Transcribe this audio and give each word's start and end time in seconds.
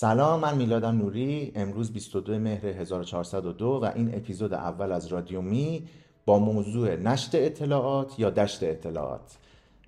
سلام 0.00 0.40
من 0.40 0.56
میلادم 0.56 0.98
نوری 0.98 1.52
امروز 1.54 1.92
22 1.92 2.38
مهر 2.38 2.66
1402 2.66 3.80
و 3.82 3.92
این 3.94 4.14
اپیزود 4.14 4.54
اول 4.54 4.92
از 4.92 5.06
رادیو 5.06 5.40
می 5.40 5.88
با 6.26 6.38
موضوع 6.38 6.96
نشت 6.96 7.30
اطلاعات 7.34 8.18
یا 8.18 8.30
دشت 8.30 8.62
اطلاعات. 8.62 9.36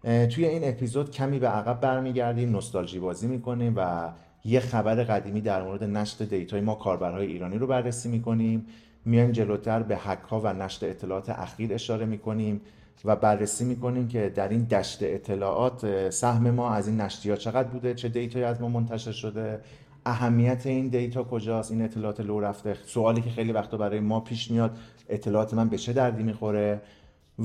توی 0.02 0.46
این 0.46 0.68
اپیزود 0.68 1.10
کمی 1.10 1.38
به 1.38 1.48
عقب 1.48 1.80
برمیگردیم 1.80 2.50
نوستالژی 2.50 2.98
بازی 2.98 3.26
می‌کنیم 3.26 3.74
و 3.76 4.12
یه 4.44 4.60
خبر 4.60 4.94
قدیمی 4.94 5.40
در 5.40 5.62
مورد 5.62 5.84
نشت 5.84 6.22
data 6.22 6.53
ی 6.53 6.60
ما 6.60 6.74
کاربرهای 6.74 7.26
ایرانی 7.26 7.58
رو 7.58 7.66
بررسی 7.66 8.08
می‌کنیم. 8.08 8.66
میایم 9.04 9.32
جلوتر 9.32 9.82
به 9.82 9.96
هک 9.96 10.22
ها 10.22 10.40
و 10.40 10.52
نشت 10.52 10.84
اطلاعات 10.84 11.30
اخیر 11.30 11.74
اشاره 11.74 12.06
می‌کنیم 12.06 12.60
و 13.04 13.16
بررسی 13.16 13.64
می‌کنیم 13.64 14.08
که 14.08 14.32
در 14.34 14.48
این 14.48 14.64
دشت 14.64 14.98
اطلاعات 15.02 16.10
سهم 16.10 16.50
ما 16.50 16.70
از 16.70 16.88
این 16.88 17.00
نشتی 17.00 17.30
ها 17.30 17.36
چقدر 17.36 17.68
بوده 17.68 17.94
چه 17.94 18.08
data 18.08 18.32
یی 18.32 18.44
از 18.44 18.60
ما 18.60 18.68
منتشر 18.68 19.12
شده 19.12 19.60
اهمیت 20.06 20.66
این 20.66 20.88
دیتا 20.88 21.24
کجاست؟ 21.24 21.70
این 21.70 21.82
اطلاعات 21.82 22.20
لو 22.20 22.40
رفته. 22.40 22.76
سوالی 22.86 23.20
که 23.20 23.30
خیلی 23.30 23.52
وقتا 23.52 23.76
برای 23.76 24.00
ما 24.00 24.20
پیش 24.20 24.50
میاد 24.50 24.76
اطلاعات 25.08 25.54
من 25.54 25.68
به 25.68 25.78
چه 25.78 25.92
دردی 25.92 26.22
می‌خوره؟ 26.22 26.80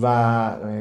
و 0.02 0.05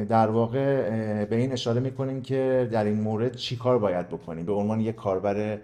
در 0.09 0.27
واقع 0.27 1.25
به 1.25 1.35
این 1.35 1.51
اشاره 1.51 1.79
می‌کنیم 1.79 2.21
که 2.21 2.69
در 2.71 2.83
این 2.83 3.01
مورد 3.01 3.35
چی 3.35 3.55
کار 3.55 3.79
باید 3.79 4.07
بکنیم؟ 4.07 4.45
به 4.45 4.53
عنوان 4.53 4.79
یک 4.79 4.95
کاربر 4.95 5.59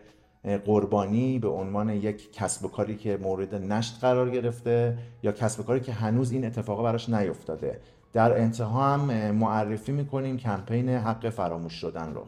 قربانی 0.65 1.39
به 1.39 1.47
عنوان 1.49 1.89
یک 1.89 2.33
کسب 2.33 2.65
و 2.65 2.67
کاری 2.67 2.95
که 2.95 3.17
مورد 3.21 3.55
نشت 3.55 3.97
قرار 4.01 4.29
گرفته 4.29 4.97
یا 5.23 5.31
کسب 5.31 5.59
و 5.59 5.63
کاری 5.63 5.79
که 5.79 5.91
هنوز 5.91 6.31
این 6.31 6.45
اتفاقا 6.45 6.83
براش 6.83 7.09
نیفتاده. 7.09 7.79
در 8.13 8.41
انتها 8.41 8.93
هم 8.93 9.31
معرفی 9.31 9.91
می‌کنیم 9.91 10.37
کمپین 10.37 10.89
حق 10.89 11.29
فراموش 11.29 11.73
شدن 11.73 12.13
رو. 12.13 12.25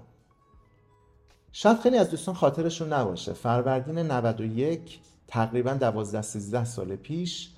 شاید 1.58 1.80
خیلی 1.80 1.98
از 1.98 2.12
دوستان 2.12 2.36
خاطرشون 2.36 2.94
نباشه. 2.94 3.34
فروردین 3.34 3.98
91 3.98 5.00
تقریبا 5.28 5.74
12 5.74 6.22
13 6.22 6.66
سال 6.66 6.96
پیش 6.96 7.50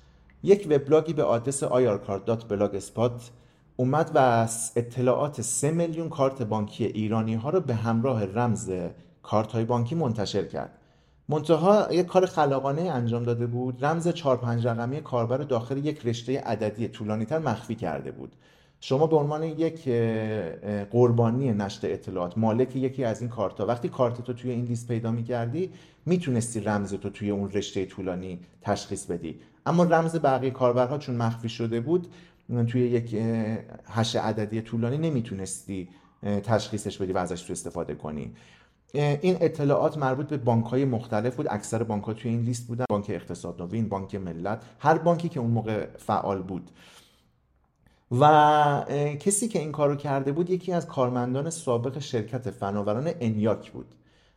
یک 0.42 0.66
وبلاگی 0.70 1.12
به 1.12 1.22
آدرس 1.22 1.64
ircard.blogspot 1.64 3.22
اومد 3.76 4.10
و 4.14 4.48
اطلاعات 4.76 5.40
3 5.40 5.70
میلیون 5.70 6.08
کارت 6.08 6.42
بانکی 6.42 6.84
ایرانی 6.84 7.34
ها 7.34 7.50
رو 7.50 7.60
به 7.60 7.74
همراه 7.74 8.24
رمز 8.24 8.70
کارت 9.22 9.52
های 9.52 9.64
بانکی 9.64 9.94
منتشر 9.94 10.44
کرد. 10.44 10.78
منتها 11.28 11.92
یک 11.92 12.06
کار 12.06 12.26
خلاقانه 12.26 12.82
انجام 12.82 13.24
داده 13.24 13.46
بود. 13.46 13.84
رمز 13.84 14.08
4 14.08 14.36
5 14.36 14.66
رقمی 14.66 15.00
کاربر 15.00 15.38
داخل 15.38 15.86
یک 15.86 16.06
رشته 16.06 16.40
عددی 16.40 16.88
طولانیتر 16.88 17.38
مخفی 17.38 17.74
کرده 17.74 18.10
بود. 18.10 18.32
شما 18.80 19.06
به 19.06 19.16
عنوان 19.16 19.42
یک 19.42 19.88
قربانی 20.90 21.52
نشت 21.52 21.84
اطلاعات 21.84 22.38
مالک 22.38 22.76
یکی 22.76 23.04
از 23.04 23.20
این 23.20 23.30
کارت 23.30 23.60
ها 23.60 23.66
وقتی 23.66 23.88
کارت 23.88 24.20
تو 24.20 24.32
توی 24.32 24.50
این 24.50 24.64
لیست 24.64 24.88
پیدا 24.88 25.10
می 25.10 25.24
کردی 25.24 25.72
می‌تونستی 26.06 26.60
رمز 26.60 26.94
تو 26.94 27.10
توی 27.10 27.30
اون 27.30 27.50
رشته 27.50 27.86
طولانی 27.86 28.40
تشخیص 28.62 29.06
بدی. 29.06 29.40
اما 29.66 29.84
رمز 29.84 30.16
بقیه 30.16 30.50
کاربرها 30.50 30.98
چون 30.98 31.16
مخفی 31.16 31.48
شده 31.48 31.80
بود 31.80 32.06
توی 32.66 32.88
یک 32.88 33.16
هش 33.84 34.16
عددی 34.16 34.62
طولانی 34.62 34.98
نمی‌تونستی 34.98 35.88
تشخیصش 36.22 36.98
بدی 36.98 37.12
و 37.12 37.18
ازش 37.18 37.42
تو 37.42 37.52
استفاده 37.52 37.94
کنی. 37.94 38.32
این 38.94 39.36
اطلاعات 39.40 39.98
مربوط 39.98 40.26
به 40.26 40.36
بانک 40.36 40.64
های 40.64 40.84
مختلف 40.84 41.36
بود. 41.36 41.46
اکثر 41.50 41.82
بانک 41.82 42.04
ها 42.04 42.12
توی 42.12 42.30
این 42.30 42.40
لیست 42.40 42.66
بودن. 42.66 42.84
بانک 42.90 43.06
اقتصاد 43.08 43.62
نوین 43.62 43.88
بانک 43.88 44.14
ملت 44.14 44.62
هر 44.78 44.98
بانکی 44.98 45.28
که 45.28 45.40
اون 45.40 45.50
موقع 45.50 45.86
فعال 45.96 46.42
بود. 46.42 46.70
و 48.10 48.84
کسی 49.20 49.48
که 49.48 49.58
این 49.58 49.72
کارو 49.72 49.96
کرده 49.96 50.32
بود 50.32 50.50
یکی 50.50 50.72
از 50.72 50.86
کارمندان 50.86 51.50
سابق 51.50 51.98
شرکت 51.98 52.50
فناوران 52.50 53.10
انیاک 53.20 53.70
بود. 53.70 53.86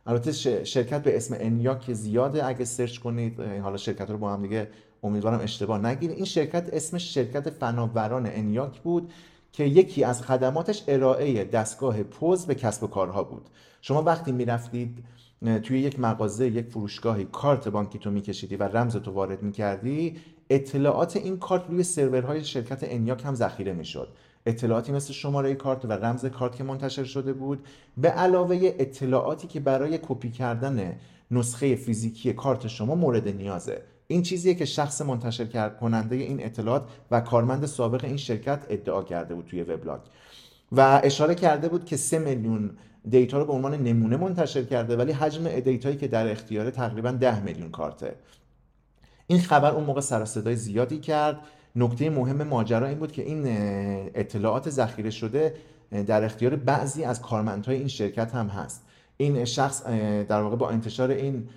البته 0.06 0.32
شرکت 0.64 1.02
به 1.02 1.16
اسم 1.16 1.36
انیاک 1.38 1.92
زیاده. 1.92 2.46
اگه 2.46 2.64
سرچ 2.64 2.98
کنید 2.98 3.40
حالا 3.40 3.76
شرکت 3.76 4.10
رو 4.10 4.18
با 4.18 4.32
هم 4.32 4.42
دیگه 4.42 4.68
امیدوارم 5.02 5.40
اشتباه 5.40 5.86
نگیرید. 5.86 6.16
این 6.16 6.24
شرکت 6.24 6.70
اسمش 6.72 7.14
شرکت 7.14 7.50
فناوران 7.50 8.26
انیاک 8.26 8.80
بود 8.80 9.12
که 9.52 9.64
یکی 9.64 10.04
از 10.04 10.22
خدماتش 10.22 10.84
ارائه 10.88 11.44
دستگاه 11.44 12.02
پوز 12.02 12.46
به 12.46 12.54
کسب 12.54 12.82
و 12.82 12.86
کارها 12.86 13.24
بود. 13.24 13.48
شما 13.80 14.02
وقتی 14.02 14.32
می‌رفتید 14.32 15.04
توی 15.62 15.80
یک 15.80 16.00
مغازه 16.00 16.46
یک 16.46 16.66
فروشگاهی 16.66 17.24
کارت 17.24 17.68
بانکی 17.68 17.98
تو 17.98 18.10
میکشیدی 18.10 18.56
و 18.56 18.62
رمز 18.62 18.96
تو 18.96 19.10
وارد 19.10 19.42
می‌کردی 19.42 20.16
اطلاعات 20.50 21.16
این 21.16 21.38
کارت 21.38 21.62
روی 21.68 21.82
سرورهای 21.82 22.44
شرکت 22.44 22.78
انیاک 22.82 23.24
هم 23.24 23.34
ذخیره 23.34 23.72
می‌شد. 23.72 24.08
اطلاعاتی 24.46 24.92
مثل 24.92 25.12
شماره 25.12 25.54
کارت 25.54 25.84
و 25.84 25.92
رمز 25.92 26.26
کارت 26.26 26.56
که 26.56 26.64
منتشر 26.64 27.04
شده 27.04 27.32
بود 27.32 27.66
به 27.96 28.08
علاوه 28.08 28.58
اطلاعاتی 28.62 29.48
که 29.48 29.60
برای 29.60 29.98
کپی 30.02 30.30
کردن 30.30 30.98
نسخه 31.30 31.76
فیزیکی 31.76 32.32
کارت 32.32 32.66
شما 32.66 32.94
مورد 32.94 33.28
نیازه. 33.28 33.82
این 34.06 34.22
چیزیه 34.22 34.54
که 34.54 34.64
شخص 34.64 35.02
منتشر 35.02 35.68
کننده 35.68 36.16
این 36.16 36.44
اطلاعات 36.44 36.84
و 37.10 37.20
کارمند 37.20 37.66
سابق 37.66 38.04
این 38.04 38.16
شرکت 38.16 38.66
ادعا 38.70 39.02
کرده 39.02 39.34
بود 39.34 39.46
توی 39.46 39.62
وبلاگ. 39.62 40.00
و 40.72 41.00
اشاره 41.04 41.34
کرده 41.34 41.68
بود 41.68 41.84
که 41.84 41.96
3 41.96 42.18
میلیون 42.18 42.70
دیتا 43.08 43.38
رو 43.38 43.44
به 43.44 43.52
عنوان 43.52 43.74
نمونه 43.74 44.16
منتشر 44.16 44.64
کرده 44.64 44.96
ولی 44.96 45.12
حجم 45.12 45.60
دیتایی 45.60 45.96
که 45.96 46.08
در 46.08 46.30
اختیار 46.30 46.70
تقریبا 46.70 47.10
10 47.10 47.40
میلیون 47.40 47.70
کارته. 47.70 48.14
این 49.26 49.40
خبر 49.40 49.70
اون 49.70 49.84
موقع 49.84 50.00
سر 50.00 50.08
و 50.08 50.12
صدای 50.12 50.24
زیادی 50.54 50.98
کرد. 50.98 51.40
نکته 51.76 52.10
مهم 52.10 52.42
ماجرا 52.42 52.86
این 52.86 52.98
بود 52.98 53.12
که 53.12 53.22
این 53.22 53.42
اطلاعات 54.14 54.70
ذخیره 54.70 55.10
شده 55.10 55.54
در 56.06 56.24
اختیار 56.24 56.56
بعضی 56.56 57.04
از 57.04 57.22
کارمندهای 57.22 57.76
این 57.76 57.88
شرکت 57.88 58.34
هم 58.34 58.46
هست. 58.46 58.84
این 59.16 59.44
شخص 59.44 59.86
در 60.28 60.42
واقع 60.42 60.56
با 60.56 60.70
انتشار 60.70 61.10
این 61.10 61.48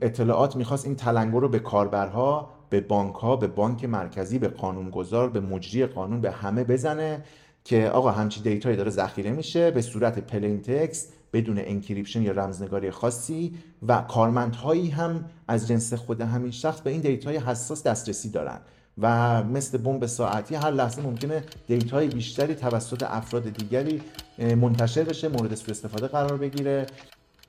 اطلاعات 0.00 0.56
می‌خواست 0.56 0.86
این 0.86 0.96
تلنگر 0.96 1.40
رو 1.40 1.48
به 1.48 1.58
کاربرها 1.58 2.50
به 2.70 2.80
بانک 2.80 3.14
ها 3.14 3.36
به 3.36 3.46
بانک 3.46 3.84
مرکزی 3.84 4.38
به 4.38 4.48
قانونگذار 4.48 5.30
به 5.30 5.40
مجری 5.40 5.86
قانون 5.86 6.20
به 6.20 6.30
همه 6.30 6.64
بزنه 6.64 7.24
که 7.64 7.90
آقا 7.90 8.10
همچی 8.10 8.40
دیتایی 8.40 8.76
داره 8.76 8.90
ذخیره 8.90 9.30
میشه 9.30 9.70
به 9.70 9.82
صورت 9.82 10.18
plain 10.18 10.62
text 10.62 11.12
بدون 11.32 11.58
encryption 11.58 12.22
یا 12.22 12.32
رمزنگاری 12.32 12.90
خاصی 12.90 13.54
و 13.88 14.00
کارمندهایی 14.00 14.90
هم 14.90 15.24
از 15.48 15.68
جنس 15.68 15.94
خود 15.94 16.20
همین 16.20 16.50
شخص 16.50 16.80
به 16.80 16.90
این 16.90 17.00
دیتای 17.00 17.36
حساس 17.36 17.82
دسترسی 17.82 18.30
دارن. 18.30 18.58
و 18.98 19.44
مثل 19.44 19.78
بمب 19.78 20.06
ساعتی 20.06 20.54
هر 20.54 20.70
لحظه 20.70 21.02
ممکنه 21.02 21.44
دیتای 21.66 22.08
بیشتری 22.08 22.54
توسط 22.54 23.02
افراد 23.02 23.48
دیگری 23.48 24.02
منتشر 24.38 25.02
بشه 25.04 25.28
مورد 25.28 25.54
سوء 25.54 25.70
استفاده 25.70 26.06
قرار 26.06 26.36
بگیره. 26.36 26.86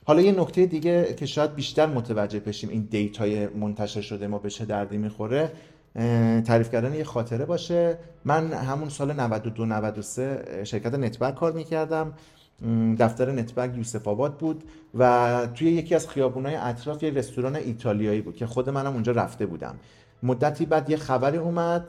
حالا 0.07 0.21
یه 0.21 0.31
نکته 0.31 0.65
دیگه 0.65 1.13
که 1.13 1.25
شاید 1.25 1.55
بیشتر 1.55 1.85
متوجه 1.85 2.39
بشیم 2.39 2.69
این 2.69 2.87
دیتای 2.91 3.47
منتشر 3.47 4.01
شده 4.01 4.27
ما 4.27 4.39
به 4.39 4.49
چه 4.49 4.65
دردی 4.65 4.97
می‌خوره 4.97 5.51
تعریف 6.45 6.71
کردن 6.71 6.93
یه 6.93 7.03
خاطره 7.03 7.45
باشه. 7.45 7.97
من 8.25 8.53
همون 8.53 8.89
سال 8.89 9.13
92 9.13 9.65
93 9.65 10.63
شرکت 10.63 10.93
نتبرگ 10.93 11.35
کار 11.35 11.51
می‌کردم. 11.51 12.13
دفتر 12.99 13.31
نتبرگ 13.31 13.77
یوسف 13.77 14.07
آباد 14.07 14.37
بود 14.37 14.63
و 14.95 15.47
توی 15.55 15.71
یکی 15.71 15.95
از 15.95 16.07
خیابونای 16.07 16.55
اطراف 16.55 17.03
یه 17.03 17.09
رستوران 17.09 17.55
ایتالیایی 17.55 18.21
بود 18.21 18.35
که 18.35 18.45
خود 18.45 18.69
منم 18.69 18.93
اونجا 18.93 19.11
رفته 19.11 19.45
بودم. 19.45 19.75
مدتی 20.23 20.65
بعد 20.65 20.89
یه 20.89 20.97
خبری 20.97 21.37
اومد 21.37 21.83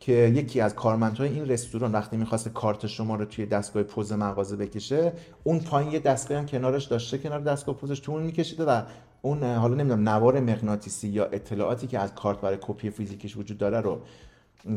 که 0.00 0.12
یکی 0.12 0.60
از 0.60 0.74
کارمندهای 0.74 1.28
این 1.28 1.48
رستوران 1.48 1.92
وقتی 1.92 2.16
می‌خواست 2.16 2.48
کارت 2.48 2.86
شما 2.86 3.16
رو 3.16 3.24
توی 3.24 3.46
دستگاه 3.46 3.82
پوز 3.82 4.12
مغازه 4.12 4.56
بکشه 4.56 5.12
اون 5.44 5.58
پایین 5.58 5.92
یه 5.92 5.98
دستگاه 5.98 6.38
هم 6.38 6.46
کنارش 6.46 6.84
داشته 6.84 7.18
کنار 7.18 7.40
دستگاه 7.40 7.74
پوزش 7.74 8.00
تو 8.00 8.12
اون 8.12 8.22
میکشیده 8.22 8.64
و 8.64 8.82
اون 9.22 9.42
حالا 9.44 9.74
نمی‌دونم 9.74 10.08
نوار 10.08 10.40
مغناطیسی 10.40 11.08
یا 11.08 11.24
اطلاعاتی 11.24 11.86
که 11.86 11.98
از 11.98 12.14
کارت 12.14 12.40
برای 12.40 12.58
کپی 12.60 12.90
فیزیکیش 12.90 13.36
وجود 13.36 13.58
داره 13.58 13.80
رو 13.80 14.00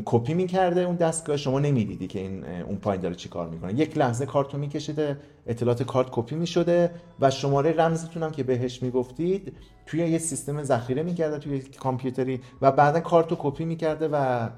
کپی 0.04 0.34
می‌کرده 0.34 0.80
اون 0.80 0.96
دستگاه. 0.96 1.36
شما 1.36 1.60
نمی‌دیدی 1.60 2.06
که 2.06 2.18
این 2.18 2.44
اون 2.44 2.76
پایین 2.76 3.02
داره 3.02 3.14
چی 3.14 3.28
کار 3.28 3.48
می‌کنه. 3.48 3.74
یک 3.74 3.98
لحظه 3.98 4.26
کارت 4.26 4.54
رو 4.54 4.58
میکشیده 4.60 5.18
اطلاعات 5.46 5.82
کارت 5.82 6.06
کپی 6.10 6.36
می‌شده 6.36 6.90
و 7.20 7.30
شماره 7.30 7.72
رمزتون 7.72 8.22
هم 8.22 8.30
که 8.30 8.42
بهش 8.42 8.82
می‌گفتید 8.82 9.52
توی 9.86 10.00
یه 10.00 10.18
سیستم 10.18 10.62
ذخیره 10.62 11.02
می‌کرده 11.02 11.38
توی 11.38 11.60
کامپیوتری 11.60 12.40
و 12.62 12.72
بعدا 12.72 13.00
کارت 13.00 13.30
رو 13.30 13.36
کپی 13.40 13.64
می‌کرده 13.64 14.08
و 14.12 14.48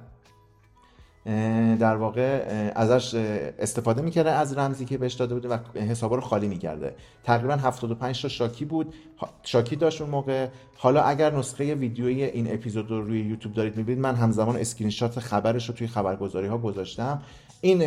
در 1.80 1.96
واقع 1.96 2.44
ازش 2.74 3.14
استفاده 3.58 4.02
می‌کرده 4.02 4.30
از 4.30 4.58
رمزی 4.58 4.84
که 4.84 4.98
بهش 4.98 5.12
داده 5.14 5.34
بوده 5.34 5.48
و 5.48 5.58
حسابا 5.74 6.16
رو 6.16 6.22
خالی 6.22 6.48
می‌کرده. 6.48 6.94
تقریبا 7.24 7.54
75 7.54 8.22
تا 8.22 8.28
شاکی 8.28 8.64
بود. 8.64 8.94
شاکی 9.42 9.76
داشت 9.76 10.00
اون 10.00 10.10
موقع. 10.10 10.48
حالا 10.76 11.02
اگر 11.02 11.34
نسخه 11.34 11.74
ویدیویی 11.74 12.24
این 12.24 12.54
اپیزود 12.54 12.90
رو 12.90 13.02
روی 13.02 13.20
یوتیوب 13.20 13.54
دارید 13.54 13.76
می‌بینید 13.76 14.02
من 14.02 14.14
همزمان 14.14 14.56
اسکرین 14.56 14.90
شات 14.90 15.20
خبرش 15.20 15.68
رو 15.68 15.74
توی 15.74 15.86
خبرگزاری 15.86 16.46
ها 16.46 16.58
گذاشتم. 16.58 17.22
این 17.60 17.82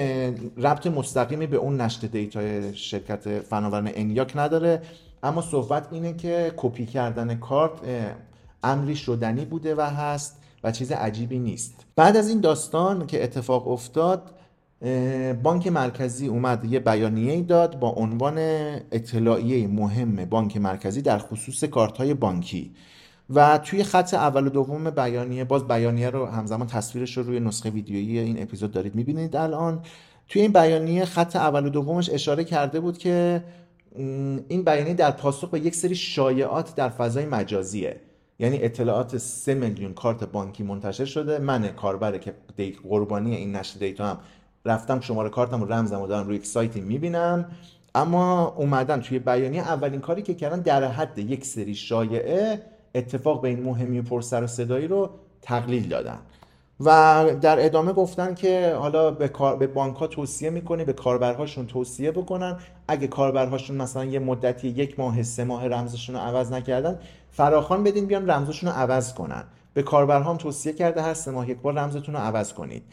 ربط 0.58 0.88
مستقیمی 0.88 1.48
به 1.48 1.58
اون 1.58 1.82
نشت 1.82 2.06
دیتای 2.06 2.74
شرکت 2.74 3.40
فناوران 3.40 3.92
انیاک 3.94 4.32
نداره. 4.36 4.82
اما 5.24 5.42
صحبت 5.42 5.88
اینه 5.92 6.14
که 6.14 6.54
کپی 6.58 6.86
کردن 6.86 7.36
کارت 7.36 7.72
امری 8.64 8.96
شدنی 8.96 9.46
بوده 9.46 9.76
و 9.76 9.82
هست. 9.82 10.36
و 10.64 10.72
چیز 10.72 10.92
عجیبی 10.92 11.40
نیست. 11.40 11.86
بعد 11.96 12.18
از 12.18 12.30
این 12.30 12.40
داستان 12.40 13.08
که 13.08 13.24
اتفاق 13.24 13.68
افتاد 13.68 14.32
بانک 15.44 15.68
مرکزی 15.68 16.28
اومد 16.28 16.66
یه 16.66 16.80
بیانیه 16.80 17.42
داد 17.42 17.80
با 17.80 17.90
عنوان 17.90 18.38
اطلاعیه 18.92 19.68
مهم 19.68 20.26
بانک 20.26 20.58
مرکزی 20.58 21.02
در 21.02 21.20
خصوص 21.20 21.64
کارت 21.64 21.98
های 21.98 22.14
بانکی. 22.14 22.72
و 23.30 23.58
توی 23.58 23.84
خط 23.84 24.14
اول 24.14 24.48
و 24.48 24.50
دوم 24.50 24.90
بیانیه 24.90 25.44
باز 25.44 25.68
بیانیه 25.68 26.10
رو 26.10 26.26
همزمان 26.26 26.68
تصویرش 26.68 27.18
رو 27.18 27.24
روی 27.24 27.40
نسخه 27.40 27.70
ویدیویی 27.70 28.20
این 28.20 28.42
اپیزود 28.42 28.72
دارید 28.72 28.96
می‌بینید 28.96 29.36
الان. 29.36 29.82
توی 30.28 30.42
این 30.42 30.52
بیانیه 30.52 31.06
خط 31.06 31.36
اول 31.36 31.66
و 31.66 31.70
دومش 31.70 32.10
اشاره 32.10 32.44
کرده 32.44 32.80
بود 32.80 32.98
که 32.98 33.44
این 34.48 34.64
بیانیه 34.64 34.94
در 34.94 35.12
پاسخ 35.12 35.50
به 35.50 35.60
یک 35.60 35.76
سری 35.76 35.96
شایعات 35.96 36.76
در 36.76 36.90
فضای 36.90 37.26
مجازیه. 37.26 38.02
یعنی 38.40 38.64
اطلاعات 38.64 39.18
3 39.18 39.54
میلیون 39.54 39.94
کارت 39.94 40.24
بانکی 40.24 40.64
منتشر 40.64 41.06
شده. 41.06 41.40
من 41.40 41.68
کاربره 41.68 42.20
که 42.20 42.34
قربانی 42.90 43.36
این 43.36 43.56
نشر 43.56 43.80
دیتا 43.80 44.08
هم 44.08 44.18
رفتم 44.66 45.00
شماره 45.00 45.30
کارتم 45.30 45.62
و 45.62 45.66
رمزم 45.66 46.08
دارم 46.08 46.28
روی 46.28 46.36
یک 46.36 46.46
سایتی 46.46 46.82
می‌بینم. 46.82 47.46
اما 47.96 48.56
اومدن 48.58 49.02
توی 49.02 49.20
بیانیه 49.20 49.62
اولین 49.62 50.00
کاری 50.00 50.22
که 50.22 50.34
کردن 50.34 50.60
در 50.60 50.84
حد 50.84 51.18
یک 51.18 51.46
سری 51.46 51.76
شایعه 51.76 52.62
اتفاق 52.96 53.42
به 53.42 53.48
این 53.48 53.64
مهمی 53.64 54.00
و 54.00 54.04
پرسر 54.04 54.44
و 54.44 54.48
صدایی 54.48 54.88
رو 54.88 55.10
تقلیل 55.42 55.88
دادن. 55.88 56.20
و 56.80 57.26
در 57.42 57.66
ادامه 57.66 57.94
گفتن 57.94 58.34
که 58.34 58.76
حالا 58.80 59.12
به, 59.12 59.28
کار... 59.28 59.68
بانک 59.68 59.96
ها 59.96 60.08
توصیه 60.08 60.50
می‌کنی 60.50 60.86
به 60.86 60.94
کاربرهاشون 60.94 61.68
توصیه 61.68 62.12
بکنن. 62.12 62.58
اگه 62.88 63.08
کاربرهاشون 63.08 63.78
مثلا 63.78 64.06
یه 64.06 64.20
مدتی 64.20 64.68
یک 64.68 65.00
ماه 65.00 65.24
سه 65.24 65.44
ماه 65.44 65.68
رمزشون 65.68 66.16
رو 66.16 66.22
عوض 66.22 66.52
نکردن 66.52 67.00
فراخان 67.40 67.84
بدین 67.84 68.06
بیان 68.06 68.30
رمزشون 68.30 68.70
رو 68.70 68.76
عوض 68.76 69.14
کنن. 69.14 69.44
به 69.74 69.84
کاربرهام 69.84 70.38
توصیه 70.38 70.74
کرده 70.74 71.02
هر 71.02 71.14
سه 71.14 71.32
ماه 71.32 71.50
یک 71.50 71.58
بار 71.58 71.74
رمزتون 71.74 72.16
رو 72.16 72.22
عوض 72.22 72.54
کنید. 72.54 72.84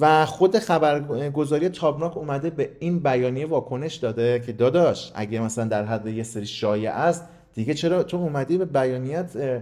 و 0.00 0.26
خود 0.26 0.58
خبرگزاری 0.58 1.68
تابناک 1.68 2.16
اومده 2.16 2.50
به 2.50 2.70
این 2.80 2.98
بیانیه 2.98 3.46
واکنش 3.46 3.94
داده 3.94 4.42
که 4.46 4.52
داداش 4.52 5.12
اگه 5.14 5.40
مثلا 5.40 5.64
در 5.64 5.84
حد 5.84 6.06
یه 6.06 6.22
سری 6.22 6.46
شایعه 6.46 6.92
است 6.92 7.24
دیگه 7.54 7.74
چرا 7.74 8.02
تو 8.02 8.16
اومدی 8.16 8.58
به 8.58 8.64
بیانیت 8.64 9.60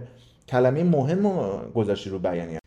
کلمه 0.49 0.83
مهم 0.83 1.23
گذاشتی 1.75 2.09
رو 2.09 2.19
بیانیه 2.19 2.59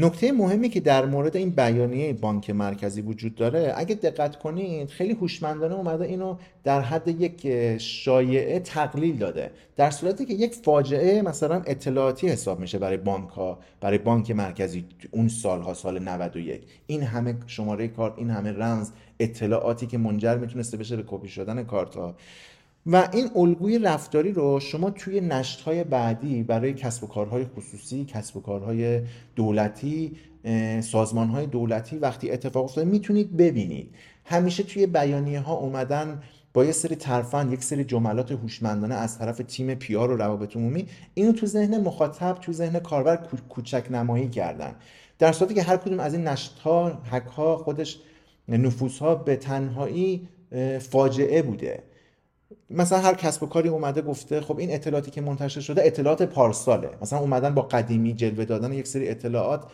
نکته 0.00 0.32
مهمی 0.32 0.68
که 0.68 0.80
در 0.80 1.06
مورد 1.06 1.36
این 1.36 1.50
بیانیه 1.50 2.12
بانک 2.12 2.50
مرکزی 2.50 3.00
وجود 3.00 3.34
داره 3.34 3.74
اگه 3.76 3.94
دقت 3.94 4.38
کنید 4.38 4.88
خیلی 4.88 5.12
هوشمندانه 5.12 5.74
اومده 5.74 6.04
اینو 6.04 6.36
در 6.64 6.80
حد 6.80 7.08
یک 7.08 7.78
شایعه 7.78 8.60
تقلیل 8.60 9.16
داده. 9.16 9.50
در 9.76 9.90
صورتی 9.90 10.24
که 10.24 10.34
یک 10.34 10.54
فاجعه 10.54 11.22
مثلا 11.22 11.62
اطلاعاتی 11.66 12.28
حساب 12.28 12.60
میشه 12.60 12.78
برای 12.78 12.96
بانک 12.96 13.28
ها 13.28 13.58
برای 13.80 13.98
بانک 13.98 14.30
مرکزی 14.30 14.84
اون 15.10 15.28
سالها 15.28 15.74
سال 15.74 15.98
91 15.98 16.62
این 16.86 17.02
همه 17.02 17.34
شماره 17.46 17.88
کارت 17.88 18.12
این 18.16 18.30
همه 18.30 18.52
رمز 18.52 18.90
اطلاعاتی 19.20 19.86
که 19.86 19.98
منجر 19.98 20.36
می‌تونسته 20.36 20.76
بشه 20.76 20.96
به 20.96 21.04
کپی 21.06 21.28
شدن 21.28 21.64
کارت 21.64 21.94
ها 21.94 22.14
و 22.86 23.08
این 23.12 23.30
الگوی 23.36 23.78
رفتاری 23.78 24.32
رو 24.32 24.60
شما 24.60 24.90
توی 24.90 25.20
نشتهای 25.20 25.84
بعدی 25.84 26.42
برای 26.42 26.72
کسب 26.72 27.04
و 27.04 27.06
کارهای 27.06 27.44
خصوصی 27.44 28.04
کسب 28.04 28.36
و 28.36 28.40
کارهای 28.40 29.00
دولتی 29.36 30.16
سازمانهای 30.80 31.46
دولتی 31.46 31.98
وقتی 31.98 32.30
اتفاق 32.30 32.64
افتاده 32.64 32.90
می‌تونید 32.90 33.36
ببینید. 33.36 33.94
همیشه 34.24 34.62
توی 34.62 34.86
بیانیه 34.86 35.40
ها 35.40 35.54
اومدن 35.54 36.22
با 36.54 36.64
یه 36.64 36.72
سری 36.72 36.96
ترفند 36.96 37.52
یک 37.52 37.64
سری 37.64 37.84
جملات 37.84 38.32
هوشمندانه 38.32 38.94
از 38.94 39.18
طرف 39.18 39.40
تیم 39.48 39.74
پیار 39.74 40.10
و 40.10 40.16
روابط 40.16 40.56
عمومی 40.56 40.86
اینو 41.14 41.32
تو 41.32 41.46
ذهن 41.46 41.80
مخاطب 41.80 42.38
تو 42.42 42.52
ذهن 42.52 42.78
کاربر 42.78 43.16
کوچک 43.48 43.86
نمایی 43.90 44.28
کردن. 44.28 44.74
در 45.18 45.32
صورتی 45.32 45.54
که 45.54 45.62
هر 45.62 45.76
کدوم 45.76 46.00
از 46.00 46.14
این 46.14 46.28
نشت 46.28 46.58
ها 46.58 47.02
حک 47.10 47.26
ها 47.26 47.56
خودش 47.56 48.00
نفوس 48.48 48.98
ها 48.98 49.14
به 49.14 49.36
تنهایی 49.36 50.28
فاجعه 50.80 51.42
بوده. 51.42 51.82
مثلا 52.70 52.98
هر 52.98 53.14
کسب 53.14 53.42
و 53.42 53.46
کاری 53.46 53.68
اومده 53.68 54.02
گفته 54.02 54.40
خب 54.40 54.58
این 54.58 54.74
اطلاعاتی 54.74 55.10
که 55.10 55.20
منتشر 55.20 55.60
شده 55.60 55.86
اطلاعات 55.86 56.22
پارساله. 56.22 56.90
مثلا 57.02 57.18
اومدن 57.18 57.54
با 57.54 57.62
قدیمی 57.62 58.14
جلوه 58.14 58.44
دادن 58.44 58.72
یک 58.72 58.86
سری 58.86 59.08
اطلاعات 59.08 59.64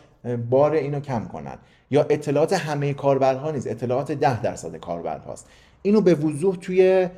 بار 0.49 0.73
اینو 0.73 0.99
کم 0.99 1.25
کنن. 1.25 1.57
یا 1.91 2.05
اطلاعات 2.09 2.53
همه 2.53 2.93
کاربرها 2.93 3.51
نیست 3.51 3.67
اطلاعات 3.67 4.11
ده 4.11 4.41
درصد 4.41 4.75
کاربرهاست. 4.75 5.47
اینو 5.81 6.01
به 6.01 6.15
وضوح 6.15 6.55
توی 6.55 7.09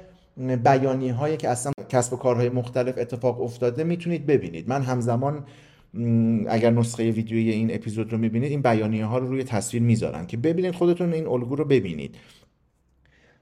بیانی 0.64 1.10
هایی 1.10 1.38
که 1.38 1.50
اصلا 1.50 1.72
کسب 1.90 2.14
و 2.14 2.16
کارهای 2.18 2.50
مختلف 2.50 2.98
اتفاق 2.98 3.42
افتاده 3.42 3.84
می‌تونید 3.84 4.26
ببینید. 4.26 4.70
من 4.70 4.82
همزمان 4.82 5.46
اگر 6.48 6.70
نسخه 6.70 7.12
ویدیویی 7.12 7.52
این 7.52 7.76
اپیزود 7.76 8.12
رو 8.12 8.18
می‌بینید 8.18 8.52
این 8.52 8.62
بیانیه 8.62 9.06
ها 9.06 9.18
رو 9.18 9.28
روی 9.28 9.44
تصویر 9.44 9.84
می‌ذارن 9.84 10.28
که 10.28 10.38
ببینید 10.38 10.76
خودتون 10.76 11.14
این 11.14 11.28
الگو 11.28 11.56
رو 11.56 11.66
ببینید. 11.66 12.16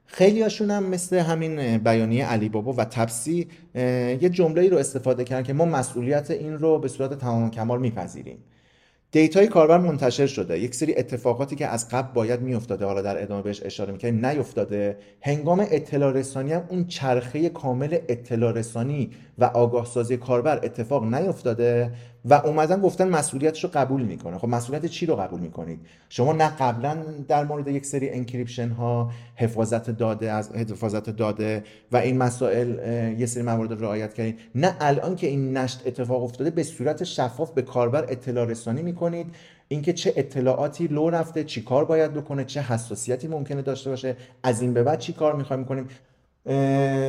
خیلی 0.05 0.41
هاشون 0.41 0.71
هم 0.71 0.83
مثل 0.83 1.17
همین 1.17 1.77
بیانیه 1.77 2.25
علی 2.25 2.49
بابا 2.49 2.73
و 2.73 2.85
تپسی 2.85 3.47
یه 4.21 4.29
جمله 4.29 4.69
رو 4.69 4.77
استفاده 4.77 5.23
کردن 5.23 5.43
که 5.43 5.53
ما 5.53 5.65
مسئولیت 5.65 6.31
این 6.31 6.53
رو 6.53 6.79
به 6.79 6.87
صورت 6.87 7.13
تمام 7.19 7.51
کمال 7.51 7.79
میپذیریم. 7.79 8.37
دیتای 9.11 9.47
کاربر 9.47 9.77
منتشر 9.77 10.27
شده. 10.27 10.59
یک 10.59 10.75
سری 10.75 10.95
اتفاقاتی 10.97 11.55
که 11.55 11.67
از 11.67 11.89
قبل 11.89 12.13
باید 12.13 12.41
میافتاده 12.41 12.85
حالا 12.85 13.01
در 13.01 13.23
ادامه 13.23 13.41
بهش 13.41 13.61
اشاره 13.63 13.93
می‌کنیم 13.93 14.25
نیفتاده. 14.25 14.97
هنگام 15.21 15.59
اطلاع 15.71 16.13
رسانی 16.13 16.53
هم 16.53 16.63
اون 16.69 16.87
چرخه 16.87 17.49
کامل 17.49 17.97
اطلاع 18.09 18.53
رسانی 18.53 19.09
و 19.37 19.45
آگاه 19.45 19.85
سازی 19.85 20.17
کاربر 20.17 20.59
اتفاق 20.63 21.03
نیفتاده. 21.15 21.91
و 22.25 22.33
اومدن 22.33 22.81
گفتن 22.81 23.07
مسئولیتش 23.07 23.63
رو 23.63 23.69
قبول 23.73 24.01
می‌کنه. 24.01 24.37
خب 24.37 24.47
مسئولیت 24.47 24.85
چی 24.85 25.05
رو 25.05 25.15
قبول 25.15 25.39
می‌کنید؟ 25.39 25.79
شما 26.09 26.33
نه 26.33 26.49
قبلا 26.49 26.97
در 27.27 27.45
مورد 27.45 27.67
یک 27.67 27.85
سری 27.85 28.09
encryption 28.09 28.69
ها 28.69 29.11
حفاظت 29.35 29.89
داده 29.89 30.31
از 30.31 30.51
حفاظت 30.51 31.09
داده 31.09 31.63
و 31.91 31.97
این 31.97 32.17
مسائل 32.17 32.69
یه 33.19 33.25
سری 33.25 33.43
موارد 33.43 33.71
رو 33.71 33.81
رعایت 33.81 34.13
کردید 34.13 34.39
نه 34.55 34.75
الان 34.79 35.15
که 35.15 35.27
این 35.27 35.57
نشت 35.57 35.81
اتفاق 35.85 36.23
افتاده 36.23 36.49
به 36.49 36.63
صورت 36.63 37.03
شفاف 37.03 37.51
به 37.51 37.61
کاربر 37.61 38.05
اطلاع 38.09 38.45
رسانی 38.45 38.81
می‌کنید. 38.81 39.35
اینکه 39.67 39.93
چه 39.93 40.13
اطلاعاتی 40.15 40.87
لو 40.87 41.09
رفته 41.09 41.43
چی 41.43 41.61
کار 41.61 41.85
باید 41.85 42.13
بکنه 42.13 42.45
چه 42.45 42.61
حساسیتی 42.61 43.27
ممکنه 43.27 43.61
داشته 43.61 43.89
باشه 43.89 44.15
از 44.43 44.61
این 44.61 44.73
به 44.73 44.83
بعد 44.83 44.99
چی 44.99 45.13
کار 45.13 45.35
می‌خوایم 45.35 45.59
می‌کنیم 45.59 45.87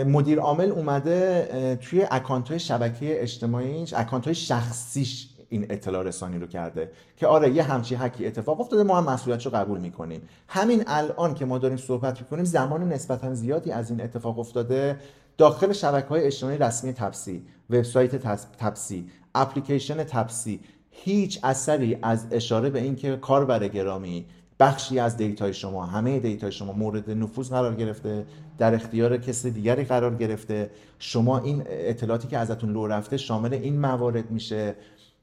مدیر 0.06 0.40
عامل 0.40 0.70
اومده 0.70 1.78
توی 1.82 2.06
اکانت 2.10 2.48
های 2.48 2.58
شبکه 2.58 3.22
اجتماعیش 3.22 3.94
اکانت 3.94 4.24
های 4.24 4.34
شخصیش 4.34 5.28
این 5.48 5.66
اطلاع 5.70 6.02
رسانی 6.02 6.38
رو 6.38 6.46
کرده 6.46 6.90
که 7.16 7.26
آره 7.26 7.50
یه 7.50 7.62
همچی 7.62 7.94
هکی 7.94 8.26
اتفاق 8.26 8.60
افتاده 8.60 8.82
ما 8.82 8.98
هم 8.98 9.04
مسئولیتش 9.04 9.46
رو 9.46 9.52
قبول 9.52 9.80
می‌کنیم. 9.80 10.22
همین 10.48 10.84
الان 10.86 11.34
که 11.34 11.44
ما 11.44 11.58
داریم 11.58 11.76
صحبت 11.76 12.20
می‌کنیم 12.20 12.44
زمان 12.44 12.92
نسبتا 12.92 13.34
زیادی 13.34 13.72
از 13.72 13.90
این 13.90 14.00
اتفاق 14.00 14.38
افتاده 14.38 14.96
داخل 15.38 15.72
شبکه 15.72 16.08
های 16.08 16.24
اجتماعی 16.24 16.58
رسمی 16.58 16.92
تپسی 16.92 17.46
وبسایت 17.70 18.16
تپسی 18.58 19.10
اپلیکیشن 19.34 20.04
تپسی. 20.04 20.60
هیچ 20.90 21.40
اثری 21.42 21.98
از 22.02 22.26
اشاره 22.30 22.70
به 22.70 22.80
اینکه 22.80 23.16
کاربر 23.16 23.68
گرامی 23.68 24.26
بخشی 24.60 24.98
از 24.98 25.16
دیتای 25.16 25.54
شما 25.54 25.86
همه 25.86 26.20
دیتای 26.20 26.52
شما 26.52 26.72
مورد 26.72 27.10
نفوذ 27.10 27.50
قرار 27.50 27.74
گرفته 27.74 28.26
در 28.58 28.74
اختیار 28.74 29.16
کسی 29.16 29.50
دیگری 29.50 29.84
قرار 29.84 30.14
گرفته. 30.14 30.70
شما 30.98 31.38
این 31.38 31.62
اطلاعاتی 31.66 32.28
که 32.28 32.38
ازتون 32.38 32.72
لو 32.72 32.86
رفته 32.86 33.16
شامل 33.16 33.54
این 33.54 33.80
موارد 33.80 34.30
میشه 34.30 34.74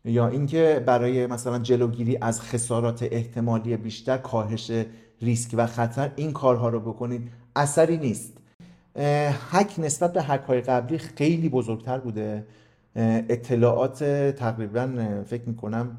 یا 0.06 0.28
اینکه 0.28 0.84
برای 0.86 1.28
مثلا 1.28 1.60
جلوگیری 1.60 2.18
از 2.22 2.42
خسارات 2.42 3.08
احتمالی 3.12 3.78
بیشتر 3.78 4.18
کاهش 4.18 4.72
ریسک 5.22 5.52
و 5.58 5.68
خطر 5.68 6.12
این 6.16 6.32
کارها 6.32 6.70
رو 6.70 6.80
بکنید. 6.80 7.30
اثری 7.56 7.98
نیست. 7.98 8.34
هک 9.52 9.74
نسبت 9.78 10.14
به 10.14 10.24
هک 10.24 10.42
های 10.42 10.62
قبلی 10.62 10.98
خیلی 10.98 11.50
بزرگتر 11.50 11.98
بوده. 11.98 12.46
اطلاعات 13.30 14.04
تقریبا 14.36 14.90
فکر 15.26 15.44
می‌کنم 15.46 15.98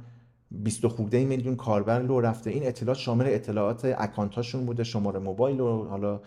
20 0.62 0.86
خورده 0.86 1.24
میلیون 1.24 1.56
کاربر 1.56 2.02
لو 2.02 2.20
رفته. 2.20 2.50
این 2.50 2.66
اطلاعات 2.66 2.98
شامل 2.98 3.24
اطلاعات 3.28 3.84
اکانتاشون 3.98 4.66
بوده 4.66 4.84
شماره 4.84 5.18
موبایل 5.18 5.60
و 5.60 5.84
حالا 5.84 6.20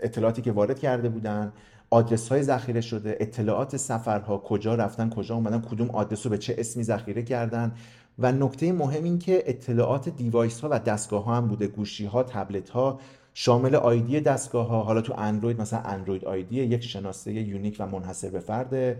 اطلاعاتی 0.00 0.42
که 0.42 0.52
وارد 0.52 0.78
کرده 0.78 1.08
بودن. 1.08 1.52
آدرس 1.90 2.28
های 2.28 2.42
ذخیره 2.42 2.80
شده. 2.80 3.16
اطلاعات 3.20 3.76
سفرها 3.76 4.38
کجا 4.38 4.74
رفتن 4.74 5.10
کجا 5.10 5.34
اومدن 5.34 5.60
کدوم 5.60 5.90
آدرس 5.90 6.26
رو 6.26 6.30
به 6.30 6.38
چه 6.38 6.54
اسمی 6.58 6.82
ذخیره 6.82 7.22
کردن. 7.22 7.72
و 8.18 8.32
نکته 8.32 8.72
مهم 8.72 9.04
این 9.04 9.18
که 9.18 9.42
اطلاعات 9.46 10.08
device 10.08 10.60
ها 10.60 10.68
و 10.72 10.78
دستگاه 10.78 11.24
ها 11.24 11.36
هم 11.36 11.48
بوده. 11.48 11.66
گوشی 11.66 12.06
ها 12.06 12.22
تبلت 12.22 12.68
ها 12.70 13.00
شامل 13.34 13.74
ID 13.74 14.20
دستگاه 14.20 14.66
ها 14.68 14.82
حالا 14.82 15.00
تو 15.00 15.14
اندروید 15.18 15.60
مثلا 15.60 15.80
اندروید 15.80 16.24
ID 16.24 16.56
یک 16.56 16.84
شناسه 16.84 17.32
unique 17.32 17.76
و 17.78 17.86
منحصر 17.86 18.30
به 18.30 18.40
فرده. 18.40 18.98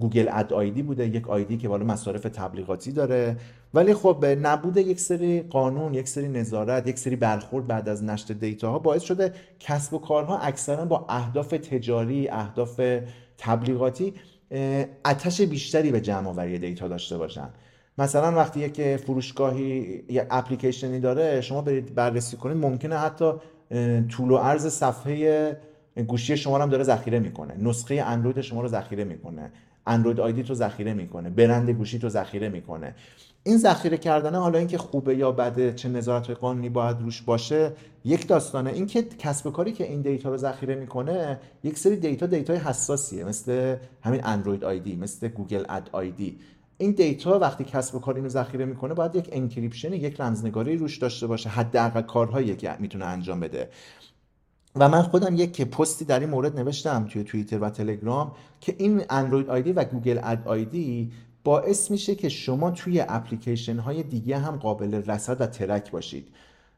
گوگل 0.00 0.28
ad 0.30 0.52
ID 0.52 0.82
بوده 0.82 1.06
یک 1.06 1.28
ID 1.28 1.56
که 1.56 1.68
بالا 1.68 1.84
مصارف 1.84 2.22
تبلیغاتی 2.22 2.92
داره. 2.92 3.36
ولی 3.74 3.94
خب 3.94 4.24
نبوده 4.24 4.82
یک 4.82 5.00
سری 5.00 5.42
قانون 5.42 5.94
یک 5.94 6.08
سری 6.08 6.28
نظارت 6.28 6.86
یک 6.86 6.98
سری 6.98 7.16
برخورد 7.16 7.66
بعد 7.66 7.88
از 7.88 8.04
نشت 8.04 8.34
دیتا 8.34 8.70
ها 8.70 8.78
باعث 8.78 9.02
شده 9.02 9.32
کسب 9.60 9.94
و 9.94 9.98
کارها 9.98 10.38
اکثرا 10.38 10.84
با 10.84 11.06
اهداف 11.08 11.48
تجاری 11.48 12.28
اهداف 12.28 12.80
تبلیغاتی 13.38 14.14
اتش 15.04 15.40
بیشتری 15.40 15.90
به 15.90 16.00
جمع 16.00 16.28
آوری 16.28 16.58
دیتا 16.58 16.88
داشته 16.88 17.18
باشن. 17.18 17.48
مثلا 17.98 18.36
وقتی 18.36 18.60
یک 18.60 18.96
فروشگاهی 18.96 19.64
یک 20.08 20.22
اپلیکیشنی 20.30 21.00
داره 21.00 21.40
شما 21.40 21.62
برید 21.62 21.94
بررسی 21.94 22.36
کنید 22.36 22.56
ممکنه 22.56 22.96
حتی 22.96 23.32
طول 24.08 24.30
و 24.30 24.36
عرض 24.36 24.66
صفحه 24.66 25.56
گوشی 26.06 26.36
شما 26.36 26.58
هم 26.58 26.70
داره 26.70 26.84
ذخیره 26.84 27.18
می‌کنه. 27.18 27.54
نسخه 27.58 27.94
اندروید 27.94 28.40
شما 28.40 28.60
رو 28.60 28.68
ذخیره 28.68 29.04
می‌کنه. 29.04 29.52
اندروید 29.86 30.20
آیدی 30.20 30.42
تو 30.42 30.54
ذخیره 30.54 30.94
می‌کنه 30.94 31.30
برند 31.30 31.70
گوشی 31.70 31.98
تو 31.98 32.08
ذخیره 32.08 32.48
می‌کنه. 32.48 32.94
این 33.44 33.58
ذخیره 33.58 33.96
کردن 33.96 34.34
حالا 34.34 34.58
اینکه 34.58 34.78
خوبه 34.78 35.16
یا 35.16 35.32
بده 35.32 35.72
چه 35.72 35.88
نظارت 35.88 36.30
قانونی 36.30 36.68
باید 36.68 37.00
روش 37.00 37.22
باشه 37.22 37.72
یک 38.04 38.28
داستانه. 38.28 38.70
اینکه 38.72 39.02
کسب 39.02 39.52
کاری 39.52 39.72
که 39.72 39.84
این 39.84 40.00
دیتا 40.02 40.30
رو 40.30 40.36
ذخیره 40.36 40.74
می‌کنه 40.74 41.40
یک 41.64 41.78
سری 41.78 41.96
دیتا 41.96 42.26
دیتای 42.26 42.56
حساسیه 42.56 43.24
مثل 43.24 43.76
همین 44.02 44.20
اندروید 44.24 44.64
ID 44.64 44.96
مثل 44.96 45.28
گوگل 45.28 45.64
ad 45.68 45.90
ID. 45.92 46.38
این 46.78 46.90
دیتا 46.90 47.38
وقتی 47.38 47.64
کسب 47.64 47.94
و 47.94 47.98
کار 47.98 48.14
اینو 48.14 48.28
ذخیره 48.28 48.64
می‌کنه 48.64 48.94
باید 48.94 49.16
یک 49.16 49.28
encryption 49.32 49.92
یک 49.92 50.20
رمزنگاری 50.20 50.76
روش 50.76 50.98
داشته 50.98 51.26
باشه 51.26 51.48
حداقل 51.48 52.02
کارهایی 52.02 52.56
که 52.56 52.76
می‌تونه 52.78 53.04
انجام 53.04 53.40
بده. 53.40 53.68
و 54.78 54.88
من 54.88 55.02
خودم 55.02 55.36
یک 55.36 55.62
پستی 55.62 56.04
در 56.04 56.20
این 56.20 56.30
مورد 56.30 56.58
نوشتم 56.58 57.04
توی 57.04 57.24
توییتر 57.24 57.58
و 57.58 57.70
تلگرام 57.70 58.32
که 58.60 58.74
این 58.78 59.02
اندروید 59.10 59.50
ID 59.50 59.72
و 59.72 59.84
گوگل 59.84 60.20
ad 60.22 60.48
ID 60.48 61.12
باعث 61.44 61.90
میشه 61.90 62.14
که 62.14 62.28
شما 62.28 62.70
توی 62.70 63.04
اپلیکیشن 63.08 63.78
های 63.78 64.02
دیگه 64.02 64.38
هم 64.38 64.56
قابل 64.56 64.94
رصد 64.94 65.40
و 65.40 65.46
track 65.46 65.90
باشید. 65.90 66.28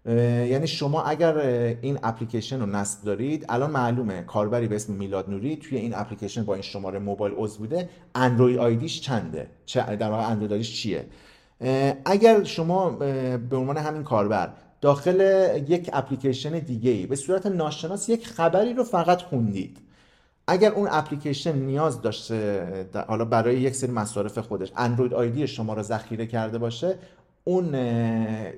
یعنی 0.06 0.66
شما 0.66 1.02
اگر 1.02 1.38
این 1.82 1.98
اپلیکیشن 2.02 2.60
رو 2.60 2.66
نصب 2.66 3.04
دارید 3.04 3.46
الان 3.48 3.70
معلومه 3.70 4.22
کاربری 4.22 4.68
به 4.68 4.76
اسم 4.76 4.92
میلاد 4.92 5.30
نوری 5.30 5.56
توی 5.56 5.78
این 5.78 5.94
اپلیکیشن 5.94 6.44
با 6.44 6.54
این 6.54 6.62
شماره 6.62 6.98
موبایل 6.98 7.34
عضو 7.36 7.58
بوده. 7.58 7.88
اندروید 8.14 8.58
آیدیش 8.58 9.00
چنده؟ 9.00 9.46
در 9.74 10.10
واقع 10.10 10.30
اندروید 10.30 10.52
آیدیش 10.52 10.82
چیه؟ 10.82 11.06
اگر 12.04 12.44
شما 12.44 12.90
به 12.90 13.56
عنوان 13.56 13.76
همین 13.76 14.02
کاربر 14.02 14.52
داخل 14.80 15.20
یک 15.68 15.90
اپلیکیشن 15.92 16.58
دیگه 16.58 16.90
ای 16.90 17.06
به 17.06 17.16
صورت 17.16 17.46
ناشناس 17.46 18.08
یک 18.08 18.26
خبری 18.26 18.74
رو 18.74 18.84
فقط 18.84 19.22
خوندید. 19.22 19.78
اگر 20.46 20.72
اون 20.72 20.88
اپلیکیشن 20.90 21.56
نیاز 21.56 22.02
داشته 22.02 22.66
حالا 23.08 23.24
برای 23.24 23.60
یک 23.60 23.74
سری 23.74 23.90
مصارف 23.90 24.38
خودش 24.38 24.72
اندروید 24.76 25.14
آیدی 25.14 25.46
شما 25.46 25.74
رو 25.74 25.82
ذخیره 25.82 26.26
کرده 26.26 26.58
باشه 26.58 26.94
اون 27.44 27.74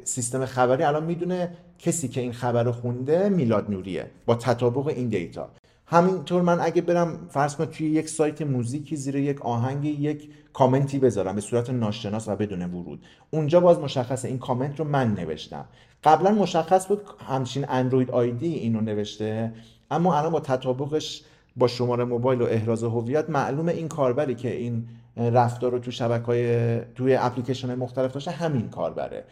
سیستم 0.05 0.47
خبری 0.47 0.83
الان 0.83 1.05
می‌دونه 1.05 1.57
کسی 1.79 2.09
که 2.09 2.21
این 2.21 2.33
خبر 2.33 2.62
رو 2.62 2.73
خونده 2.73 3.29
میلاد 3.29 3.71
نوریه 3.71 4.11
با 4.27 4.35
تطابق 4.35 4.87
این 4.87 5.09
دیتا. 5.09 5.50
همینطور 5.91 6.43
من 6.43 6.61
اگه 6.61 6.83
برم 6.83 7.19
فرض 7.31 7.57
کنم 7.57 7.67
توی 7.67 7.91
یک 7.91 8.09
سایت 8.09 8.43
موزیکی 8.43 8.97
زیر 8.97 9.17
یک 9.17 9.43
آهنگ 9.43 9.85
یک 9.85 10.31
کامنتی 10.53 10.99
بذارم 10.99 11.35
به 11.35 11.41
صورت 11.41 11.71
ناشناس 11.71 12.29
و 12.29 12.37
بدون 12.37 12.63
ورود. 12.63 13.03
اونجا 13.31 13.61
باز 13.61 13.79
مشخصه 13.79 14.29
این 14.29 14.39
کامنت 14.39 14.79
رو 14.79 14.85
من 14.85 15.15
نوشتم. 15.15 15.65
قبلا 16.05 16.31
مشخص 16.31 16.87
بود 16.89 17.01
همچین 17.29 17.65
اندروید 17.69 18.11
آیدی 18.11 18.55
اینو 18.55 18.81
نوشته 18.81 19.53
اما 19.91 20.19
الان 20.19 20.33
با 20.33 20.41
تطابقش 20.41 21.23
با 21.57 21.67
شماره 21.67 22.05
موبایل 22.05 22.43
و 22.43 22.45
احراز 22.45 22.83
هویت 22.83 23.31
معلومه 23.31 23.73
این 23.73 23.89
کاربری 23.89 24.35
که 24.35 24.57
این 24.57 24.89
رفتار 25.17 25.73
رو 25.73 25.79
تو 25.79 25.91
شبکه 25.91 26.87
توی 26.95 27.15
اپلیکیشن 27.15 27.75
مختلف 27.75 28.13
داشته 28.13 28.31
همین 28.31 28.69
کاربره. 28.69 29.25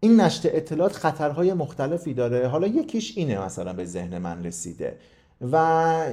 این 0.00 0.20
نشت 0.20 0.46
اطلاعات 0.46 0.92
خطرهای 0.92 1.52
مختلفی 1.52 2.14
داره. 2.14 2.48
حالا 2.48 2.66
یکیش 2.66 3.18
اینه 3.18 3.44
مثلا 3.44 3.72
به 3.72 3.84
ذهن 3.84 4.18
من 4.18 4.44
رسیده. 4.44 4.96
و 5.40 5.56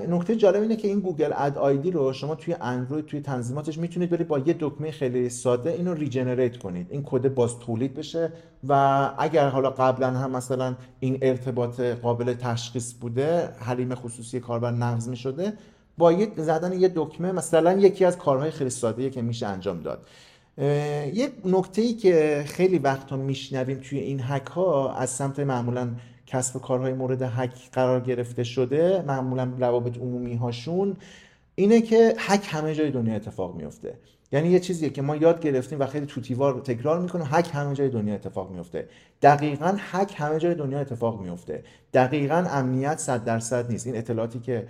نکته 0.09 0.35
جالب 0.35 0.61
اینه 0.61 0.75
که 0.75 0.87
این 0.87 0.99
گوگل 0.99 1.33
ad 1.35 1.57
ID 1.57 1.91
رو 1.91 2.13
شما 2.13 2.35
توی 2.35 2.55
اندروید 2.61 3.05
توی 3.05 3.21
تنظیماتش 3.21 3.77
می‌تونید 3.77 4.09
برید 4.09 4.27
با 4.27 4.39
یه 4.39 4.55
دکمه 4.59 4.91
خیلی 4.91 5.29
ساده 5.29 5.69
اینو 5.69 5.93
regenerate 5.93 6.57
کنید. 6.57 6.87
این 6.89 7.03
کد 7.05 7.33
باز 7.33 7.59
تولید 7.59 7.93
بشه 7.93 8.31
و 8.67 8.73
اگر 9.17 9.49
حالا 9.49 9.69
قبلا 9.69 10.07
هم 10.11 10.31
مثلا 10.31 10.75
این 10.99 11.17
ارتباط 11.21 11.79
قابل 11.79 12.33
تشخیص 12.33 12.93
بوده 12.93 13.49
حریم 13.59 13.95
خصوصی 13.95 14.39
کاربر 14.39 14.71
نقض 14.71 15.09
می‌شده 15.09 15.53
با 15.97 16.11
یه 16.11 16.31
زدن 16.37 16.73
یه 16.73 16.91
دکمه 16.95 17.31
مثلا 17.31 17.73
یکی 17.73 18.05
از 18.05 18.17
کارهای 18.17 18.51
خیلی 18.51 18.69
ساده 18.69 19.09
که 19.09 19.21
میشه 19.21 19.47
انجام 19.47 19.81
داد. 19.81 20.07
یک 21.13 21.31
نکته 21.45 21.81
ای 21.81 21.93
که 21.93 22.43
خیلی 22.47 22.79
وقتا 22.79 23.17
میشنویم 23.17 23.79
توی 23.89 23.99
این 23.99 24.19
هک 24.23 24.45
ها 24.47 24.93
از 24.93 25.09
سمت 25.09 25.39
معمولا 25.39 25.89
کسب 26.27 26.55
و 26.55 26.59
کارهای 26.59 26.93
مورد 26.93 27.21
هک 27.21 27.71
قرار 27.71 27.99
گرفته 27.99 28.43
شده 28.43 29.03
معمولا 29.07 29.53
روابط 29.59 29.97
عمومی 29.97 30.35
هاشون 30.35 30.95
اینه 31.55 31.81
که 31.81 32.13
هک 32.17 32.47
همه 32.51 32.75
جای 32.75 32.91
دنیا 32.91 33.15
اتفاق 33.15 33.55
میفته 33.55 33.93
یعنی 34.31 34.49
یه 34.49 34.59
چیزیه 34.59 34.89
که 34.89 35.01
ما 35.01 35.15
یاد 35.15 35.41
گرفتیم 35.41 35.79
و 35.79 35.85
خیلی 35.85 36.05
توتیوار 36.05 36.61
تکرار 36.61 36.99
می‌کنیم 36.99 37.27
هک 37.29 37.49
همه 37.53 37.75
جای 37.75 37.89
دنیا 37.89 38.13
اتفاق 38.13 38.51
میفته 38.51 38.89
دقیقا 39.21 39.75
هک 39.77 40.13
همه 40.17 40.39
جای 40.39 40.55
دنیا 40.55 40.79
اتفاق 40.79 41.21
میفته 41.21 41.63
دقیقا 41.93 42.45
امنیت 42.49 42.97
صد 42.97 43.23
درصد 43.23 43.71
نیست. 43.71 43.87
این 43.87 43.97
اطلاعاتی 43.97 44.39
که 44.39 44.67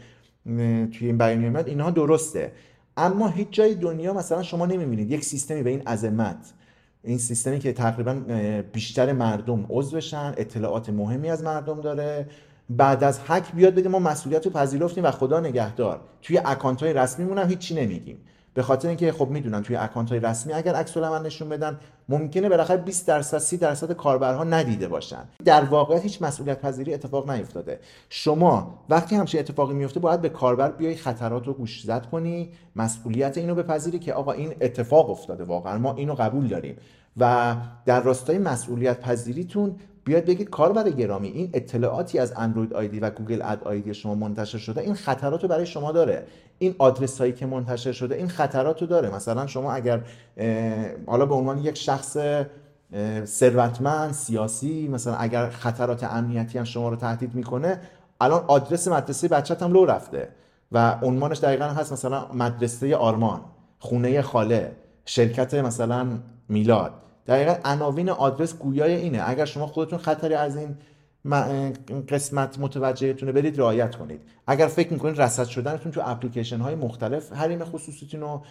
توی 0.92 1.08
این 1.08 1.18
بیانیه 1.18 1.50
میاد 1.50 1.68
اینها 1.68 1.92
درسته. 1.92 2.52
اما 2.98 3.28
هیچ 3.28 3.48
جای 3.52 3.76
دنیا 3.76 4.14
مثلا 4.14 4.44
شما 4.44 4.66
نمی‌بینید. 4.66 5.12
یک 5.12 5.24
سیستمی 5.24 5.64
به 5.64 5.70
این 5.70 5.82
عظمت. 5.82 6.54
این 7.04 7.18
سیستمی 7.18 7.60
که 7.60 7.74
تقریبا 7.74 8.14
بیشتر 8.74 9.14
مردم 9.14 9.66
عضوشن 9.70 10.34
اطلاعات 10.38 10.90
مهمی 10.90 11.30
از 11.30 11.44
مردم 11.44 11.82
داره. 11.82 12.30
بعد 12.70 13.04
از 13.04 13.20
هک 13.28 13.52
بیاد 13.52 13.76
بگه 13.76 13.90
ما 13.90 14.00
مسئولیت 14.00 14.46
رو 14.46 14.52
پذیرفتیم 14.52 15.04
و 15.04 15.12
خدا 15.12 15.40
نگهدار. 15.40 16.02
توی 16.22 16.42
اکانت 16.46 16.84
های 16.84 16.94
رسمی 16.94 17.26
مونم 17.26 17.50
هیچی 17.50 17.76
نمیگیم. 17.76 18.18
به 18.58 18.64
خاطر 18.64 18.88
اینکه 18.88 19.12
خب 19.12 19.30
می‌دونن 19.30 19.64
توی 19.64 19.76
اکانت 19.76 20.10
های 20.10 20.20
رسمی 20.20 20.54
اگر 20.54 20.76
عکس 20.76 20.98
من 20.98 21.22
نشون 21.22 21.50
بدن 21.50 21.80
ممکنه 22.10 22.50
بالاخره 22.50 22.78
20 22.78 23.08
درصد 23.08 23.38
30 23.38 23.58
درصد 23.58 23.92
کاربرها 23.92 24.44
ندیده 24.44 24.88
باشن. 24.88 25.26
در 25.46 25.64
واقع 25.64 26.00
هیچ 26.00 26.22
مسئولیت 26.22 26.62
پذیری 26.62 26.94
اتفاق 26.94 27.32
نیفتاده. 27.32 27.80
شما 28.10 28.80
وقتی 28.90 29.16
همچین 29.16 29.40
اتفاقی 29.40 29.74
میفته 29.74 30.00
باید 30.00 30.22
به 30.22 30.30
کاربر 30.30 30.72
بیای 30.72 30.96
خطرات 30.96 31.48
رو 31.48 31.54
گوشزد 31.54 32.06
کنی 32.12 32.50
مسئولیت 32.76 33.38
اینو 33.38 33.56
بپذیری 33.56 34.00
که 34.00 34.14
آقا 34.14 34.32
این 34.32 34.56
اتفاق 34.62 35.10
افتاده 35.10 35.44
واقعا 35.44 35.78
ما 35.78 35.94
اینو 35.94 36.14
قبول 36.14 36.48
داریم. 36.48 36.78
و 37.18 37.56
در 37.86 38.02
راستای 38.02 38.38
مسئولیت 38.38 39.00
پذیریتون 39.00 39.76
بیاد 40.08 40.26
بگید 40.26 40.50
کاربر 40.50 40.90
گرامی 40.90 41.28
این 41.28 41.50
اطلاعاتی 41.54 42.20
از 42.20 42.34
اندروید 42.38 42.74
آیدی 42.74 43.00
و 43.00 43.10
گوگل 43.10 43.42
اد 43.42 43.64
آیدی 43.64 43.94
شما 43.94 44.16
منتشر 44.16 44.58
شده 44.58 44.82
این 44.82 44.94
خطرات 44.94 45.44
رو 45.44 45.50
برای 45.50 45.66
شما 45.66 45.92
داره. 45.92 46.24
این 46.60 46.76
آدرس 46.78 47.20
هایی 47.20 47.34
که 47.34 47.46
منتشر 47.46 47.92
شده 47.92 48.16
این 48.16 48.28
خطرات 48.28 48.82
رو 48.82 48.88
داره. 48.88 49.16
مثلا 49.16 49.48
شما 49.48 49.74
اگر 49.74 50.02
حالا 51.06 51.26
به 51.26 51.36
عنوان 51.36 51.58
یک 51.58 51.78
شخص 51.78 52.18
ثروتمند 53.26 54.12
سیاسی 54.12 54.88
مثلا 54.88 55.16
اگر 55.16 55.50
خطرات 55.50 56.04
امنیتی 56.04 56.58
هم 56.58 56.64
شما 56.64 56.90
رو 56.90 56.96
تهدید 56.96 57.36
می‌کنه 57.36 57.80
الان 58.22 58.44
آدرس 58.48 58.88
مدرسه 58.88 59.28
بچت 59.28 59.64
هم 59.64 59.74
لو 59.74 59.86
رفته 59.86 60.28
و 60.72 61.00
عنوانش 61.02 61.40
دقیقا 61.40 61.66
هست 61.66 61.94
مثلا 61.94 62.26
مدرسه 62.34 62.96
آرمان 62.96 63.42
خونه 63.80 64.22
خاله 64.22 64.72
شرکت 65.06 65.54
مثلا 65.54 66.08
میلاد. 66.50 66.94
دقیقا 67.28 67.56
عناوین 67.66 68.10
آدرس 68.10 68.58
گویای 68.58 68.94
اینه. 68.94 69.30
اگر 69.30 69.46
شما 69.46 69.68
خودتون 69.68 70.00
خطری 70.00 70.34
از 70.34 70.58
این 70.58 70.76
قسمت 72.10 72.60
متوجهتونه 72.60 73.32
برید 73.32 73.60
رعایت 73.60 73.96
کنید. 73.96 74.22
اگر 74.48 74.68
فکر 74.68 74.94
می‌کنید 74.94 75.22
رصد 75.22 75.46
شدنتون 75.46 75.92
تو 75.92 76.02
اپلیکیشن 76.06 76.58
های 76.58 76.76
مختلف 76.76 77.34
حریم 77.34 77.64
خصوصیتون 77.64 78.22
رو 78.22 78.42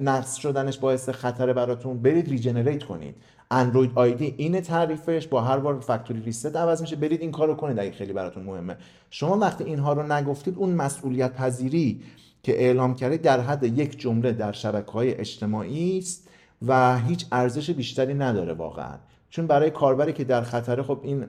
نقض 0.00 0.36
شدنش 0.36 0.78
باعث 0.78 1.08
خطر 1.08 1.52
براتون 1.52 2.02
برید 2.02 2.28
regenerate 2.28 2.84
کنید. 2.84 3.14
اندروید 3.50 3.90
ID 3.94 4.34
این 4.36 4.60
تعریفش 4.60 5.26
با 5.26 5.40
هر 5.40 5.58
بار 5.58 5.80
factory 5.80 6.20
reset 6.20 6.56
عوض 6.56 6.80
میشه. 6.80 6.96
برید 6.96 7.20
این 7.20 7.32
کارو 7.32 7.54
کنید 7.54 7.78
اگه 7.78 7.90
خیلی 7.90 8.12
براتون 8.12 8.42
مهمه. 8.42 8.76
شما 9.10 9.38
وقتی 9.38 9.64
اینها 9.64 9.92
رو 9.92 10.12
نگفتید 10.12 10.54
اون 10.56 10.70
مسئولیت 10.70 11.34
پذیری 11.34 12.02
که 12.42 12.52
اعلام 12.52 12.94
کردید 12.94 13.22
در 13.22 13.40
حد 13.40 13.64
یک 13.64 14.00
جمله 14.00 14.32
در 14.32 14.52
شبکه 14.52 14.92
های 14.92 15.14
اجتماعی 15.14 15.98
است. 15.98 16.27
و 16.66 16.98
هیچ 16.98 17.26
ارزش 17.32 17.70
بیشتری 17.70 18.14
نداره 18.14 18.52
واقعا. 18.52 18.96
چون 19.30 19.46
برای 19.46 19.70
کاربری 19.70 20.12
که 20.12 20.24
در 20.24 20.42
خطره 20.42 20.82
خب 20.82 21.00
این 21.02 21.26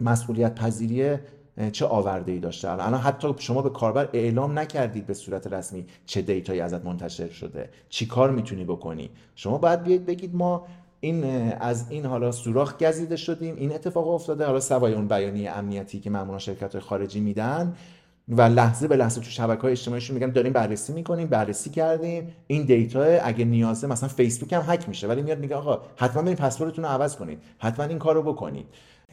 مسئولیت 0.00 0.54
پذیری 0.54 1.16
چه 1.72 1.86
آورده 1.86 2.32
ای 2.32 2.38
داشته؟ 2.38 2.70
الان 2.70 2.94
حتی 2.94 3.34
شما 3.38 3.62
به 3.62 3.70
کاربر 3.70 4.08
اعلام 4.12 4.58
نکردید 4.58 5.06
به 5.06 5.14
صورت 5.14 5.52
رسمی 5.52 5.86
چه 6.06 6.22
دیتایی 6.22 6.60
ازت 6.60 6.84
منتشر 6.84 7.28
شده. 7.28 7.70
چی 7.88 8.06
کار 8.06 8.30
می‌تونی 8.30 8.64
بکنی؟ 8.64 9.10
شما 9.34 9.58
باید 9.58 9.82
بیاید 9.82 10.06
بگید 10.06 10.34
ما 10.34 10.66
این 11.00 11.24
از 11.52 11.90
این 11.90 12.06
حالا 12.06 12.32
سوراخ 12.32 12.78
گزیده 12.78 13.16
شدیم. 13.16 13.56
این 13.56 13.74
اتفاق 13.74 14.08
افتاده. 14.08 14.46
حالا 14.46 14.60
سوای 14.60 14.94
اون 14.94 15.08
بیانیه 15.08 15.50
امنیتی 15.50 16.00
که 16.00 16.10
معمولا 16.10 16.38
شرکت 16.38 16.78
خارجی 16.78 17.20
میدن. 17.20 17.74
و 18.32 18.42
لحظه 18.42 18.88
به 18.88 18.96
لحظه 18.96 19.20
تو 19.20 19.30
شبکه 19.30 19.62
های 19.62 19.72
اجتماعیشون 19.72 20.14
میگن 20.14 20.30
داریم 20.30 20.52
بررسی 20.52 20.92
می‌کنیم 20.92 21.28
بررسی 21.28 21.70
کردیم. 21.70 22.32
این 22.46 22.62
دیتا 22.62 23.02
اگه 23.02 23.44
نیازه 23.44 23.86
مثلا 23.86 24.08
فیسبوک 24.08 24.52
هم 24.52 24.64
هک 24.66 24.88
میشه 24.88 25.06
ولی 25.06 25.22
میاد 25.22 25.38
میگه 25.38 25.56
آقا 25.56 25.82
حتما 25.96 26.22
برید 26.22 26.38
پسوردتون 26.38 26.84
رو 26.84 26.90
عوض 26.90 27.16
کنید. 27.16 27.38
حتما 27.58 27.86
این 27.86 27.98
کارو 27.98 28.22
بکنید. 28.22 28.66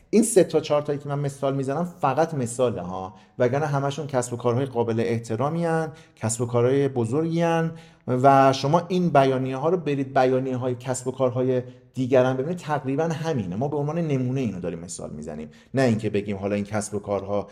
این 0.10 0.24
سه 0.24 0.44
تا 0.44 0.60
چهار 0.60 0.82
تایی 0.82 1.00
که 1.00 1.10
من 1.10 1.20
مثال 1.20 1.56
می‌زنم 1.56 1.94
فقط 2.02 2.34
مثاله 2.34 2.82
ها. 2.82 3.14
وگرنه 3.40 3.66
همشون 3.66 4.08
کسب 4.08 4.34
و 4.34 4.38
کارهای 4.38 4.66
قابل 4.66 5.00
احترامی 5.00 5.68
کسب 6.16 6.42
و 6.42 6.46
کارهای 6.46 6.88
بزرگی 6.88 7.42
هن. 7.42 7.72
و 8.08 8.54
شما 8.54 8.82
این 8.88 9.10
بیانیه 9.10 9.58
ها 9.58 9.70
رو 9.70 9.78
برید 9.78 10.14
بیانیه 10.14 10.58
های 10.58 10.76
کسب 10.76 11.08
و 11.08 11.12
کارهای 11.12 11.62
دیگران 11.94 12.38
ببینید. 12.38 12.58
تقریبا 12.58 13.04
همینه. 13.04 13.56
ما 13.56 13.68
به 13.68 13.78
عنوان 13.78 14.00
نمونه 14.00 14.42
اینو 14.42 14.60
داریم 14.60 14.80
مثال 14.80 15.10
می‌زنیم. 15.10 15.50
نه 15.74 15.82
اینکه 15.82 16.10
بگیم 16.10 16.38
حالا 16.38 16.56
این 16.56 16.66
کسب 16.66 16.96
و 16.96 17.00
کارها 17.00 17.48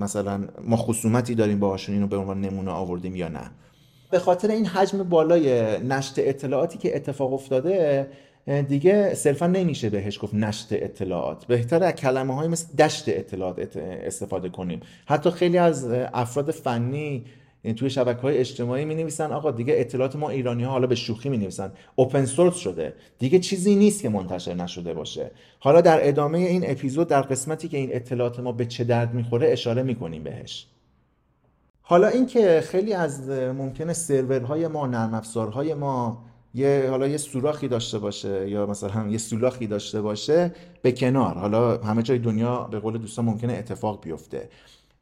مثلا 0.00 0.40
ما 0.62 0.76
خصومتی 0.76 1.34
داریم 1.34 1.60
باهاشون 1.60 1.94
اینو 1.94 2.06
به 2.06 2.16
عنوان 2.16 2.40
نمونه 2.40 2.70
آوردیم 2.70 3.16
یا 3.16 3.28
نه. 3.28 3.50
به 4.10 4.18
خاطر 4.18 4.48
این 4.48 4.66
حجم 4.66 5.02
بالای 5.02 5.78
نشت 5.78 6.14
اطلاعاتی 6.18 6.78
که 6.78 6.96
اتفاق 6.96 7.32
افتاده 7.32 8.06
دیگه 8.68 9.14
صرفا 9.14 9.46
نمیشه 9.46 9.90
بهش 9.90 10.18
گفت 10.22 10.34
نشت 10.34 10.68
اطلاعات. 10.70 11.44
بهتر 11.44 11.84
از 11.84 11.92
کلمه 11.92 12.34
های 12.34 12.48
مثل 12.48 12.76
دشت 12.76 13.04
اطلاعات 13.08 13.76
استفاده 13.76 14.48
کنیم. 14.48 14.80
حتی 15.06 15.30
خیلی 15.30 15.58
از 15.58 15.88
افراد 16.14 16.50
فنی 16.50 17.24
توی 17.74 17.90
شبکه 17.90 18.20
های 18.20 18.38
اجتماعی 18.38 18.84
می 18.84 18.94
نویسن 18.94 19.32
آقا 19.32 19.50
دیگه 19.50 19.74
اطلاعات 19.76 20.16
ما 20.16 20.30
ایرانی 20.30 20.64
ها 20.64 20.70
حالا 20.70 20.86
به 20.86 20.94
شوخی 20.94 21.28
می 21.28 21.36
نویسن 21.36 21.72
اوپن 21.94 22.24
سورس 22.24 22.56
شده. 22.56 22.94
دیگه 23.18 23.38
چیزی 23.38 23.76
نیست 23.76 24.02
که 24.02 24.08
منتشر 24.08 24.54
نشده 24.54 24.94
باشه. 24.94 25.30
حالا 25.58 25.80
در 25.80 26.08
ادامه 26.08 26.38
این 26.38 26.70
اپیزود 26.70 27.08
در 27.08 27.22
قسمتی 27.22 27.68
که 27.68 27.76
این 27.76 27.88
اطلاعات 27.92 28.40
ما 28.40 28.52
به 28.52 28.66
چه 28.66 28.84
درد 28.84 29.14
می‌خوره 29.14 29.52
اشاره 29.52 29.82
می‌کنیم 29.82 30.22
بهش. 30.22 30.66
حالا 31.82 32.08
اینکه 32.08 32.62
خیلی 32.64 32.92
از 32.92 33.28
ممکنه 33.30 33.92
سرورهای 33.92 34.68
ما 34.68 34.86
نرم 34.86 35.14
افزارهای 35.14 35.74
ما 35.74 36.24
یه 36.54 36.86
حالا 36.90 37.08
یه 37.08 37.16
سوراخی 37.16 37.68
داشته 37.68 37.98
باشه 37.98 38.50
یا 38.50 38.66
مثلا 38.66 39.08
یه 39.08 39.18
سولاخی 39.18 39.66
داشته 39.66 40.00
باشه 40.00 40.54
به 40.82 40.92
کنار. 40.92 41.34
حالا 41.38 41.76
همه 41.76 42.02
جای 42.02 42.18
دنیا 42.18 42.68
به 42.70 42.78
قول 42.78 42.98
دوستان 42.98 43.24
ممکنه 43.24 43.52
اتفاق 43.52 44.02
بیفته. 44.02 44.48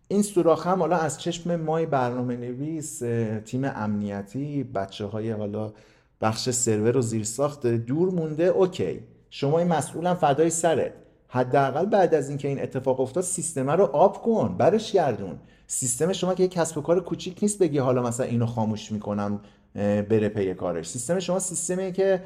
این 0.09 0.23
سوراخ 0.23 0.67
هم 0.67 0.79
حالا 0.79 0.97
از 0.97 1.21
چشم 1.21 1.57
مای 1.57 1.87
برنامه 1.87 2.37
نویس 2.37 2.99
تیم 3.45 3.65
امنیتی 3.65 4.65
بچه 4.65 5.05
های 5.05 5.31
حالا 5.31 5.73
بخش 6.21 6.51
سرور 6.51 6.97
و 6.97 7.03
زیرساخت 7.03 7.67
دور 7.67 8.11
مونده. 8.11 8.45
okay. 8.45 9.01
شما 9.31 9.59
این 9.59 9.69
مسئولم 9.69 10.15
فدای 10.15 10.51
سرت. 10.51 10.93
حداقل 11.29 11.87
بعد 11.87 12.15
از 12.15 12.29
اینکه 12.29 12.49
این 12.49 12.63
اتفاق 12.63 13.01
افتاد 13.01 13.25
سیستم 13.25 13.71
رو 13.71 13.85
up 13.85 14.23
کن 14.23 14.55
برش 14.59 14.93
گردون. 14.93 15.39
سیستم 15.67 16.13
شما 16.13 16.35
که 16.35 16.43
یک 16.43 16.51
کسب 16.51 16.79
و 16.79 16.81
کار 16.81 17.01
کوچیک 17.01 17.39
نیست 17.43 17.59
بگی 17.59 17.79
حالا 17.79 18.03
مثلا 18.03 18.27
اینو 18.27 18.47
خاموش 18.47 18.93
می‌کنم 18.93 19.41
بره 19.75 20.29
پی 20.29 20.55
کارش. 20.55 20.89
سیستم 20.89 21.19
شما 21.19 21.39
سیستمی 21.39 21.93
که 21.93 22.23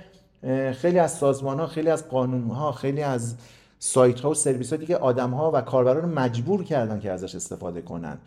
خیلی 0.73 0.99
از 0.99 1.13
سازمان 1.13 1.61
ها 1.61 1.67
خیلی 1.67 1.91
از 1.91 2.09
قانون 2.09 2.51
ها 2.51 2.73
خیلی 2.73 3.03
از 3.03 3.35
سایت 3.79 4.21
ها 4.21 4.31
و 4.31 4.35
سرویس 4.35 4.71
ها 4.71 4.77
دیگه 4.77 4.97
آدم 4.97 5.31
ها 5.31 5.51
و 5.55 5.61
کاربران 5.61 6.09
مجبور 6.09 6.65
کردن 6.65 7.01
که 7.01 7.11
ازش 7.11 7.35
استفاده 7.35 7.83
کنن. 7.83 8.19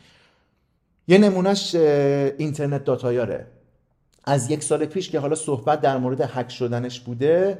یه 1.07 1.17
نمونهش 1.17 1.75
اینترنت 1.75 2.83
dot 2.83 3.11
IR 3.11 3.29
ه. 3.29 3.47
از 4.23 4.51
یک 4.51 4.63
سال 4.63 4.85
پیش 4.85 5.09
که 5.09 5.19
حالا 5.19 5.35
صحبت 5.35 5.81
در 5.81 5.97
مورد 5.97 6.21
هک 6.21 6.51
شدنش 6.51 6.99
بوده 6.99 7.59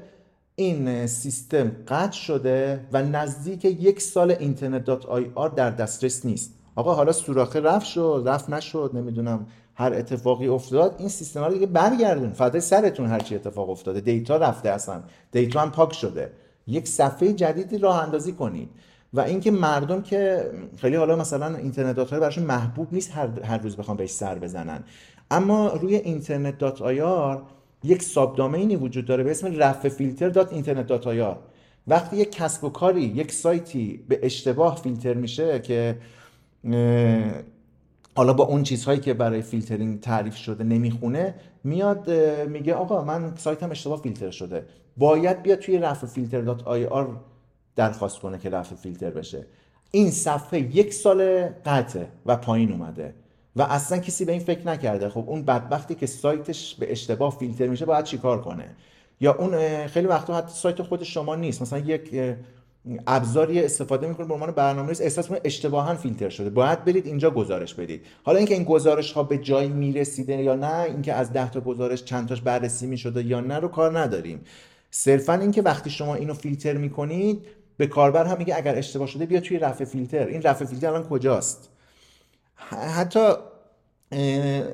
این 0.55 1.07
سیستم 1.07 1.71
قطع 1.88 2.12
شده 2.12 2.86
و 2.91 3.03
نزدیک 3.03 3.65
یک 3.65 4.01
سال 4.01 4.31
اینترنت 4.31 4.86
dot 4.86 5.06
IR 5.06 5.50
در 5.50 5.69
دسترس 5.69 6.25
نیست. 6.25 6.53
آقا 6.75 6.93
حالا 6.93 7.12
سوراخه 7.12 7.60
رفت 7.60 7.86
شد 7.86 8.24
رفت 8.25 8.50
نشد 8.50 8.91
نمی‌دونم 8.93 9.48
هر 9.75 9.93
اتفاقی 9.93 10.48
افتاد. 10.48 10.95
این 11.00 11.10
سیستم 11.10 11.43
رو 11.43 11.53
دیگه 11.53 11.65
برگردون 11.65 12.33
فدای 12.33 12.62
سرتون 12.62 13.05
هر 13.05 13.19
چی 13.19 13.36
اتفاق 13.36 13.69
افتاده. 13.69 14.01
data 14.01 14.38
رفته 14.38 14.69
اصلا. 14.69 15.03
data 15.32 15.60
هم 15.60 15.71
پاک 15.71 15.93
شده. 15.93 16.31
یک 16.68 16.88
صفحه 16.88 17.34
جدیدی 17.34 17.77
راه 17.77 18.03
اندازی 18.03 18.32
کنید. 18.32 18.70
و 19.13 19.20
اینکه 19.20 19.51
مردم 19.51 20.01
که 20.01 20.51
خیلی 20.77 20.96
حالا 20.96 21.15
مثلا 21.15 21.58
اینترنت 21.58 21.96
dot 21.96 22.13
براشون 22.13 22.44
محبوب 22.44 22.88
نیست 22.91 23.12
هر, 23.15 23.30
هر 23.44 23.58
روز 23.58 23.77
بخوام 23.77 23.98
بهش 23.98 24.10
سر 24.10 24.39
بزنن. 24.39 24.84
اما 25.32 25.68
روی 25.68 25.96
اینترنت 25.96 26.58
dot 26.58 26.82
یک 27.84 28.03
subdomain 28.03 28.36
ی 28.36 28.75
وجود 28.75 29.06
داره 29.06 29.24
به 29.24 29.32
اسم 29.32 29.56
رفع 29.58 29.89
فیلتر 29.89 30.30
dot 30.30 30.53
اینترنت 30.53 30.88
dot 30.88 31.08
وقتی 31.88 32.18
یک 32.18 32.32
کسب 32.32 32.63
و 32.63 32.70
کاری 32.70 33.01
یک 33.01 33.32
سایتی 33.32 34.06
به 34.08 34.20
اشتباه 34.24 34.75
فیلتر 34.75 35.13
میشه 35.13 35.60
که 35.60 35.98
حالا 38.15 38.34
با 38.34 38.44
اون 38.44 38.63
چیزهایی 38.63 39.00
که 39.00 39.13
برای 39.13 39.41
فیلترینگ 39.41 40.00
تعریف 40.00 40.36
شده 40.36 40.63
نمی‌خونه 40.63 41.36
میاد 41.63 42.12
میگه 42.50 42.74
آقا 42.74 43.04
من 43.04 43.34
سایتم 43.36 43.71
اشتباه 43.71 44.02
فیلتر 44.02 44.32
شده. 44.32 44.65
باید 44.97 45.41
بیاد 45.41 45.60
توی 45.60 45.78
رفع 45.78 46.08
فیلتر 46.08 46.41
dot 46.41 46.67
IR 46.67 47.17
درخواست 47.76 48.19
کنه 48.19 48.38
که 48.38 48.50
رفع 48.50 48.76
فیلتر 48.76 49.10
بشه. 49.10 49.45
این 49.91 50.12
صفحه 50.12 50.60
یک 50.60 50.93
سال 50.93 51.50
قطعه 51.65 52.08
و 52.26 52.36
پایین 52.36 52.71
اومده 52.71 53.13
و 53.56 53.62
اصلا 53.62 53.97
کسی 53.97 54.26
به 54.26 54.32
این 54.32 54.41
فکر 54.41 54.67
نکرده. 54.67 55.10
خب 55.10 55.24
اون 55.28 55.41
بدبختی 55.41 55.95
که 55.95 56.06
سایتش 56.06 56.76
به 56.76 56.91
اشتباه 56.91 57.38
فیلتر 57.39 57.67
میشه 57.67 57.86
باید 57.86 58.06
چیکار 58.06 58.41
کنه؟ 58.41 58.65
یا 59.21 59.34
اون 59.34 59.88
خیلی 59.88 60.08
وقتا 60.08 60.36
حتی 60.36 60.54
سایت 60.54 60.82
خود 60.82 61.04
شما 61.04 61.36
نیست. 61.36 61.62
مثلا 61.62 61.80
یک 61.80 62.36
ابزاری 63.08 63.63
استفاده 63.63 64.08
می‌کنه 64.08 64.28
به 64.28 64.34
عنوان 64.34 64.52
برنامه‌نویس 64.52 65.02
احساس 65.02 65.30
اشتباها 65.44 65.96
فیلتر 65.96 66.30
شده. 66.30 66.50
باید 66.50 66.86
برید 66.86 67.06
اینجا 67.08 67.32
گزارش 67.32 67.74
بدید. 67.74 68.06
حالا 68.24 68.38
اینکه 68.38 68.54
این 68.54 68.63
گزارش 68.63 69.12
ها 69.12 69.24
به 69.24 69.38
جایی 69.38 69.70
می‌رسیده 69.70 70.36
یا 70.36 70.56
نه 70.56 70.80
اینکه 70.80 71.13
از 71.13 71.34
10 71.34 71.52
تا 71.52 71.62
گزارش 71.62 72.04
چند 72.04 72.28
تاش 72.28 72.41
بررسی 72.41 72.88
می‌شده 72.88 73.24
یا 73.24 73.39
نه 73.39 73.60
رو 73.60 73.67
کار 73.67 74.00
نداریم. 74.00 74.41
صرفا 74.91 75.34
اینکه 75.34 75.62
وقتی 75.62 75.89
شما 75.89 76.15
اینو 76.15 76.34
فیلتر 76.34 76.74
می‌کنید 76.74 77.46
به 77.78 77.88
کاربر 77.88 78.26
هم 78.26 78.38
میگه 78.38 78.58
اگر 78.58 78.78
اشتباه 78.78 79.08
شده 79.08 79.26
بیا 79.26 79.39
توی 79.39 79.60
رفع 79.60 79.86
فیلتر. 79.86 80.28
این 80.28 80.41
رفع 80.41 80.65
فیلتر 80.65 80.88
الان 80.88 81.04
کجاست؟ 81.04 81.70
حتی 82.96 83.34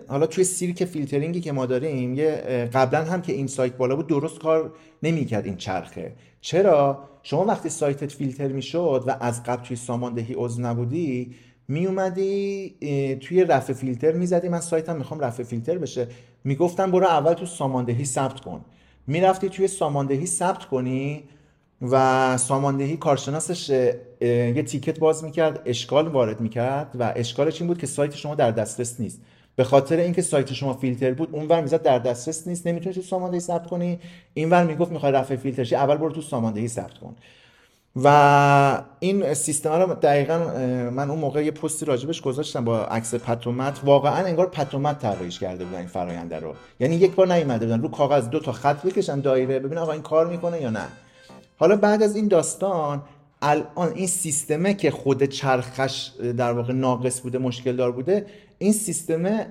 حالا 0.08 0.26
توی 0.28 0.44
سیرک 0.44 0.86
فیلترینگی 0.86 1.42
که 1.42 1.52
ما 1.52 1.66
داریم 1.66 2.14
یه 2.14 2.30
قبلا 2.74 3.04
هم 3.04 3.22
که 3.22 3.34
این 3.34 3.48
سایت 3.48 3.78
بالا 3.78 3.96
بود 3.96 4.08
درست 4.08 4.40
کار 4.40 4.74
نمی‌کرد 5.04 5.46
این 5.46 5.58
چرخه. 5.58 6.14
چرا؟ 6.42 7.10
شما 7.30 7.46
وقتی 7.46 7.70
سایتت 7.70 8.12
فیلتر 8.12 8.48
می‌شد 8.48 9.04
و 9.08 9.16
از 9.20 9.44
قبل 9.44 9.64
توی 9.64 9.76
ساماندهی 9.76 10.34
عضو 10.38 10.62
نبودی 10.62 11.36
میومدی 11.68 13.18
توی 13.22 13.44
رفع 13.44 13.74
فیلتر 13.74 14.12
می‌زدی. 14.12 14.50
من 14.50 14.60
سایتم 14.60 14.96
می‌خوام 14.96 15.20
رفع 15.20 15.44
فیلتر 15.44 15.78
بشه. 15.78 16.08
می‌گفتم 16.44 16.92
برو 16.92 17.06
اول 17.06 17.34
تو 17.34 17.46
ساماندهی 17.46 18.06
ثبت 18.06 18.40
کن. 18.40 18.66
می‌رفتی 19.08 19.50
توی 19.50 19.68
ساماندهی 19.68 20.26
ثبت 20.26 20.66
کنی 20.66 21.24
و 21.82 22.38
ساماندهی 22.38 22.98
کارشناسش 22.98 23.70
یه 24.22 24.64
تیکت 24.64 25.00
باز 25.00 25.24
می‌کرد 25.24 25.62
اشکال 25.66 26.08
وارد 26.08 26.42
می‌کرد 26.42 26.96
و 27.00 27.14
اشکالش 27.16 27.62
این 27.62 27.68
بود 27.68 27.78
که 27.78 27.88
سایت 27.88 28.16
شما 28.16 28.36
در 28.36 28.52
دسترس 28.52 29.00
نیست. 29.00 29.22
به 29.58 29.64
خاطر 29.64 29.98
اینکه 29.98 30.22
سایت 30.22 30.54
شما 30.54 30.74
فیلتر 30.74 31.14
بود 31.14 31.30
اونور 31.32 31.62
می‌زد 31.62 31.82
در 31.82 32.00
دسترس 32.00 32.48
نیست 32.48 32.68
نمی‌تونی 32.68 32.96
تو 32.96 33.02
ساماندهی 33.02 33.40
ثبت 33.40 33.68
کنی. 33.68 34.00
اینور 34.34 34.64
می‌گفت 34.64 34.92
می‌خوای 34.92 35.12
رفع 35.12 35.36
فیلترشی 35.36 35.76
اول 35.76 35.98
برو 35.98 36.12
تو 36.12 36.22
ساماندهی 36.22 36.68
ثبت 36.68 36.98
کن. 36.98 37.16
و 38.04 38.84
این 39.00 39.34
سیستم 39.34 39.72
رو 39.72 39.94
دقیقا 39.94 40.38
من 40.90 41.10
اون 41.10 41.20
موقع 41.20 41.46
یه 41.46 41.52
پستی 41.52 41.86
راجبش 41.86 42.22
گذاشتم 42.22 42.66
با 42.66 42.80
عکس 42.80 43.16
پتومت. 43.16 43.80
واقعا 43.84 44.26
انگار 44.26 44.48
پتومت 44.48 45.00
طراحیش 45.00 45.40
کرده 45.40 45.66
بودن 45.66 45.78
این 45.78 45.88
فراینده 45.88 46.40
رو. 46.40 46.54
یعنی 46.80 46.96
یک 46.96 47.16
بار 47.16 47.34
نیومده 47.34 47.66
بودن 47.66 47.82
رو 47.82 47.88
کاغذ 47.88 48.30
دو 48.30 48.40
تا 48.40 48.52
خط 48.52 48.86
بکشن 48.86 49.20
دایره 49.20 49.60
ببین 49.60 49.78
آقا 49.78 49.92
این 49.92 50.02
کار 50.02 50.28
می‌کنه 50.28 50.62
یا 50.62 50.70
نه. 50.70 50.88
حالا 51.58 51.76
بعد 51.76 52.04
از 52.04 52.16
این 52.16 52.28
داستان 52.28 53.02
الان 53.42 53.94
این 53.96 54.08
سیستمه 54.08 54.74
که 54.74 54.92
خود 54.92 55.24
چرخش 55.24 56.12
در 56.38 56.54
واقع 56.54 56.74
ناقص 56.74 57.22
بوده 57.22 57.38
مشکل 57.38 57.76
دار 57.76 57.92
بوده 57.92 58.26
این 58.58 58.74
سیستمه 58.74 59.48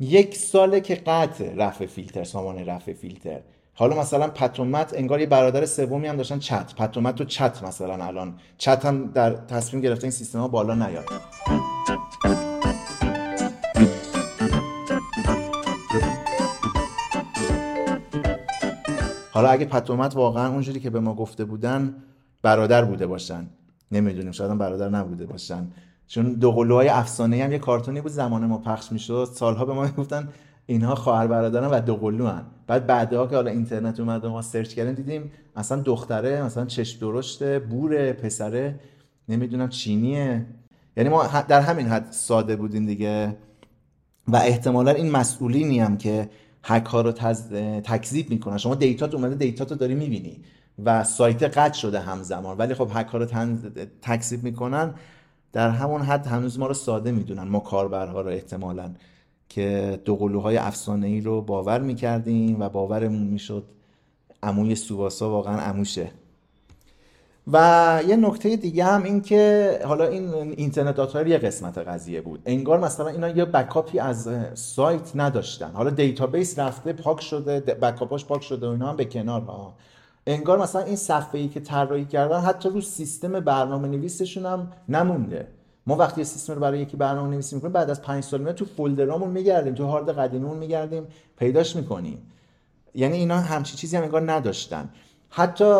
یک 0.00 0.36
ساله 0.36 0.80
که 0.80 0.94
قطع 0.94 1.54
رفع 1.54 1.86
فیلتر 1.86 2.24
سامان 2.24 2.66
رفع 2.66 2.92
فیلتر. 2.92 3.40
حالا 3.74 4.00
مثلا 4.00 4.28
پتومت 4.28 4.94
انگار 4.94 5.20
یه 5.20 5.26
برادر 5.26 5.66
سومی 5.66 6.06
هم 6.06 6.16
داشتن 6.16 6.38
چت. 6.38 6.74
پتومت 6.74 7.20
و 7.20 7.24
چت 7.24 7.62
مثلا 7.62 8.04
الان. 8.04 8.34
چت 8.58 8.84
هم 8.84 9.06
در 9.06 9.30
تصمیم 9.30 9.82
گرفته 9.82 10.04
این 10.04 10.10
سیستم 10.10 10.38
ها 10.38 10.48
بالا 10.48 10.74
نیاد. 10.74 11.04
حالا 19.30 19.48
اگه 19.48 19.64
پتومت 19.64 20.16
واقعا 20.16 20.48
اونجوری 20.48 20.80
که 20.80 20.90
به 20.90 21.00
ما 21.00 21.14
گفته 21.14 21.44
بودن 21.44 21.94
برادر 22.42 22.84
بوده 22.84 23.06
باشن. 23.06 23.46
نمی‌دونیم 23.92 24.32
شاید 24.32 24.58
برادر 24.58 24.88
نبوده 24.88 25.26
باشن. 25.26 25.66
چون 26.06 26.32
دو 26.32 26.52
قلوهای 26.52 26.88
افسانه 26.88 27.44
هم 27.44 27.52
یه 27.52 27.58
کارتونی 27.58 28.00
بود 28.00 28.12
زمان 28.12 28.46
ما 28.46 28.58
پخش 28.58 28.92
می‌شد. 28.92 29.28
سالها 29.34 29.64
به 29.64 29.72
ما 29.72 29.88
گفتن 29.88 30.28
اینها 30.66 30.94
خواهر 30.94 31.26
برادرن 31.26 31.66
و 31.66 31.80
دو 31.80 32.26
هن. 32.26 32.42
بعد 32.66 32.86
بعدها 32.86 33.26
که 33.26 33.36
حالا 33.36 33.50
اینترنت 33.50 34.00
اومد 34.00 34.24
و 34.24 34.30
ما 34.30 34.42
سرچ 34.42 34.74
کردیم 34.74 34.94
دیدیم 34.94 35.30
مثلا 35.56 35.80
دختره 35.82 36.42
مثلا 36.42 36.64
چشم 36.64 37.00
درشته 37.00 37.58
بوره 37.58 38.12
پسره 38.12 38.80
نمی‌دونم 39.28 39.68
چینیه. 39.68 40.46
یعنی 40.96 41.08
ما 41.08 41.26
در 41.48 41.60
همین 41.60 41.86
حد 41.86 42.06
ساده 42.10 42.56
بودیم 42.56 42.86
دیگه. 42.86 43.36
و 44.28 44.36
احتمالا 44.36 44.90
این 44.90 45.10
مسئولینی 45.10 45.80
هم 45.80 45.96
که 45.96 46.28
هک 46.64 46.86
ها 46.86 47.00
رو. 47.00 47.12
تکذیب 47.12 48.30
می‌کنن. 48.30 48.58
شما 48.58 48.74
دیتا 48.74 49.08
اومده 49.12 49.34
دیتا 49.34 49.64
تو 49.64 49.74
داری 49.74 49.94
می‌بینی. 49.94 50.42
و 50.84 51.04
سایت 51.04 51.42
قطع 51.42 51.78
شده 51.78 52.00
همزمان. 52.00 52.58
ولی 52.58 52.74
خب 52.74 52.88
هک‌ها 52.94 53.18
رو 53.18 53.26
تکذیب 54.02 54.44
می‌کنن 54.44 54.94
در 55.52 55.70
همون 55.70 56.02
حد 56.02 56.26
هنوز 56.26 56.58
ما 56.58 56.66
رو 56.66 56.74
ساده 56.74 57.12
می‌دونن 57.12 57.42
ما 57.42 57.60
کاربرها 57.60 58.20
رو 58.20 58.28
احتمالا 58.28 58.90
که 59.48 60.00
دو 60.04 60.16
قلوهای 60.16 60.56
افسانه 60.56 61.06
ای 61.06 61.20
رو 61.20 61.42
باور 61.42 61.80
می‌کردیم 61.80 62.60
و 62.60 62.68
باورمون 62.68 63.22
می‌شد 63.22 63.64
عموی 64.42 64.74
سوباسا 64.74 65.30
واقعا 65.30 65.56
عموشه. 65.56 66.10
و 67.52 68.00
یه 68.08 68.16
نکته 68.16 68.56
دیگه 68.56 68.84
هم 68.84 69.02
این 69.02 69.20
که 69.20 69.72
حالا 69.84 70.06
این 70.06 70.34
اینترنت 70.34 70.94
داتا 70.94 71.22
یه 71.22 71.38
قسمت 71.38 71.78
قضیه 71.78 72.20
بود. 72.20 72.42
انگار 72.46 72.80
مثلا 72.80 73.08
اینا 73.08 73.28
یه 73.28 73.44
بکاپی 73.44 73.98
از 73.98 74.28
سایت 74.54 75.12
نداشتن. 75.14 75.70
حالا 75.70 75.90
database 75.90 76.58
رفته 76.58 76.92
پاک 76.92 77.20
شده 77.20 77.60
backup 77.60 78.08
اش 78.08 78.24
پاک 78.24 78.42
شده 78.42 78.66
و 78.66 78.70
اینا 78.70 78.88
هم 78.88 78.96
به 78.96 79.04
کنار 79.04 79.40
ها 79.40 79.74
انگار 80.30 80.58
مثلا 80.58 80.82
این 80.82 80.96
صفحه 80.96 81.40
ای 81.40 81.48
که 81.48 81.60
طراحی 81.60 82.04
کردن 82.04 82.40
حتی 82.40 82.68
رو 82.68 82.80
سیستم 82.80 83.40
برنامه 83.40 83.88
نویسشون 83.88 84.46
هم 84.46 84.72
نمونده. 84.88 85.46
ما 85.86 85.96
وقتی 85.96 86.24
سیستم 86.24 86.52
رو 86.52 86.60
برای 86.60 86.78
یکی 86.78 86.96
برنامه 86.96 87.30
نویسی 87.30 87.54
می‌کنیم 87.54 87.72
بعد 87.72 87.90
از 87.90 88.02
پنج 88.02 88.24
سال 88.24 88.52
تو 88.52 88.64
فولدرامون 88.64 89.30
میگردیم 89.30 89.74
تو 89.74 89.86
هارد 89.86 90.18
قدیمیمون 90.18 90.58
میگردیم 90.58 91.06
پیداش 91.38 91.76
می‌کنیم. 91.76 92.18
یعنی 92.94 93.16
اینا 93.16 93.40
همچی 93.40 93.76
چیزی 93.76 93.96
هم 93.96 94.02
انگار 94.02 94.32
نداشتن. 94.32 94.88
حتی 95.30 95.74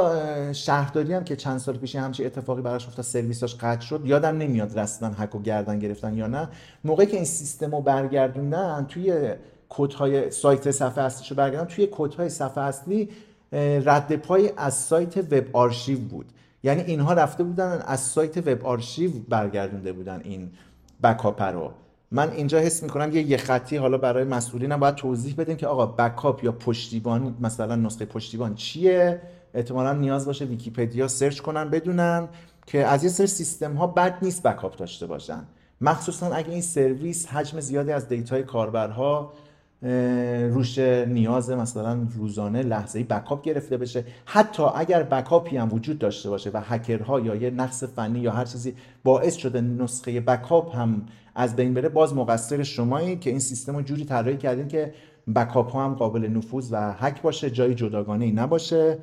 شهرداری 0.53 1.13
هم 1.13 1.25
که 1.25 1.37
چند 1.37 1.59
سال 1.59 1.77
پیش 1.77 1.97
همچی 1.97 2.25
اتفاقی 2.25 2.63
براش 2.63 2.87
افتاد 2.87 3.05
سرویساش 3.05 3.55
قطع 3.55 3.81
شد 3.81 4.01
یادم 4.05 4.39
نمیاد 4.39 4.79
رسما 4.79 5.09
هک 5.09 5.35
و 5.35 5.43
گردن 5.43 5.79
گرفتن 5.79 6.17
یا 6.17 6.27
نه. 6.27 6.49
موقعی 6.85 7.07
که 7.07 7.17
این 7.17 7.25
سیستم 7.25 7.71
رو 7.71 7.81
برگردوندن 7.81 8.87
توی 8.89 9.33
کدهای 9.69 10.31
سایت 10.31 10.71
صفحه 10.71 11.05
اصلیشو 11.05 11.35
برگردن 11.35 11.65
توی 11.65 11.89
کدهای 11.93 12.29
صفحه 12.29 12.65
اصلی 12.65 13.09
رد 13.53 14.17
پای 14.17 14.53
از 14.57 14.75
سایت 14.75 15.17
Web 15.17 15.45
Archive 15.53 15.99
بود. 15.99 16.27
یعنی 16.63 16.83
اینها 16.83 17.13
رفته 17.13 17.45
بودن 17.45 17.83
از 17.87 18.01
سایت 18.01 18.49
Web 18.49 18.67
Archive 18.67 19.11
برگردونده 19.29 19.93
بودن 19.93 20.21
این 20.25 20.51
backup 21.03 21.43
رو. 21.43 21.71
من 22.11 22.31
اینجا 22.31 22.59
حس 22.59 22.83
می‌کنم 22.83 23.17
یه 23.17 23.23
یه 23.23 23.37
خطی 23.37 23.77
حالا 23.77 23.99
برای 23.99 24.25
مسئولین 24.25 24.77
باید 24.77 24.95
توضیح 24.95 25.35
بدیم 25.39 25.57
که 25.57 25.67
آقا 25.67 25.87
backup 25.87 26.45
یا 26.45 26.53
پشتیبان 26.53 27.37
مثلا 27.41 27.77
نسخه 27.77 28.05
پشتیبان 28.05 28.55
چیه؟ 28.55 29.21
احتمالا 29.55 29.93
نیاز 29.93 30.27
باشه 30.27 30.45
ویکیپدیا 30.45 31.09
search 31.09 31.41
کنن 31.41 31.71
بدونن 31.71 32.29
که 32.67 32.87
از 32.87 33.05
یه 33.05 33.11
سری 33.11 33.27
سیستم 33.27 33.75
ها 33.75 33.87
بد 33.87 34.19
نیست 34.23 34.43
backup 34.43 34.77
داشته 34.77 35.07
باشن. 35.07 35.45
مخصوصا 35.81 36.27
اگه 36.27 36.51
این 36.51 36.63
سرویس 36.63 37.27
حجم 37.27 37.61
زیادی 37.61 37.93
از 37.93 38.09
data 38.09 38.36
ی 38.36 38.43
کاربرها 38.43 39.33
روش 40.53 40.79
نیاز 41.09 41.51
مثلا 41.51 42.07
روزانه 42.17 42.63
لحظه‌ای 42.63 43.05
backup 43.05 43.43
گرفته 43.43 43.77
بشه. 43.77 44.05
حتی 44.25 44.63
اگر 44.75 45.03
backup 45.03 45.49
ی 45.49 45.57
هم 45.57 45.73
وجود 45.73 45.99
داشته 45.99 46.31
باشه 46.31 46.51
و 46.51 46.61
هکرها 46.65 47.21
یا 47.21 47.35
یه 47.35 47.51
نقص 47.51 47.85
فنی 47.85 48.19
یا 48.19 48.33
هر 48.33 48.45
چیزی 48.45 48.75
باعث 49.05 49.37
شده 49.37 49.61
نسخه 49.61 50.21
backup 50.21 50.77
هم 50.77 51.07
از 51.35 51.57
بین 51.57 51.75
بره 51.75 51.89
باز 51.89 52.15
مقصر 52.15 52.63
شمایی 52.63 53.17
که 53.17 53.31
این 53.31 53.39
سیستم 53.39 53.77
رو 53.77 53.83
جوری 53.83 54.05
طراحی 54.05 54.37
کردین 54.37 54.69
که 54.69 54.95
backup 55.35 55.71
ها 55.71 55.85
هم 55.85 55.95
قابل 55.95 56.27
نفوذ 56.27 56.69
و 56.73 56.93
هک 56.93 57.23
باشه 57.23 57.51
جای 57.51 57.75
جداگانه 57.75 58.25
ای 58.25 58.33
نباشه. 58.33 58.99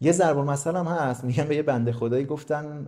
یه 0.00 0.12
ضرب 0.12 0.38
مثلا 0.38 0.84
هم 0.84 1.08
هست. 1.08 1.24
میگن 1.24 1.44
به 1.44 1.56
یه 1.56 1.62
بنده 1.62 1.92
خدایی 1.92 2.24
گفتن 2.24 2.86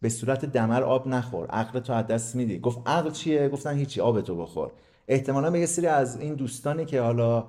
به 0.00 0.08
صورت 0.08 0.44
دمر 0.44 0.82
آب 0.82 1.08
نخور 1.08 1.46
عقل 1.46 1.80
تو 1.80 1.92
از 1.92 2.06
دست 2.06 2.36
میدی. 2.36 2.58
گفت 2.58 2.78
عقل 2.86 3.10
چیه؟ 3.10 3.48
گفتن 3.48 3.76
هیچی 3.76 4.00
آب 4.00 4.20
تو 4.20 4.36
بخور. 4.36 4.70
احتمالا 5.10 5.50
به 5.50 5.60
یه 5.60 5.66
سری 5.66 5.86
از 5.86 6.20
این 6.20 6.34
دوستانی 6.34 6.84
که 6.84 7.00
حالا 7.00 7.44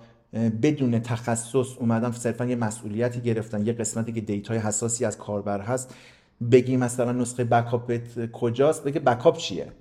بدون 0.61 0.99
تخصص 0.99 1.77
اومدن 1.79 2.11
صرفا 2.11 2.45
یه 2.45 2.55
مسئولیتی 2.55 3.21
گرفتن 3.21 3.65
یه 3.65 3.73
قسمتی 3.73 4.13
که 4.13 4.21
دیتای 4.21 4.57
حساسی 4.57 5.05
از 5.05 5.17
کاربر 5.17 5.61
هست 5.61 5.95
بگی 6.51 6.77
مثلا 6.77 7.11
نسخه 7.11 7.43
بکاپت 7.43 8.31
کجاست 8.31 8.83
بگه 8.83 8.99
بکاپ 8.99 9.37
چیه؟ 9.37 9.71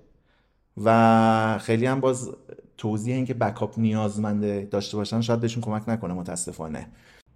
و 0.84 1.58
خیلی 1.60 1.86
هم 1.86 2.00
باز 2.00 2.30
توضیح 2.78 3.14
این 3.14 3.24
که 3.24 3.34
بکاپ 3.34 3.78
نیازمنده 3.78 4.68
داشته 4.70 4.96
باشن 4.96 5.20
شاید 5.20 5.40
بهشون 5.40 5.62
کمک 5.62 5.88
نکنه 5.88 6.14
متاسفانه. 6.14 6.86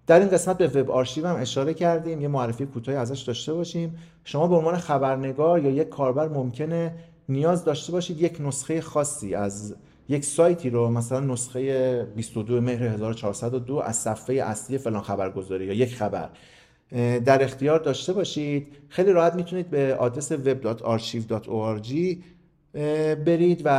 در 0.07 0.19
این 0.19 0.29
قسمت 0.29 0.57
به 0.57 0.67
وب 0.67 0.91
آرشیو 0.91 1.27
هم 1.27 1.35
اشاره 1.35 1.73
کردیم 1.73 2.21
یه 2.21 2.27
معرفی 2.27 2.65
کوتاهی 2.65 2.97
ازش 2.97 3.21
داشته 3.21 3.53
باشیم. 3.53 3.95
شما 4.23 4.47
به 4.47 4.55
عنوان 4.55 4.77
خبرنگار 4.77 5.65
یا 5.65 5.71
یک 5.71 5.89
کاربر 5.89 6.27
ممکنه 6.27 6.95
نیاز 7.29 7.63
داشته 7.63 7.91
باشید 7.91 8.21
یک 8.21 8.37
نسخه 8.41 8.81
خاصی 8.81 9.35
از 9.35 9.75
یک 10.09 10.25
سایتی 10.25 10.69
رو 10.69 10.89
مثلا 10.89 11.19
نسخه 11.19 12.03
22 12.15 12.61
مهر 12.61 12.83
1402 12.83 13.75
از 13.75 13.95
صفحه 13.95 14.35
اصلی 14.35 14.77
فلان 14.77 15.01
خبرگزاری 15.01 15.65
یا 15.65 15.73
یک 15.73 15.95
خبر. 15.95 16.29
در 17.25 17.43
اختیار 17.43 17.79
داشته 17.79 18.13
باشید. 18.13 18.67
خیلی 18.89 19.11
راحت 19.11 19.35
می‌تونید 19.35 19.69
به 19.69 19.95
آدرس 19.95 20.33
web.archive.org 20.33 21.93
برید 23.25 23.61
و 23.65 23.69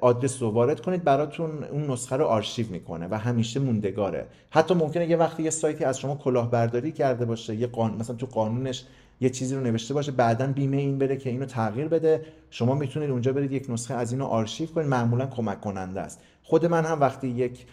آدرس 0.00 0.42
رو 0.42 0.50
وارد 0.50 0.80
کنید. 0.80 1.04
براتون 1.04 1.64
اون 1.64 1.90
نسخه 1.90 2.16
رو 2.16 2.24
آرشیو 2.24 2.66
می‌کنه 2.70 3.08
و 3.10 3.14
همیشه 3.14 3.60
موندگاره. 3.60 4.26
حتی 4.50 4.74
ممکنه 4.74 5.10
یه 5.10 5.16
وقتی 5.16 5.42
یه 5.42 5.50
سایتی 5.50 5.84
از 5.84 6.00
شما 6.00 6.14
کلاهبرداری 6.14 6.92
کرده 6.92 7.24
باشه 7.24 7.54
یه 7.54 7.66
قانون 7.66 7.98
مثلا 7.98 8.16
تو 8.16 8.26
قانونش 8.26 8.84
یه 9.20 9.30
چیزی 9.30 9.54
رو 9.54 9.60
نوشته 9.60 9.94
باشه 9.94 10.12
بعدا 10.12 10.46
بیمه 10.46 10.76
این 10.76 10.98
بره 10.98 11.16
که 11.16 11.30
اینو 11.30 11.46
تغییر 11.46 11.88
بده. 11.88 12.24
شما 12.50 12.74
می‌تونید 12.74 13.10
اونجا 13.10 13.32
برید 13.32 13.52
یک 13.52 13.70
نسخه 13.70 13.94
از 13.94 14.12
اینو 14.12 14.24
آرشیو 14.24 14.68
کنید. 14.68 14.86
معمولا 14.86 15.26
کمک 15.26 15.60
کننده 15.60 16.00
است. 16.00 16.20
خود 16.42 16.66
من 16.66 16.84
هم 16.84 17.00
وقتی 17.00 17.28
یک 17.28 17.66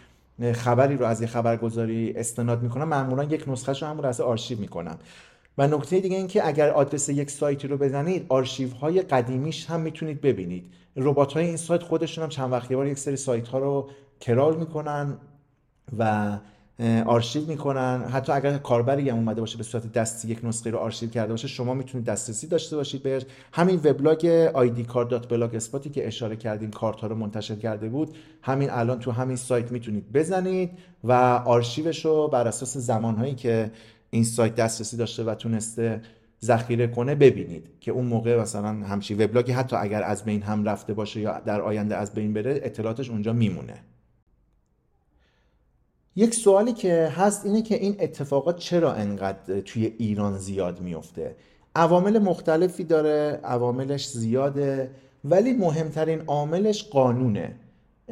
خبری 0.52 0.96
رو 0.96 1.06
از 1.06 1.20
یه 1.20 1.26
خبرگزاری 1.26 2.12
استناد 2.16 2.62
می‌کنم 2.62 2.88
معمولا 2.88 3.24
یک 3.24 3.48
نسخه 3.48 3.72
رو 3.72 3.86
هم 3.86 4.00
از 4.00 4.20
آرشیو 4.20 4.58
می‌کنم. 4.58 4.98
و 5.58 5.66
نکته 5.66 6.00
دیگه 6.00 6.16
این 6.16 6.26
که 6.26 6.46
اگر 6.46 6.70
آدرس 6.70 7.08
یک 7.08 7.30
سایتی 7.30 7.68
رو 7.68 7.76
بزنید 7.76 8.26
آرشیو 8.28 8.74
های 8.74 9.02
قدیمیش 9.02 9.66
هم 9.66 9.80
می‌تونید 9.80 10.20
ببینید. 10.20 10.72
ربات 10.96 11.32
های 11.32 11.46
این 11.46 11.56
سایت 11.56 11.82
خودشون 11.82 12.24
هم 12.24 12.30
چند 12.30 12.52
وقتی 12.52 12.76
بار 12.76 12.86
یک 12.86 12.98
سری 12.98 13.16
سایت 13.16 13.48
ها 13.48 13.58
رو 13.58 13.90
کرال 14.20 14.56
می‌کنن 14.56 15.16
و 15.98 16.38
آرشیو 17.06 17.46
می‌کنن. 17.46 18.04
حتی 18.12 18.32
اگر 18.32 18.58
کاربری 18.58 19.08
هم 19.08 19.16
اومده 19.16 19.40
باشه 19.40 19.58
به 19.58 19.64
صورت 19.64 19.92
دستی 19.92 20.28
یک 20.28 20.44
نسخه 20.44 20.70
رو 20.70 20.78
آرشیو 20.78 21.10
کرده 21.10 21.32
باشه 21.32 21.48
شما 21.48 21.74
می‌تونید 21.74 22.06
دسترسی 22.06 22.46
داشته 22.46 22.76
باشید 22.76 23.02
بهش. 23.02 23.22
همین 23.52 23.80
وبلاگ 23.84 24.50
id 24.52 25.90
که 25.92 26.06
اشاره 26.06 26.36
کردیم 26.36 26.70
کارت 26.70 27.00
ها 27.00 27.06
رو 27.06 27.14
منتشر 27.14 27.56
کرده 27.56 27.88
بود 27.88 28.16
همین 28.42 28.70
الان 28.70 28.98
تو 28.98 29.10
همین 29.10 29.36
سایت 29.36 29.72
می‌تونید 29.72 30.12
بزنید 30.12 30.70
و 31.04 31.12
آرشیوش 31.46 32.04
رو 32.04 32.28
بر 32.28 32.48
اساس 32.48 32.76
زمانهایی 32.76 33.34
که 33.34 33.70
این 34.10 34.24
سایت 34.24 34.54
دسترسی 34.54 34.96
داشته 34.96 35.24
و 35.24 35.34
تونسته 35.34 36.00
ذخیره 36.44 36.86
کنه 36.86 37.14
ببینید 37.14 37.66
که 37.80 37.90
اون 37.92 38.06
موقع 38.06 38.40
مثلا 38.40 38.68
همچی 38.68 39.14
وبلاگی 39.14 39.52
حتی 39.52 39.76
اگر 39.76 40.02
از 40.02 40.24
بین 40.24 40.42
هم 40.42 40.64
رفته 40.64 40.94
باشه 40.94 41.20
یا 41.20 41.40
در 41.40 41.60
آینده 41.60 41.96
از 41.96 42.14
بین 42.14 42.32
بره 42.32 42.60
اطلاعاتش 42.62 43.10
اونجا 43.10 43.32
میمونه. 43.32 43.74
یک 46.16 46.34
سوالی 46.34 46.72
که 46.72 47.12
هست 47.16 47.46
اینه 47.46 47.62
که 47.62 47.74
این 47.74 47.96
اتفاقات 48.00 48.56
چرا 48.56 48.92
انقدر 48.92 49.60
توی 49.60 49.94
ایران 49.98 50.38
زیاد 50.38 50.80
میفته؟ 50.80 51.36
عوامل 51.76 52.18
مختلفی 52.18 52.84
داره 52.84 53.40
عواملش 53.44 54.08
زیاده 54.08 54.90
ولی 55.24 55.52
مهمترین 55.52 56.20
عاملش 56.26 56.84
قانونه. 56.84 57.56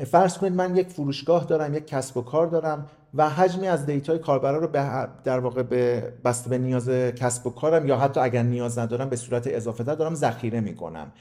فرض 0.07 0.39
کنید 0.39 0.53
من 0.53 0.77
یک 0.77 0.89
فروشگاه 0.89 1.45
دارم 1.45 1.75
یک 1.75 1.87
کسب 1.87 2.17
و 2.17 2.23
کار 2.23 2.47
دارم 2.47 2.87
و 3.15 3.31
حجمی 3.31 3.69
از 3.69 3.87
دیتای 3.87 4.19
کاربرا 4.19 4.59
رو 4.59 4.69
به 4.69 5.09
در 5.25 5.39
واقع 5.39 5.63
به 5.63 6.13
بسته 6.25 6.51
به 6.51 6.59
نیاز 6.59 6.89
کسب 6.89 7.47
و 7.47 7.51
کارم 7.51 7.89
یا 7.89 7.99
حتی 7.99 8.21
اگر 8.21 8.43
نیاز 8.43 8.79
ندارم 8.79 9.09
به 9.09 9.17
صورت 9.17 9.47
اضافه 9.47 9.85
تر 9.85 9.95
دارم 9.95 10.15
ذخیره 10.15 10.61
می‌کنم. 10.61 11.13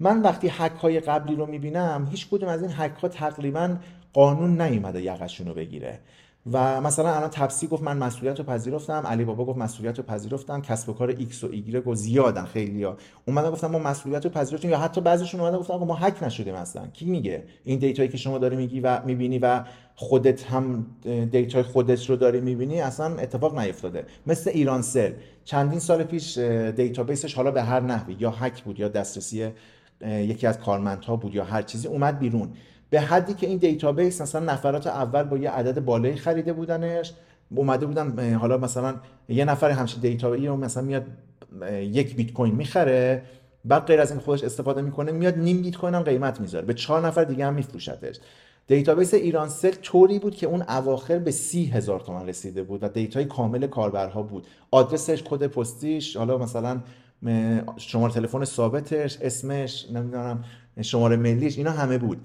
من 0.00 0.22
وقتی 0.22 0.48
حک 0.48 0.72
های 0.72 1.00
قبلی 1.00 1.36
رو 1.36 1.46
می‌بینم 1.46 2.08
هیچ 2.10 2.28
کدوم 2.30 2.48
از 2.48 2.62
این 2.62 2.70
حک 2.70 2.98
ها 3.02 3.08
تقریبا 3.08 3.76
قانون 4.12 4.60
نیومده 4.60 5.02
یقشون 5.02 5.46
رو 5.46 5.54
بگیره. 5.54 5.98
و 6.52 6.80
مثلا 6.80 7.14
الان 7.14 7.30
تپسی 7.30 7.66
گفت 7.66 7.82
من 7.82 7.96
مسئولیت 7.96 8.38
رو 8.38 8.44
پذیرفتم 8.44 9.06
علی 9.06 9.24
بابا 9.24 9.44
گفت 9.44 9.58
مسئولیت 9.58 9.98
رو 9.98 10.04
پذیرفتم 10.04 10.62
کسب 10.62 10.88
و 10.88 10.92
کار 10.92 11.08
ایکس 11.08 11.44
و 11.44 11.48
ایگرگ 11.52 11.88
و 11.88 11.94
زیادن 11.94 12.44
خیلی 12.44 12.82
ها 12.84 12.96
اومدن 13.26 13.50
گفتن 13.50 13.66
ما 13.66 13.78
مسئولیت 13.78 14.24
رو 14.24 14.30
پذیرفتیم 14.30 14.70
یا 14.70 14.78
حتی 14.78 15.00
بعضیشون 15.00 15.40
اومدن 15.40 15.58
گفتن 15.58 15.74
ما 15.74 15.94
هک 15.94 16.22
نشدیم 16.22 16.54
اصلا. 16.54 16.86
کی 16.86 17.04
میگه؟ 17.04 17.44
این 17.64 17.78
data 17.78 17.98
یی 17.98 18.08
که 18.08 18.16
شما 18.16 18.38
داری 18.38 18.56
میگی 18.56 18.80
و 18.80 19.00
می‌بینی 19.04 19.38
و 19.38 19.64
خودت 19.94 20.44
هم 20.44 20.86
data 21.30 21.56
ی 21.56 21.62
خودت 21.62 22.10
رو 22.10 22.16
داری 22.16 22.40
می‌بینی 22.40 22.80
اصلا 22.80 23.16
اتفاق 23.16 23.58
نیفتاده. 23.58 24.04
مثل 24.26 24.50
ایرانسل 24.54 25.12
چندین 25.44 25.78
سال 25.78 26.04
پیش 26.04 26.38
database 26.76 27.22
ش 27.22 27.34
حالا 27.34 27.50
به 27.50 27.62
هر 27.62 27.80
نحوی 27.80 28.16
یا 28.18 28.30
هک 28.30 28.62
بود 28.62 28.80
یا 28.80 28.88
دسترسی 28.88 29.48
یکی 30.06 30.46
از 30.46 30.58
کارمندها 30.58 31.16
بود 31.16 31.34
یا 31.34 31.44
هر 31.44 31.62
چیزی 31.62 31.88
اومد 31.88 32.18
بیرون. 32.18 32.52
به 32.90 33.00
حدی 33.00 33.34
که 33.34 33.46
این 33.46 33.58
database 33.58 34.20
مثلا 34.20 34.52
نفرات 34.52 34.86
اول 34.86 35.22
با 35.22 35.36
یه 35.36 35.50
عدد 35.50 35.84
بالایی 35.84 36.16
خریده 36.16 36.52
بودنش 36.52 37.12
اومده 37.54 37.86
بودن 37.86 38.34
حالا 38.34 38.58
مثلا 38.58 38.94
یه 39.28 39.44
نفر 39.44 39.70
همچین 39.70 40.00
database 40.00 40.41
ی 40.41 40.46
رو 40.46 40.56
مثلا 40.56 40.82
میاد 40.82 41.06
یک 41.72 42.16
بیت 42.16 42.32
کوین 42.32 42.54
می‌خره 42.54 43.22
بعد 43.64 43.86
غیر 43.86 44.00
از 44.00 44.10
این 44.10 44.20
خودش 44.20 44.44
استفاده 44.44 44.82
می‌کنه 44.82 45.12
میاد 45.12 45.38
نیم 45.38 45.62
بیت 45.62 45.76
کوین 45.76 45.94
هم 45.94 46.02
قیمت 46.02 46.40
می‌ذاره. 46.40 46.66
به 46.66 46.74
چهار 46.74 47.06
نفر 47.06 47.24
دیگه 47.24 47.46
هم 47.46 47.54
میفروشتش. 47.54 48.16
database 48.66 49.14
ایرانسل 49.14 49.70
طوری 49.70 50.18
بود 50.18 50.34
که 50.34 50.46
اون 50.46 50.62
اواخر 50.62 51.18
به 51.18 51.30
سی 51.30 51.64
هزار 51.64 52.00
تومن 52.00 52.28
رسیده 52.28 52.62
بود 52.62 52.82
و 52.82 52.88
data 52.88 53.17
ی 53.17 53.24
کامل 53.24 53.66
کاربرها 53.66 54.22
بود. 54.22 54.46
آدرسش 54.70 55.22
کد 55.22 55.46
پستیش 55.46 56.16
حالا 56.16 56.38
مثلا 56.38 56.80
شماره 57.76 58.12
تلفن 58.12 58.44
ثابتش 58.44 59.18
اسمش 59.20 59.86
نمی‌دونم 59.92 60.44
شماره 60.82 61.16
ملیش 61.16 61.58
اینا 61.58 61.70
همه 61.70 61.98
بود. 61.98 62.18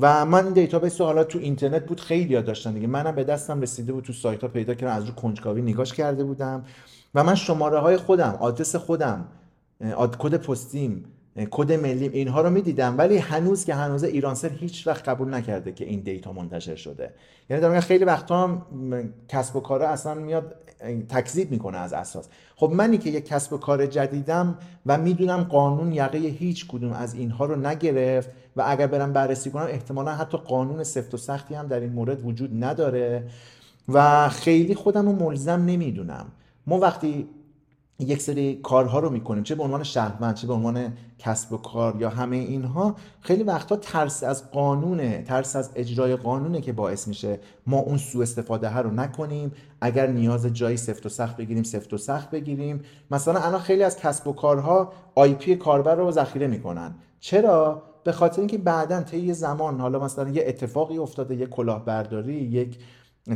و 0.00 0.24
من 0.24 0.44
این 0.44 0.52
database 0.52 1.00
رو 1.00 1.06
حالا 1.06 1.24
تو 1.24 1.38
اینترنت 1.38 1.86
بود 1.86 2.00
خیلیا 2.00 2.44
داشتن 2.44 2.72
دیگه. 2.72 2.86
منم 2.86 3.14
به 3.14 3.24
دستم 3.24 3.60
رسیده 3.60 3.92
بود 3.92 4.04
تو 4.04 4.12
سایت 4.12 4.42
ها 4.42 4.48
پیدا 4.48 4.74
کردم 4.74 4.96
از 4.96 5.04
رو 5.04 5.14
کنجکاوی 5.14 5.62
نگاش 5.62 5.92
کرده 5.92 6.24
بودم 6.24 6.64
و 7.14 7.24
من 7.24 7.34
شماره 7.34 7.78
های 7.78 7.96
خودم 7.96 8.36
آدرس 8.40 8.76
خودم 8.76 9.24
کد 10.18 10.34
پستیم 10.34 11.04
کد 11.50 11.72
ملی 11.72 12.08
اینها 12.08 12.40
رو 12.40 12.50
می‌دیدم. 12.50 12.98
ولی 12.98 13.18
هنوز 13.18 13.64
که 13.64 13.74
هنوز 13.74 14.04
ایرانسل 14.04 14.48
هیچ 14.48 14.86
وقت 14.86 15.08
قبول 15.08 15.34
نکرده 15.34 15.72
که 15.72 15.84
این 15.84 16.00
data 16.00 16.32
منتشر 16.32 16.74
شده. 16.74 17.14
یعنی 17.50 17.62
در 17.62 17.80
خیلی 17.80 18.04
وقتا 18.04 18.42
هم 18.42 18.62
کسب 19.28 19.56
و 19.56 19.60
کاره 19.60 19.86
اصلا 19.86 20.14
میاد 20.14 20.54
تکذیب 21.08 21.50
می‌کنه 21.50 21.78
از 21.78 21.92
اساس. 21.92 22.28
خب 22.56 22.70
منی 22.70 22.98
که 22.98 23.10
یک 23.10 23.26
کسب 23.26 23.52
و 23.52 23.58
کار 23.58 23.86
جدیدم 23.86 24.58
و 24.86 24.98
می‌دونم 24.98 25.42
قانون 25.42 25.92
یقه 25.92 26.18
هیچ 26.18 26.68
کدوم 26.68 26.92
از 26.92 27.14
اینها 27.14 27.44
رو 27.44 27.56
نگرفت 27.56 28.30
و 28.56 28.64
اگر 28.66 28.86
برم 28.86 29.12
بررسی 29.12 29.50
کنم 29.50 29.66
احتمالا 29.68 30.14
حتی 30.14 30.38
قانون 30.38 30.84
سفت 30.84 31.14
و 31.14 31.16
سختی 31.16 31.54
هم 31.54 31.66
در 31.66 31.80
این 31.80 31.92
مورد 31.92 32.26
وجود 32.26 32.64
نداره 32.64 33.24
و 33.88 34.28
خیلی 34.28 34.74
خودم 34.74 35.06
رو 35.06 35.12
ملزم 35.12 35.64
نمی‌دونم. 35.66 36.26
ما 36.66 36.78
وقتی 36.78 37.28
یک 37.98 38.22
سری 38.22 38.60
کارها 38.62 38.98
رو 38.98 39.10
می‌کنیم 39.10 39.42
چه 39.42 39.54
به 39.54 39.62
عنوان 39.62 39.82
شهروند 39.82 40.34
چه 40.34 40.46
به 40.46 40.52
عنوان 40.52 40.92
کسب 41.18 41.52
و 41.52 41.56
کار 41.56 41.96
یا 42.00 42.08
همه 42.08 42.36
اینها 42.36 42.96
خیلی 43.20 43.42
وقتا 43.42 43.76
ترس 43.76 44.22
از 44.22 44.50
قانونه 44.50 45.22
ترس 45.22 45.56
از 45.56 45.70
اجرای 45.74 46.16
قانونه 46.16 46.60
که 46.60 46.72
باعث 46.72 47.08
میشه 47.08 47.40
ما 47.66 47.78
اون 47.78 47.98
سوء 47.98 48.22
استفاده 48.22 48.68
ها 48.68 48.80
رو 48.80 48.90
نکنیم. 48.90 49.52
اگر 49.80 50.06
نیاز 50.06 50.46
جایی 50.46 50.76
سفت 50.76 51.06
و 51.06 51.08
سخت 51.08 51.36
بگیریم 51.36 51.62
سفت 51.62 51.92
و 51.92 51.98
سخت 51.98 52.30
بگیریم. 52.30 52.80
مثلا 53.10 53.40
الان 53.40 53.60
خیلی 53.60 53.82
از 53.82 53.96
کسب 53.96 54.26
و 54.26 54.32
کارها 54.32 54.92
IP 55.14 55.56
کاربر 55.56 55.94
رو 55.94 56.10
ذخیره 56.10 56.46
می‌کنن. 56.46 56.94
چرا؟ 57.20 57.89
به 58.10 58.16
خاطر 58.16 58.38
اینکه 58.38 58.58
بعدا 58.58 59.02
طی 59.02 59.34
زمان 59.34 59.80
حالا 59.80 59.98
مثلا 59.98 60.28
یه 60.28 60.44
اتفاقی 60.46 60.98
افتاده 60.98 61.34
یه 61.36 61.46
کلاهبرداری 61.46 62.34
یک 62.34 62.78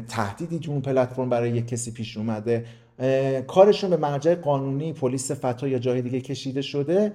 تهدیدی 0.09 0.59
تو 0.59 0.71
اون 0.71 0.81
پلتفرم 0.81 1.29
برای 1.29 1.51
یک 1.51 1.69
کسی 1.69 1.93
پیش 1.93 2.17
اومده 2.17 2.65
کارشون 3.47 3.91
به 3.91 3.97
مرجع 3.97 4.35
قانونی 4.35 4.93
پلیس 4.93 5.33
فتا 5.33 5.69
یا 5.69 5.79
جای 5.79 6.03
دیگه 6.03 6.21
کشیده 6.21 6.63
شده 6.63 7.13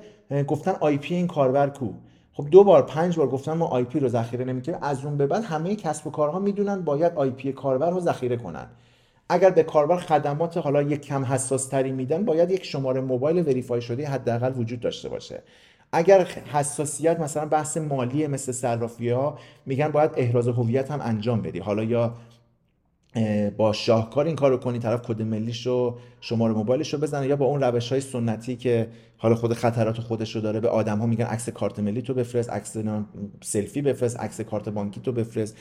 گفتن 0.48 0.72
IP 0.80 1.15
این 1.15 1.28
کاربر 1.28 1.69
کو. 1.69 1.89
خب 2.34 2.48
دو 2.52 2.63
بار 2.63 2.82
پنج 2.82 3.15
بار 3.15 3.28
گفتن 3.28 3.54
ما 3.54 3.65
آی 3.65 3.84
پی 3.84 4.00
رو 4.00 4.08
ذخیره 4.08 4.45
نمی‌کنیم. 4.45 4.78
از 4.82 5.06
اون 5.06 5.17
به 5.17 5.28
بعد 5.28 5.43
همه 5.43 5.76
کسب 5.76 6.08
و 6.08 6.12
کارها 6.12 6.39
می‌دونن 6.39 6.82
باید 6.82 7.13
آی 7.15 7.30
پی 7.30 7.52
کاربر 7.52 7.89
رو 7.89 8.00
ذخیره 8.00 8.38
کنن. 8.38 8.67
اگر 9.30 9.50
به 9.50 9.63
کاربر 9.63 9.98
خدمات 9.98 10.58
حالا 10.58 10.82
یک 10.82 11.02
کم 11.02 11.26
حساس 11.26 11.67
تری 11.67 11.91
میدن 11.91 12.26
باید 12.26 12.52
یک 12.52 12.65
شماره 12.65 13.02
موبایل 13.02 13.48
verify 13.47 13.82
شده 13.82 14.08
حداقل 14.08 14.54
وجود 14.58 14.80
داشته 14.80 15.10
باشه. 15.10 15.43
اگر 15.91 16.28
حساسیت 16.54 17.19
مثلا 17.19 17.45
بحث 17.45 17.78
مالی 17.78 18.28
مثل 18.28 18.52
صرافی 18.52 19.10
ها 19.10 19.39
میگن 19.65 19.88
باید 19.88 20.12
احراز 20.17 20.47
هویت 20.47 20.91
هم 20.91 20.99
انجام 21.04 21.41
بدی. 21.41 21.60
حالا 21.60 21.84
یا 21.84 22.13
با 23.58 23.73
شاهکار 23.73 24.25
این 24.25 24.36
کارو 24.36 24.58
کنی 24.58 24.80
طرف 24.80 25.02
کد 25.02 25.21
ملیش 25.21 25.67
رو 25.67 25.97
شماره 26.21 26.54
موبایلش 26.54 26.93
رو 26.93 26.99
بزنه 26.99 27.28
یا 27.28 27.36
با 27.36 27.45
اون 27.45 27.63
روش 27.63 27.91
های 27.91 28.02
سنتی 28.02 28.56
که 28.56 28.88
حالا 29.17 29.36
خود 29.36 29.54
خطرات 29.54 29.99
خودش 29.99 30.36
رو 30.36 30.41
داره 30.41 30.60
به 30.60 30.69
آدم 30.69 30.99
ها 30.99 31.06
میگن 31.06 31.25
عکس 31.25 31.49
کارت 31.49 31.80
ملی 31.80 32.02
تو 32.02 32.13
بفرست 32.13 32.49
عکس 32.49 32.78
سلفی 33.41 33.82
بفرست 33.82 34.19
عکس 34.19 34.41
کارت 34.41 34.69
بانکی 34.69 35.02
تو 35.02 35.12
بفرست. 35.12 35.58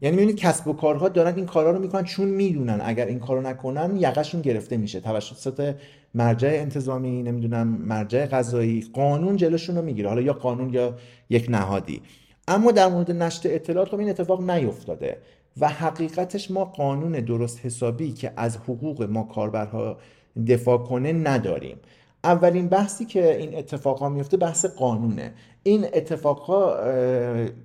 یعنی 0.00 0.16
می‌بینید 0.16 0.36
کسب 0.36 0.68
و 0.68 0.72
کارها 0.72 1.08
دارن 1.08 1.36
این 1.36 1.46
کارا 1.46 1.70
رو 1.70 1.78
می‌کنن 1.78 2.04
چون 2.04 2.28
می‌دونن 2.28 2.80
اگر 2.84 3.06
این 3.06 3.18
کارو 3.18 3.40
نکنن 3.40 3.96
یقشون 3.96 4.40
گرفته 4.40 4.76
میشه. 4.76 5.00
توسط 5.00 5.74
مرجع 6.14 6.48
انتظامی 6.48 7.22
نمی‌دونم 7.22 7.66
مرجع 7.66 8.26
قضایی 8.26 8.84
قانون 8.92 9.36
جلوشون 9.36 9.76
رو 9.76 9.82
می‌گیره. 9.82 10.08
حالا 10.08 10.20
یا 10.20 10.32
قانون 10.32 10.74
یا 10.74 10.94
یک 11.30 11.46
نهادی. 11.48 12.02
اما 12.48 12.72
در 12.72 12.88
مورد 12.88 13.10
نشر 13.10 13.48
اطلاعات 13.54 13.88
خب 13.88 13.98
این 13.98 14.10
اتفاق 14.10 14.50
نیفتاده 14.50 15.18
و 15.60 15.68
حقیقتش 15.68 16.50
ما 16.50 16.64
قانون 16.64 17.12
درست 17.12 17.66
حسابی 17.66 18.12
که 18.12 18.32
از 18.36 18.56
حقوق 18.56 19.02
ما 19.02 19.22
کاربرها 19.22 19.98
دفاع 20.48 20.78
کنه 20.78 21.12
نداریم. 21.12 21.76
اولین 22.24 22.68
بحثی 22.68 23.04
که 23.04 23.36
این 23.36 23.58
اتفاق 23.58 23.98
ها 23.98 24.08
میفته 24.08 24.36
بحث 24.36 24.64
قانونه. 24.64 25.32
این 25.62 25.84
اتفاق 25.84 26.38
ها 26.38 26.76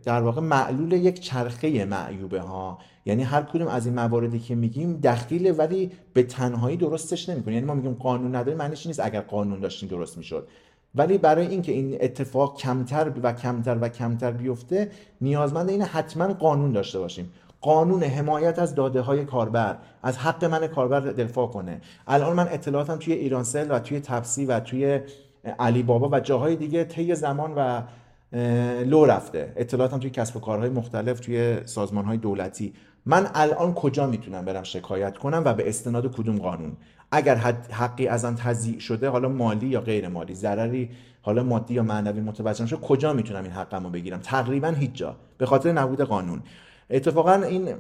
در 0.04 0.22
واقع 0.22 0.42
معلول 0.42 0.92
یک 0.92 1.20
چرخه 1.20 1.86
معیوبه 1.86 2.42
ها 2.42 2.78
یعنی 3.08 3.24
هر 3.24 3.42
کدوم 3.42 3.68
از 3.68 3.86
این 3.86 3.96
مواردی 3.96 4.40
که 4.40 4.56
میگیم 4.56 5.00
دخیله 5.04 5.52
ولی 5.52 5.92
به 6.14 6.24
تنهایی 6.24 6.78
درستش 6.78 7.30
نمی‌کنه. 7.30 7.54
یعنی 7.54 7.66
ما 7.66 7.74
میگیم 7.74 7.94
قانون 7.94 8.36
نداریم 8.36 8.58
معنیش 8.58 8.88
نیست 8.88 9.00
اگر 9.00 9.22
قانون 9.22 9.60
داشتیم 9.60 9.90
درست 9.90 10.18
می‌شد. 10.18 10.48
ولی 10.96 11.18
برای 11.18 11.48
اینکه 11.48 11.72
این 11.72 11.98
اتفاق 12.02 12.58
کمتر 12.58 13.12
و 13.24 13.34
کمتر 13.34 13.78
و 13.82 13.90
کمتر 13.90 14.32
بیفته 14.32 14.92
نیازمند 15.22 15.70
این 15.70 15.82
حتما 15.82 16.34
قانون 16.34 16.72
داشته 16.72 17.00
باشیم. 17.00 17.32
قانون 17.62 18.04
حمایت 18.04 18.60
از 18.60 18.76
داده 18.76 19.02
های 19.02 19.26
کاربر 19.26 19.78
از 20.04 20.18
حق 20.18 20.46
من 20.46 20.68
کاربر 20.68 21.00
دفاع 21.00 21.48
کنه. 21.48 21.82
الان 22.08 22.36
من 22.36 22.48
اطلاعاتم 22.52 22.96
توی 22.96 23.14
ایرانسل 23.14 23.68
و 23.72 23.80
توی 23.80 24.00
تپسی 24.00 24.46
و 24.46 24.60
توی 24.60 25.00
علی 25.60 25.84
بابا 25.84 26.10
و 26.10 26.20
جاهای 26.20 26.56
دیگه 26.56 26.84
طی 26.84 27.16
زمان 27.16 27.54
و 27.56 27.82
لو 28.84 29.06
رفته. 29.06 29.54
اطلاعاتم 29.56 30.00
توی 30.00 30.10
کسب 30.10 30.38
و 30.38 30.40
کارهای 30.40 30.70
مختلف 30.70 31.20
توی 31.20 31.58
سازمان 31.66 32.06
های 32.06 32.18
دولتی. 32.18 32.74
من 33.10 33.28
الان 33.34 33.74
کجا 33.74 34.08
می‌تونم 34.08 34.46
برم 34.46 34.64
شکایت 34.64 35.18
کنم 35.18 35.42
و 35.46 35.54
به 35.54 35.70
استناد 35.70 36.16
کدوم 36.16 36.38
قانون؟ 36.38 36.78
اگر 37.12 37.36
حقی 37.72 38.08
از 38.08 38.26
آن 38.26 38.36
تضییع 38.36 38.80
شده 38.80 39.10
حالا 39.10 39.30
مالی 39.30 39.68
یا 39.68 39.82
غیر 39.82 40.08
مالی 40.08 40.36
ضرری 40.36 40.90
حالا 41.22 41.44
مادی 41.44 41.74
یا 41.74 41.84
معنوی 41.84 42.22
متوجه 42.22 42.66
شده 42.66 42.80
کجا 42.80 43.14
می‌تونم 43.14 43.44
این 43.44 43.52
حقم 43.52 43.92
بگیرم؟ 43.92 44.20
تقریبا 44.20 44.68
هیچ 44.68 44.94
جا 44.94 45.16
به 45.38 45.46
خاطر 45.46 45.72
نبود 45.72 46.02
قانون. 46.02 46.42
اتفاقا 46.90 47.34
این 47.34 47.76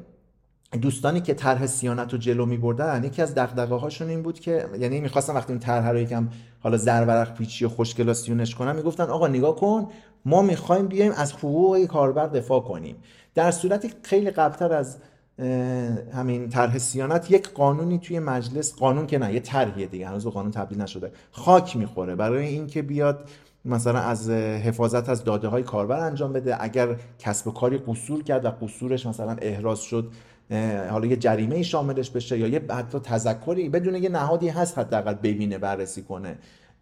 دوستانی 0.81 1.21
که 1.21 1.33
طرح 1.33 1.65
سیانت 1.65 2.13
رو 2.13 2.19
جلو 2.19 2.45
می 2.45 2.57
بردن 2.57 3.03
یکی 3.03 3.21
از 3.21 3.35
دغدغه 3.35 3.75
هاشون 3.75 4.09
این 4.09 4.21
بود 4.21 4.39
که 4.39 4.65
یعنی 4.79 4.99
می‌خواستم 4.99 5.35
وقتی 5.35 5.53
این 5.53 5.59
طرح 5.59 5.89
رو 5.89 5.99
یکم 5.99 6.29
حالا 6.59 6.77
زرورق 6.77 7.33
پیچی 7.33 7.65
و 7.65 7.69
خوشگلاسیونش 7.69 8.55
کنم 8.55 8.75
می‌گفتن 8.75 9.03
آقا 9.03 9.27
نگاه 9.27 9.55
کن 9.55 9.87
ما 10.25 10.41
می‌خوایم 10.41 10.87
بیایم 10.87 11.11
از 11.11 11.33
حقوق 11.33 11.85
کاربر 11.85 12.27
دفاع 12.27 12.61
کنیم. 12.61 12.95
در 13.35 13.51
صورتی 13.51 13.91
خیلی 14.03 14.31
قبلتر 14.31 14.73
از 14.73 14.97
همین 16.13 16.49
طرح 16.49 16.77
سیانت 16.77 17.31
یک 17.31 17.49
قانونی 17.49 17.99
توی 17.99 18.19
مجلس 18.19 18.75
قانون 18.75 19.07
که 19.07 19.17
نه 19.17 19.33
یه 19.33 19.39
طرحیه 19.39 19.87
دیگه 19.87 20.07
هنوز 20.07 20.27
قانون 20.27 20.51
تبدیل 20.51 20.81
نشده. 20.81 21.11
خاک 21.31 21.77
می‌خوره. 21.77 22.15
برای 22.15 22.47
اینکه 22.47 22.81
بیاد 22.81 23.29
مثلا 23.65 23.99
از 23.99 24.29
حفاظت 24.29 25.09
از 25.09 25.23
داده 25.23 25.47
های 25.47 25.63
کاربر 25.63 25.99
انجام 25.99 26.33
بده 26.33 26.63
اگر 26.63 26.95
کسب 27.19 27.47
و 27.47 27.51
کاری 27.51 27.77
قصور 27.77 28.23
کرد 28.23 28.45
و 28.45 28.49
قصورش 28.49 29.05
مثلا 29.05 29.35
احراز 29.41 29.79
شد 29.79 30.11
حالا 30.89 31.05
یه 31.05 31.15
جریمه 31.15 31.63
شاملش 31.63 32.09
بشه 32.09 32.39
یا 32.39 32.47
یه 32.47 32.61
حتی 32.69 32.99
تذکری 32.99 33.69
بدون 33.69 33.95
یه 33.95 34.09
نهادی 34.09 34.49
هست 34.49 34.77
حداقل 34.77 35.13
ببینه 35.13 35.57
بررسی 35.57 36.01
کنه. 36.01 36.37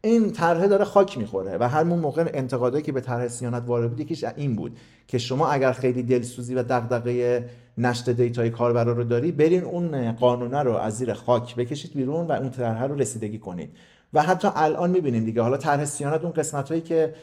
این 0.06 0.32
طرحه 0.32 0.68
داره 0.68 0.86
خاک 0.86 1.18
می‌خوره 1.18 1.58
و 1.58 1.70
هر 1.70 1.84
موقع 1.84 2.30
انتقادایی 2.34 2.84
که 2.84 2.92
به 2.92 3.02
طرح 3.02 3.28
صیانت 3.28 3.64
وارد 3.68 3.90
بود 3.90 4.00
یکیش 4.00 4.24
این 4.24 4.56
بود 4.56 4.78
که 5.08 5.18
شما 5.18 5.48
اگر 5.48 5.72
خیلی 5.72 6.04
دلسوزی 6.04 6.56
و 6.56 6.64
دغدغه 6.64 7.50
نشت 7.78 8.10
data 8.10 8.42
ی 8.42 8.50
کاربرا 8.50 8.94
رو 8.94 9.04
داری 9.04 9.32
برین 9.32 9.64
اون 9.64 10.12
قانونه 10.12 10.64
رو 10.64 10.74
از 10.74 10.98
زیر 10.98 11.14
خاک 11.14 11.56
بکشید 11.56 11.94
بیرون 11.94 12.28
و 12.28 12.32
اون 12.32 12.50
طرحه 12.50 12.88
رو 12.88 12.96
رسیدگی 12.96 13.40
کنید. 13.40 13.70
و 14.14 14.22
حتی 14.22 14.48
الان 14.56 14.90
می‌بینیم 14.90 15.26
دیگه. 15.26 15.42
حالا 15.42 15.58
طرح 15.58 15.86
صیانت 15.86 16.24
اون 16.24 16.32
قسمت 16.32 16.70
هایی 16.70 16.82
که 16.82 17.14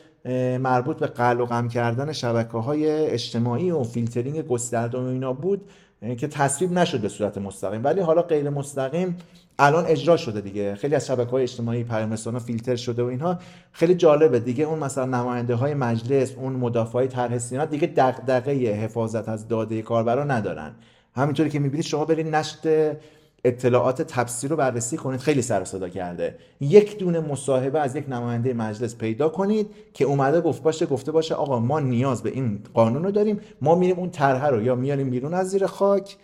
مربوط 0.61 0.97
به 0.97 1.07
قلع 1.07 1.41
و 1.41 1.47
قمع 1.47 1.69
کردن 1.69 2.13
شبکه 2.13 2.59
های 2.59 2.91
اجتماعی 2.91 3.71
و 3.71 3.83
فیلترینگ 3.83 4.47
گسترده 4.47 4.99
و 4.99 5.05
اینا 5.05 5.33
بود 5.33 5.71
که 6.19 6.29
تصویب 6.29 6.73
نشد 6.73 7.01
به 7.01 7.09
صورت 7.09 7.39
مستقیم. 7.39 7.85
ولی 7.85 8.01
حالا 8.01 8.23
غیر 8.23 8.51
مستقیم 8.51 9.17
الان 9.59 9.87
اجرا 9.87 10.17
شده 10.17 10.41
دیگه. 10.41 10.75
خیلی 10.75 10.95
از 10.95 11.07
شبکه 11.07 11.31
های 11.31 11.43
اجتماعی 11.43 11.85
پیام 11.85 12.17
فیلتر 12.17 12.77
شده 12.77 13.03
و 13.03 13.07
اینها 13.07 13.39
خیلی 13.73 13.95
جالبه 13.95 14.41
دیگه. 14.41 14.65
اون 14.65 14.79
مثلا 14.79 15.05
نماینده 15.05 15.55
های 15.55 15.75
مجلس 15.75 16.35
اون 16.37 16.53
مدافع 16.53 16.93
های 16.93 17.09
طرح 17.09 17.39
سیانت 17.39 17.71
دیگه 17.71 17.93
دغدغه 17.97 18.53
حفاظت 18.53 19.29
از 19.29 19.49
داده 19.49 19.83
کاربرا 19.83 20.25
ندارن. 20.25 20.75
همینطوری 21.17 21.51
که 21.51 21.59
می‌بینید 21.59 21.87
شما 21.87 22.05
برید 22.05 22.27
نشت 22.27 22.59
اطلاعات 23.45 24.03
تفسیر 24.03 24.51
رو 24.51 24.57
بررسی 24.57 24.97
کنید 24.97 25.21
خیلی 25.21 25.43
سر 25.43 25.65
صدا 25.65 25.89
کرده. 25.89 26.39
یک 26.61 26.99
دونه 26.99 27.21
مصاحبه 27.21 27.81
از 27.81 27.97
یک 27.97 28.09
نماینده 28.09 28.55
مجلس 28.55 28.97
پیدا 28.97 29.29
کنید 29.29 29.71
که 29.95 30.05
اومده 30.05 30.41
گفت 30.41 30.63
باشه 30.63 30.87
گفته 30.87 31.13
باشه 31.13 31.35
آقا 31.35 31.59
ما 31.59 31.81
نیاز 31.81 32.23
به 32.23 32.31
این 32.31 32.59
قانون 32.75 33.05
رو 33.05 33.11
داریم. 33.11 33.41
ما 33.61 33.75
میریم 33.75 33.99
اون 33.99 34.11
طرح 34.11 34.47
رو 34.47 34.63
یا 34.63 34.75
میاریم 34.75 35.11
بیرون 35.11 35.35
از 35.35 35.51
زیر 35.51 35.67
خاک. 35.67 36.17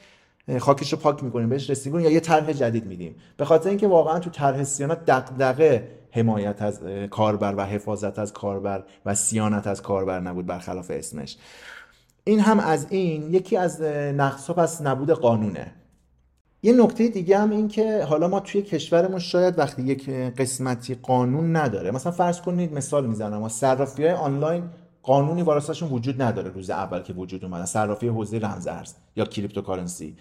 خاکش 0.61 0.93
رو 0.93 0.99
پاک 0.99 1.25
می‌کنیم 1.25 1.49
بهش 1.49 1.71
رسیدگی 1.71 2.03
یا 2.03 2.11
یه 2.11 2.21
طرح 2.21 2.53
جدید 2.53 2.87
میدیم. 2.87 3.15
به 3.37 3.45
خاطر 3.45 3.69
اینکه 3.69 3.89
واقعا 3.89 4.19
تو 4.19 4.31
طرح 4.31 4.65
صیانت 4.65 5.05
دغدغه 5.07 5.89
حمایت 6.11 6.63
از 6.63 6.81
کاربر 7.11 7.55
و 7.57 7.67
حفاظت 7.67 8.19
از 8.19 8.33
کاربر 8.33 8.85
و 9.07 9.15
صیانت 9.15 9.67
از 9.67 9.83
کاربر 9.83 10.21
نبود 10.21 10.47
برخلاف 10.47 10.91
اسمش. 10.95 11.37
این 12.25 12.41
هم 12.41 12.61
از 12.61 12.87
این 12.91 13.35
یکی 13.35 13.57
از 13.57 13.83
نقص 13.83 14.51
پس 14.51 14.83
نبود 14.83 15.11
قانونه. 15.11 15.73
یه 16.63 16.73
نکته 16.73 17.09
دیگه 17.09 17.39
هم 17.39 17.51
این 17.51 17.69
که 17.69 18.05
حالا 18.05 18.29
ما 18.29 18.41
توی 18.41 18.63
کشورمون 18.63 19.19
شاید 19.19 19.59
وقتی 19.59 19.83
یک 19.83 20.11
قسمتی 20.11 20.95
قانون 20.95 21.57
نداره 21.57 21.91
مثلا 21.91 22.13
فرض 22.13 22.41
کنید 22.41 22.73
مثال 22.73 23.07
می‌زنم 23.07 23.49
صرافی 23.49 24.03
های 24.03 24.13
آنلاین 24.13 24.65
قانونی 25.03 25.43
وارثشون 25.43 25.89
وجود 25.89 26.23
نداره 26.23 26.51
روز 26.51 26.71
اول 26.71 27.03
که 27.03 27.13
وجود 27.13 27.45
اومدن. 27.45 27.65
صرافی 27.65 28.09
حوزه 28.09 28.39
رمز 28.39 28.67
ارز 28.67 28.95
یا 29.17 29.25
cryptocurrency. 29.25 30.17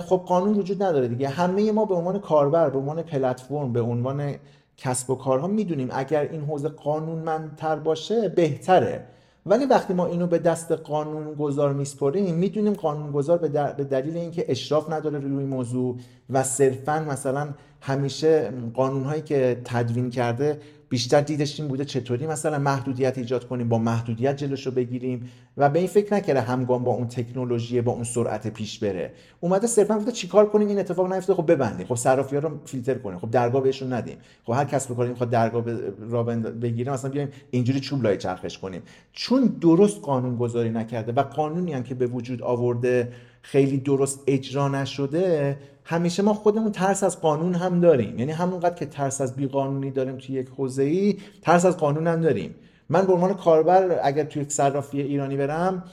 خب 0.00 0.22
قانون 0.26 0.58
وجود 0.58 0.82
نداره 0.82 1.08
دیگه. 1.08 1.28
همه 1.28 1.72
ما 1.72 1.84
به 1.84 1.94
عنوان 1.94 2.18
کاربر 2.18 2.70
به 2.70 2.78
عنوان 2.78 3.02
پلتفرم 3.02 3.72
به 3.72 3.80
عنوان 3.80 4.34
کسب 4.76 5.10
و 5.10 5.14
کارها 5.14 5.46
می‌دونیم 5.46 5.88
اگر 5.92 6.28
این 6.32 6.40
حوزه 6.40 6.68
قانونمندتر 6.68 7.76
باشه 7.76 8.28
بهتره. 8.28 9.04
ولی 9.46 9.66
وقتی 9.66 9.94
ما 9.94 10.06
اینو 10.06 10.26
به 10.26 10.38
دست 10.38 10.72
قانون 10.72 11.34
گذار 11.34 11.72
میسپریم 11.72 12.34
می‌دونیم 12.34 12.72
قانون 12.72 13.12
گذار 13.12 13.38
به, 13.38 13.48
دلیل 13.84 14.16
اینکه 14.16 14.44
اشراف 14.48 14.92
نداره 14.92 15.18
روی 15.18 15.44
موضوع 15.44 15.96
و 16.30 16.42
صرفا 16.42 17.06
مثلا 17.08 17.48
همیشه 17.80 18.52
قانون 18.74 19.04
هایی 19.04 19.22
که 19.22 19.60
تدوین 19.64 20.10
کرده 20.10 20.60
بیشتر 20.88 21.20
دیدش 21.20 21.60
این 21.60 21.68
بوده 21.68 21.84
چطوری 21.84 22.26
مثلا 22.26 22.58
محدودیت 22.58 23.18
ایجاد 23.18 23.48
کنیم 23.48 23.68
با 23.68 23.78
محدودیت 23.78 24.36
جلوشو 24.36 24.70
بگیریم 24.70 25.30
و 25.56 25.68
به 25.68 25.78
این 25.78 25.88
فکر 25.88 26.14
نکرده 26.14 26.40
همگام 26.40 26.84
با 26.84 26.92
اون 26.92 27.08
تکنولوژی 27.08 27.80
با 27.80 27.92
اون 27.92 28.04
سرعت 28.04 28.48
پیش 28.48 28.78
بره. 28.78 29.12
اومده 29.40 29.66
صرفا 29.66 29.98
گفته 29.98 30.12
چیکار 30.12 30.50
کنیم؟ 30.50 30.68
این 30.68 30.78
اتفاق 30.78 31.12
نیفته. 31.12 31.34
خب 31.34 31.52
ببندیم. 31.52 31.86
خب 31.86 31.94
صرافی‌ها 31.94 32.42
رو 32.42 32.60
فیلتر 32.64 32.94
کنیم. 32.94 33.18
خب 33.18 33.30
درگاه 33.30 33.62
بهشون 33.62 33.92
ندیم. 33.92 34.16
خب 34.44 34.52
هر 34.52 34.64
کس 34.64 34.90
بکنیم 34.90 35.10
می‌خواد 35.10 35.30
درگاه 35.30 35.64
را 36.10 36.22
بگیره 36.22 36.92
مثلا 36.92 37.10
بیایم 37.10 37.28
اینجوری 37.50 37.80
چوب 37.80 38.02
لای 38.02 38.16
چرخش 38.16 38.58
کنیم. 38.58 38.82
چون 39.12 39.44
درست 39.44 40.00
قانون 40.02 40.36
گذاری 40.36 40.70
نکرده 40.70 41.12
و 41.12 41.22
قانونی 41.22 41.72
هم 41.72 41.82
که 41.82 41.94
به 41.94 42.06
وجود 42.06 42.42
آورده 42.42 43.12
خیلی 43.44 43.78
درست 43.78 44.20
اجرا 44.26 44.68
نشده 44.68 45.56
همیشه 45.84 46.22
ما 46.22 46.34
خودمون 46.34 46.72
ترس 46.72 47.02
از 47.04 47.20
قانون 47.20 47.54
هم 47.54 47.80
داریم. 47.80 48.18
یعنی 48.18 48.32
همونقدر 48.32 48.74
که 48.74 48.86
ترس 48.86 49.20
از 49.20 49.36
بیقانونی 49.36 49.90
داریم 49.90 50.16
توی 50.16 50.34
یک 50.34 50.48
حوزه 50.48 50.82
ای 50.82 51.18
ترس 51.42 51.64
از 51.64 51.76
قانون 51.76 52.06
هم 52.06 52.20
داریم. 52.20 52.54
من 52.88 53.06
به 53.06 53.12
عنوان 53.12 53.34
کاربر 53.34 54.00
اگر 54.02 54.24
توی 54.24 54.42
یک 54.42 54.52
صرافی 54.52 55.00
ایرانی 55.00 55.36
برم 55.36 55.84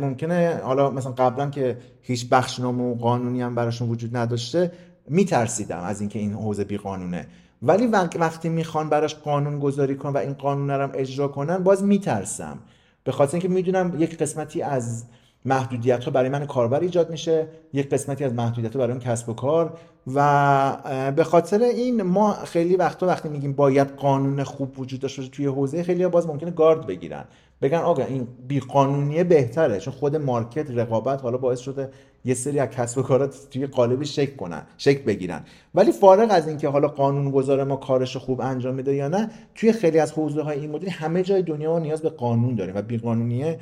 ممکنه 0.00 0.60
حالا 0.64 0.90
مثلا 0.90 1.12
قبلا 1.12 1.50
که 1.50 1.76
هیچ 2.02 2.28
بخشنامه 2.28 2.84
و 2.84 2.94
قانونی 2.94 3.42
هم 3.42 3.54
براشون 3.54 3.88
وجود 3.88 4.16
نداشته 4.16 4.72
میترسیدم 5.08 5.80
از 5.80 6.00
اینکه 6.00 6.18
این 6.18 6.32
حوزه 6.32 6.64
بی 6.64 6.76
قانونه 6.76 7.26
ولی 7.62 7.86
وقتی 7.86 8.48
می‌خوان 8.48 8.88
براش 8.88 9.14
قانون 9.14 9.58
گذاری 9.58 9.96
کنن 9.96 10.12
و 10.12 10.16
این 10.16 10.32
قانون 10.32 10.70
رو 10.70 10.90
اجرا 10.94 11.28
کنن 11.28 11.58
باز 11.58 11.84
میترسم. 11.84 12.58
به 13.04 13.12
خاطر 13.12 13.32
اینکه 13.32 13.48
می‌دونم 13.48 13.94
یک 13.98 14.18
قسمتی 14.18 14.62
از 14.62 15.04
محدودیت 15.44 16.04
ها 16.04 16.10
برای 16.10 16.28
من 16.28 16.46
کاربر 16.46 16.80
ایجاد 16.80 17.10
میشه. 17.10 17.46
یک 17.72 17.90
قسمتی 17.90 18.24
از 18.24 18.34
محدودیت 18.34 18.72
ها 18.72 18.78
برای 18.78 18.92
اون 18.92 19.00
کسب 19.00 19.28
و 19.28 19.34
کار. 19.34 19.78
و 20.14 21.12
به 21.16 21.24
خاطر 21.24 21.62
این 21.62 22.02
ما 22.02 22.32
خیلی 22.32 22.76
وقتا 22.76 23.06
وقتی 23.06 23.28
میگیم 23.28 23.52
باید 23.52 23.88
قانون 23.88 24.44
خوب 24.44 24.80
وجود 24.80 25.00
داشته 25.00 25.22
باشه 25.22 25.32
توی 25.32 25.46
حوزه 25.46 25.82
خیلی 25.82 26.02
ها 26.02 26.08
باز 26.08 26.26
ممکنه 26.26 26.50
گارد 26.50 26.86
بگیرن. 26.86 27.24
بگن 27.62 27.78
آقا 27.78 28.02
این 28.02 28.28
بی 28.48 28.60
قانونیه 28.60 29.24
بهتره 29.24 29.80
چون 29.80 29.94
خود 29.94 30.16
مارکت 30.16 30.70
رقابت 30.70 31.22
حالا 31.22 31.38
باعث 31.38 31.60
شده 31.60 31.90
یه 32.24 32.34
سری 32.34 32.58
از 32.58 32.68
کسب 32.68 32.98
و 32.98 33.02
کارات 33.02 33.36
توی 33.50 33.66
قالبی 33.66 34.06
شک 34.06 34.36
کنن 34.36 34.62
شک 34.78 35.04
بگیرن. 35.04 35.40
ولی 35.74 35.92
فارغ 35.92 36.28
از 36.30 36.48
اینکه 36.48 36.68
حالا 36.68 36.88
قانون 36.88 37.30
گذار 37.30 37.64
ما 37.64 37.76
کارش 37.76 38.16
خوب 38.16 38.40
انجام 38.40 38.74
میده 38.74 38.94
یا 38.94 39.08
نه 39.08 39.30
توی 39.54 39.72
خیلی 39.72 39.98
از 39.98 40.12
حوزه 40.12 40.42
های 40.42 40.60
این 40.60 40.70
مدل 40.70 40.88
همه 40.88 41.22
جای 41.22 41.42
دنیا 41.42 41.78
نیاز 41.78 42.02
به 42.02 42.08
قانون 42.08 42.54
داریم 42.54 42.76
و 42.76 42.82
بی 42.82 42.98
قانونیه 42.98 43.58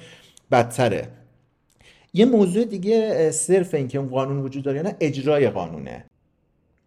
بدتره. 0.50 1.08
یه 2.14 2.24
موضوع 2.24 2.64
دیگه 2.64 3.30
صرف 3.30 3.74
اینکه 3.74 3.98
اون 3.98 4.08
قانون 4.08 4.38
وجود 4.38 4.62
داره 4.62 4.76
یا 4.76 4.82
نه 4.82 4.96
اجرای 5.00 5.50
قانونه. 5.50 6.04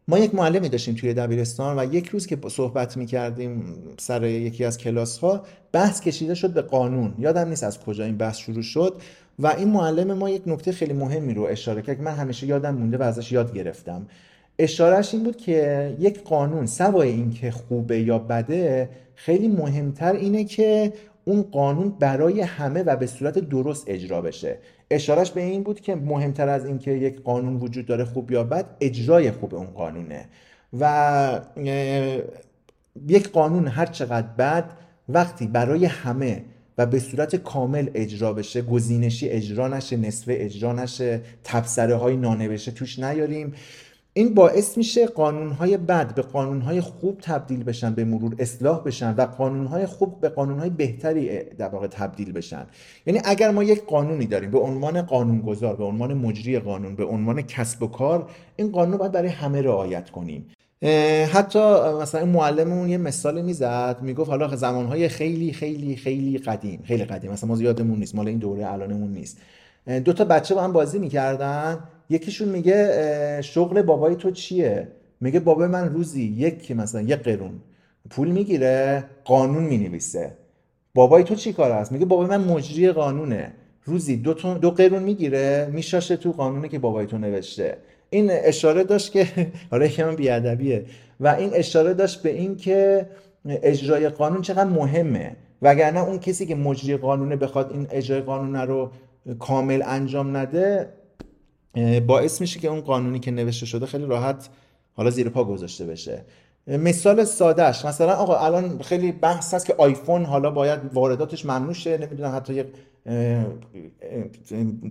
ما 0.08 0.20
یک 0.20 0.36
معلمی 0.36 0.70
داشتیم 0.70 0.96
توی 0.96 1.14
دبیرستان 1.14 1.80
و 1.80 1.94
یک 1.94 2.08
روز 2.08 2.28
که 2.28 2.38
صحبت 2.48 2.98
می‌کردیم 2.98 3.76
سر 3.98 4.24
یکی 4.24 4.66
از 4.66 4.78
کلاس 4.78 5.18
ها 5.18 5.44
بحث 5.72 6.02
کشیده 6.02 6.34
شد 6.34 6.54
به 6.54 6.62
قانون. 6.62 7.14
یادم 7.20 7.50
نیست 7.50 7.64
از 7.64 7.80
کجا 7.80 8.04
این 8.04 8.18
بحث 8.18 8.38
شروع 8.38 8.62
شد 8.62 9.02
و 9.40 9.48
این 9.48 9.68
معلم 9.68 10.18
ما 10.18 10.30
یک 10.30 10.42
نکته 10.46 10.72
خیلی 10.72 10.94
مهمی 10.94 11.34
رو 11.34 11.44
اشاره 11.44 11.82
کرد 11.82 11.98
که 11.98 12.04
من 12.04 12.12
همیشه 12.12 12.48
یادم 12.48 12.76
مونده 12.76 12.98
و 12.98 13.04
ازش 13.04 13.32
یاد 13.32 13.54
گرفتم. 13.54 14.08
اشارهش 14.60 15.14
این 15.14 15.24
بود 15.24 15.38
که 15.38 15.98
یک 16.00 16.24
قانون 16.24 16.66
سوای 16.66 17.10
اینکه 17.10 17.52
خوبه 17.52 18.00
یا 18.00 18.20
بده 18.20 18.90
خیلی 19.16 19.48
مهمتر 19.48 20.14
اینه 20.14 20.44
که 20.44 20.94
اون 21.26 21.42
قانون 21.42 21.90
برای 21.90 22.42
همه 22.42 22.84
و 22.84 22.96
به 22.96 23.08
صورت 23.08 23.40
درست 23.40 23.84
اجرا 23.88 24.22
بشه. 24.22 24.58
اشارش 24.92 25.32
به 25.32 25.42
این 25.42 25.64
بود 25.64 25.80
که 25.80 25.96
مهمتر 25.96 26.50
از 26.50 26.66
اینکه 26.66 26.92
یک 26.92 27.22
قانون 27.22 27.56
وجود 27.56 27.86
داره 27.86 28.06
خوب 28.06 28.32
یا 28.32 28.44
بد 28.44 28.66
اجرای 28.82 29.32
خوب 29.32 29.56
اون 29.56 29.68
قانونه. 29.68 30.26
و 30.80 31.42
یک 33.08 33.30
قانون 33.30 33.68
هر 33.68 33.86
چقدر 33.86 34.28
بد 34.28 34.72
وقتی 35.10 35.48
برای 35.48 35.86
همه 35.86 36.44
و 36.78 36.86
به 36.86 37.00
صورت 37.00 37.36
کامل 37.36 37.90
اجرا 37.94 38.34
بشه 38.34 38.62
گزینشی 38.62 39.30
اجرا 39.30 39.68
نشه 39.68 39.98
نصفه 39.98 40.38
اجرا 40.40 40.74
نشه 40.74 41.22
تبصره 41.44 41.96
های 41.96 42.18
نانوشته 42.18 42.72
توش 42.72 43.00
نیاریم. 43.00 43.54
این 44.18 44.34
باعث 44.34 44.78
میشه 44.78 45.08
قانونهای 45.08 45.78
بد 45.78 46.16
به 46.16 46.22
قانونهای 46.22 46.82
خوب 46.82 47.18
تبدیل 47.22 47.64
بشن 47.64 47.94
به 47.94 48.06
مرور 48.06 48.36
اصلاح 48.40 48.84
بشن 48.84 49.16
و 49.18 49.22
قانونهای 49.22 49.86
خوب 49.86 50.22
به 50.22 50.30
قانونهای 50.30 50.70
بهتری 50.70 51.44
در 51.44 51.68
واقع 51.68 51.88
تبدیل 51.88 52.32
بشن. 52.32 52.66
یعنی 53.06 53.22
اگر 53.26 53.52
ما 53.52 53.64
یک 53.64 53.86
قانونی 53.86 54.26
داریم 54.26 54.52
به 54.52 54.60
عنوان 54.60 55.02
قانونگذار 55.02 55.76
به 55.76 55.84
عنوان 55.84 56.14
مجری 56.14 56.60
قانون 56.60 56.96
به 56.96 57.06
عنوان 57.06 57.42
کسب 57.42 57.84
و 57.84 57.88
کار 57.88 58.30
این 58.56 58.72
قانون 58.72 58.98
باید 58.98 59.12
برای 59.12 59.30
همه 59.30 59.62
رعایت 59.62 60.10
کنیم. 60.10 60.46
حتی 61.34 61.60
مثلا 62.02 62.26
معلممون 62.26 62.90
یه 62.90 62.98
مثال 62.98 63.42
می‌زد 63.42 63.98
می‌گفت 64.02 64.30
حالا 64.30 64.56
زمانهای 64.56 65.10
خیلی 65.10 65.54
خیلی 65.54 65.96
خیلی 65.96 66.38
قدیم 66.38 66.82
خیلی 66.84 67.06
قدیم 67.06 67.32
مثلا 67.32 67.50
ما 67.50 67.56
زیادمون 67.56 68.00
نیست 68.00 68.16
مال 68.16 68.28
این 68.28 68.38
دوره 68.38 68.72
الانمون 68.74 69.12
نیست. 69.12 69.38
دو 70.06 70.14
تا 70.14 70.26
بچه 70.26 70.56
با 70.56 70.64
هم 70.64 70.74
بازی 70.74 71.00
می‌کردن. 71.00 71.80
یکیشون 72.10 72.50
میگه 72.50 73.42
شغل 73.42 73.82
بابای 73.82 74.16
تو 74.16 74.32
چیه؟ 74.32 74.88
میگه 75.22 75.40
بابای 75.40 75.68
من 75.68 75.90
روزی 75.90 76.24
یک 76.24 76.72
مثلا 76.72 77.02
یک 77.02 77.16
قرون 77.16 77.52
پول 78.10 78.28
می‌گیره 78.28 79.04
قانون 79.24 79.64
می‌نویسه. 79.64 80.32
بابای 80.94 81.24
تو 81.24 81.36
چی 81.36 81.54
کار 81.54 81.72
است 81.72 81.92
میگه 81.92 82.06
بابای 82.06 82.28
من 82.28 82.44
مجری 82.44 82.92
قانونه. 82.92 83.54
روزی 83.86 84.18
دو, 84.18 84.34
دو 84.34 84.72
قرون 84.72 85.04
می‌گیره 85.04 85.70
میشاشه 85.72 86.18
تو 86.18 86.32
قانونی 86.32 86.70
که 86.70 86.80
بابای 86.80 87.06
تو 87.06 87.18
نوشته. 87.18 87.78
این 88.10 88.30
اشاره 88.32 88.84
داشت 88.84 89.12
که 89.12 89.28
حالا 89.72 89.86
یکم 89.86 90.16
بیادبیه. 90.16 90.86
و 91.20 91.28
این 91.28 91.50
اشاره 91.54 91.94
داشت 91.94 92.24
به 92.24 92.30
این 92.30 92.56
که 92.56 93.06
اجرای 93.46 94.10
قانون 94.10 94.42
چقدر 94.42 94.70
مهمه. 94.70 95.36
وگرنه 95.62 96.04
اون 96.04 96.20
کسی 96.20 96.46
که 96.46 96.56
مجری 96.56 96.98
قانونه 96.98 97.36
بخواد 97.36 97.72
این 97.72 97.88
اجرای 97.92 98.22
قانون 98.22 98.56
رو 98.56 98.92
کامل 99.40 99.84
انجام 99.86 100.38
نده 100.38 100.90
باعث 102.08 102.42
میشه 102.42 102.60
که 102.60 102.68
اون 102.68 102.82
قانونی 102.82 103.20
که 103.20 103.32
نوشته 103.32 103.66
شده 103.66 103.86
خیلی 103.86 104.06
راحت 104.06 104.50
حالا 104.94 105.10
زیر 105.10 105.30
پا 105.30 105.44
گذاشته 105.44 105.86
بشه. 105.86 106.22
مثال 106.68 107.24
سادهش 107.24 107.86
مثلا 107.86 108.14
آقا 108.14 108.38
الان 108.38 108.82
خیلی 108.82 109.12
بحث 109.12 109.54
هست 109.54 109.66
که 109.66 109.76
آیفون 109.78 110.26
حالا 110.26 110.52
باید 110.52 110.80
وارداتش 110.94 111.46
ممنوع 111.46 111.74
شه 111.74 111.98
نمی‌دونم 111.98 112.36
حتی 112.36 112.64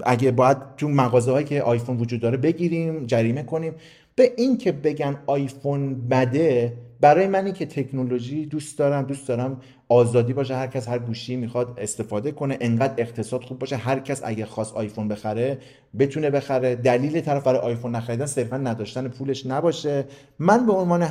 اگه 0.05 0.31
باید 0.31 0.59
تو 0.77 0.89
مغازه 0.89 1.33
هایی 1.33 1.47
که 1.47 1.63
آیفون 1.63 1.97
وجود 1.97 2.21
داره 2.21 2.37
بگیریم 2.37 3.07
جریمه 3.07 3.43
کنیم. 3.43 3.75
به 4.17 4.33
این 4.37 4.59
که 4.59 4.73
بگن 4.73 5.17
آیفون 5.27 6.09
بده 6.09 6.77
برای 7.01 7.27
منی 7.27 7.53
که 7.53 7.67
تکنولوژی 7.67 8.47
دوست 8.47 8.79
دارم 8.79 9.05
دوست 9.05 9.29
دارم 9.29 9.61
آزادی 9.89 10.33
باشه 10.33 10.55
هر 10.55 10.67
کس 10.67 10.89
هر 10.89 10.99
گوشی 10.99 11.37
می‌خواد 11.37 11.75
استفاده 11.79 12.33
کنه 12.33 12.59
انقدر 12.61 12.95
اقتصاد 12.99 13.43
خوب 13.43 13.59
باشه 13.59 13.77
هر 13.77 14.01
کس 14.01 14.23
اگه 14.25 14.47
خواست 14.47 14.75
آیفون 14.75 15.09
بخره 15.09 15.59
بتونه 15.99 16.31
بخره. 16.31 16.77
دلیل 16.77 17.21
طرف 17.21 17.45
برای 17.45 17.61
آیفون 17.61 17.95
نخریدن 17.95 18.27
صرفا 18.27 18.57
نداشتن 18.57 19.09
پولش 19.09 19.47
نباشه. 19.47 20.05
من 20.39 20.67
به 20.67 20.73
عنوان 20.73 21.03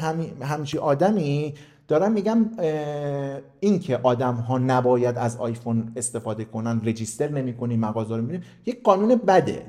همچی 0.41 0.77
آدمی 0.77 1.53
دارم 1.87 2.11
میگم 2.11 2.45
این 3.59 3.79
که 3.79 3.99
آدم 4.03 4.35
ها 4.35 4.57
نباید 4.57 5.17
از 5.17 5.37
آیفون 5.37 5.91
استفاده 5.95 6.45
کنن 6.45 6.81
رجیستر 6.85 7.27
نمی‌کنیم 7.27 7.79
مغازه 7.79 8.17
رو 8.17 8.27
یک 8.65 8.83
قانون 8.83 9.15
بده. 9.15 9.65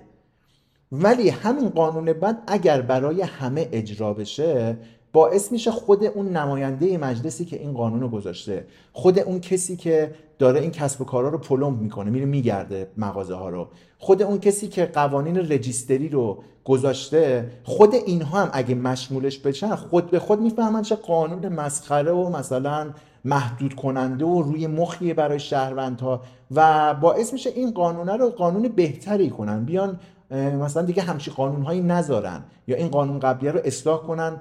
ولی 0.92 1.28
همین 1.28 1.68
قانون 1.68 2.04
بد 2.04 2.38
اگر 2.46 2.80
برای 2.80 3.22
همه 3.22 3.68
اجرا 3.72 4.14
بشه 4.14 4.76
باعث 5.12 5.52
میشه 5.52 5.70
خود 5.70 6.04
اون 6.04 6.28
نماینده 6.28 6.98
مجلسی 6.98 7.44
که 7.44 7.60
این 7.60 7.72
قانون 7.72 8.00
رو 8.00 8.08
گذاشته 8.08 8.66
خود 8.92 9.18
اون 9.18 9.40
کسی 9.40 9.76
که 9.76 10.14
داره 10.38 10.60
این 10.60 10.70
کسب 10.70 11.00
و 11.00 11.04
کارا 11.04 11.28
رو 11.28 11.38
پلمب 11.38 11.80
می‌کنه 11.80 12.10
میره 12.10 12.26
میگرده 12.26 12.88
مغازه 12.96 13.34
ها 13.34 13.48
رو. 13.48 13.68
خود 13.98 14.22
اون 14.22 14.38
کسی 14.38 14.68
که 14.68 14.86
قوانین 14.86 15.36
رجیستری 15.36 16.08
رو 16.08 16.42
گذاشته 16.64 17.50
خود 17.64 17.94
اینها 17.94 18.42
هم 18.42 18.50
اگه 18.52 18.74
مشمولش 18.74 19.38
بشن 19.38 19.74
خود 19.74 20.10
به 20.10 20.18
خود 20.18 20.40
می‌فهمن 20.40 20.82
چه 20.82 20.94
قانون 20.94 21.48
مسخره 21.48 22.12
و 22.12 22.36
مثلا 22.36 22.90
محدود 23.24 23.74
کننده 23.74 24.24
و 24.24 24.42
روی 24.42 24.66
مخیه 24.66 25.14
برای 25.14 25.40
شهروندها 25.40 26.22
و 26.50 26.94
باعث 26.94 27.32
میشه 27.32 27.50
این 27.50 27.70
قانونه 27.70 28.16
رو 28.16 28.30
قانون 28.30 28.68
بهتری 28.68 29.30
کنن. 29.30 29.64
بیان 29.64 30.00
مثلا 30.34 30.82
دیگه 30.82 31.02
همچی 31.02 31.30
قانونهایی 31.30 31.80
نذارن. 31.80 32.42
یا 32.66 32.76
این 32.76 32.88
قانون 32.88 33.18
قبلیه 33.18 33.50
رو 33.50 33.60
اصلاح 33.64 34.02
کنن 34.02 34.36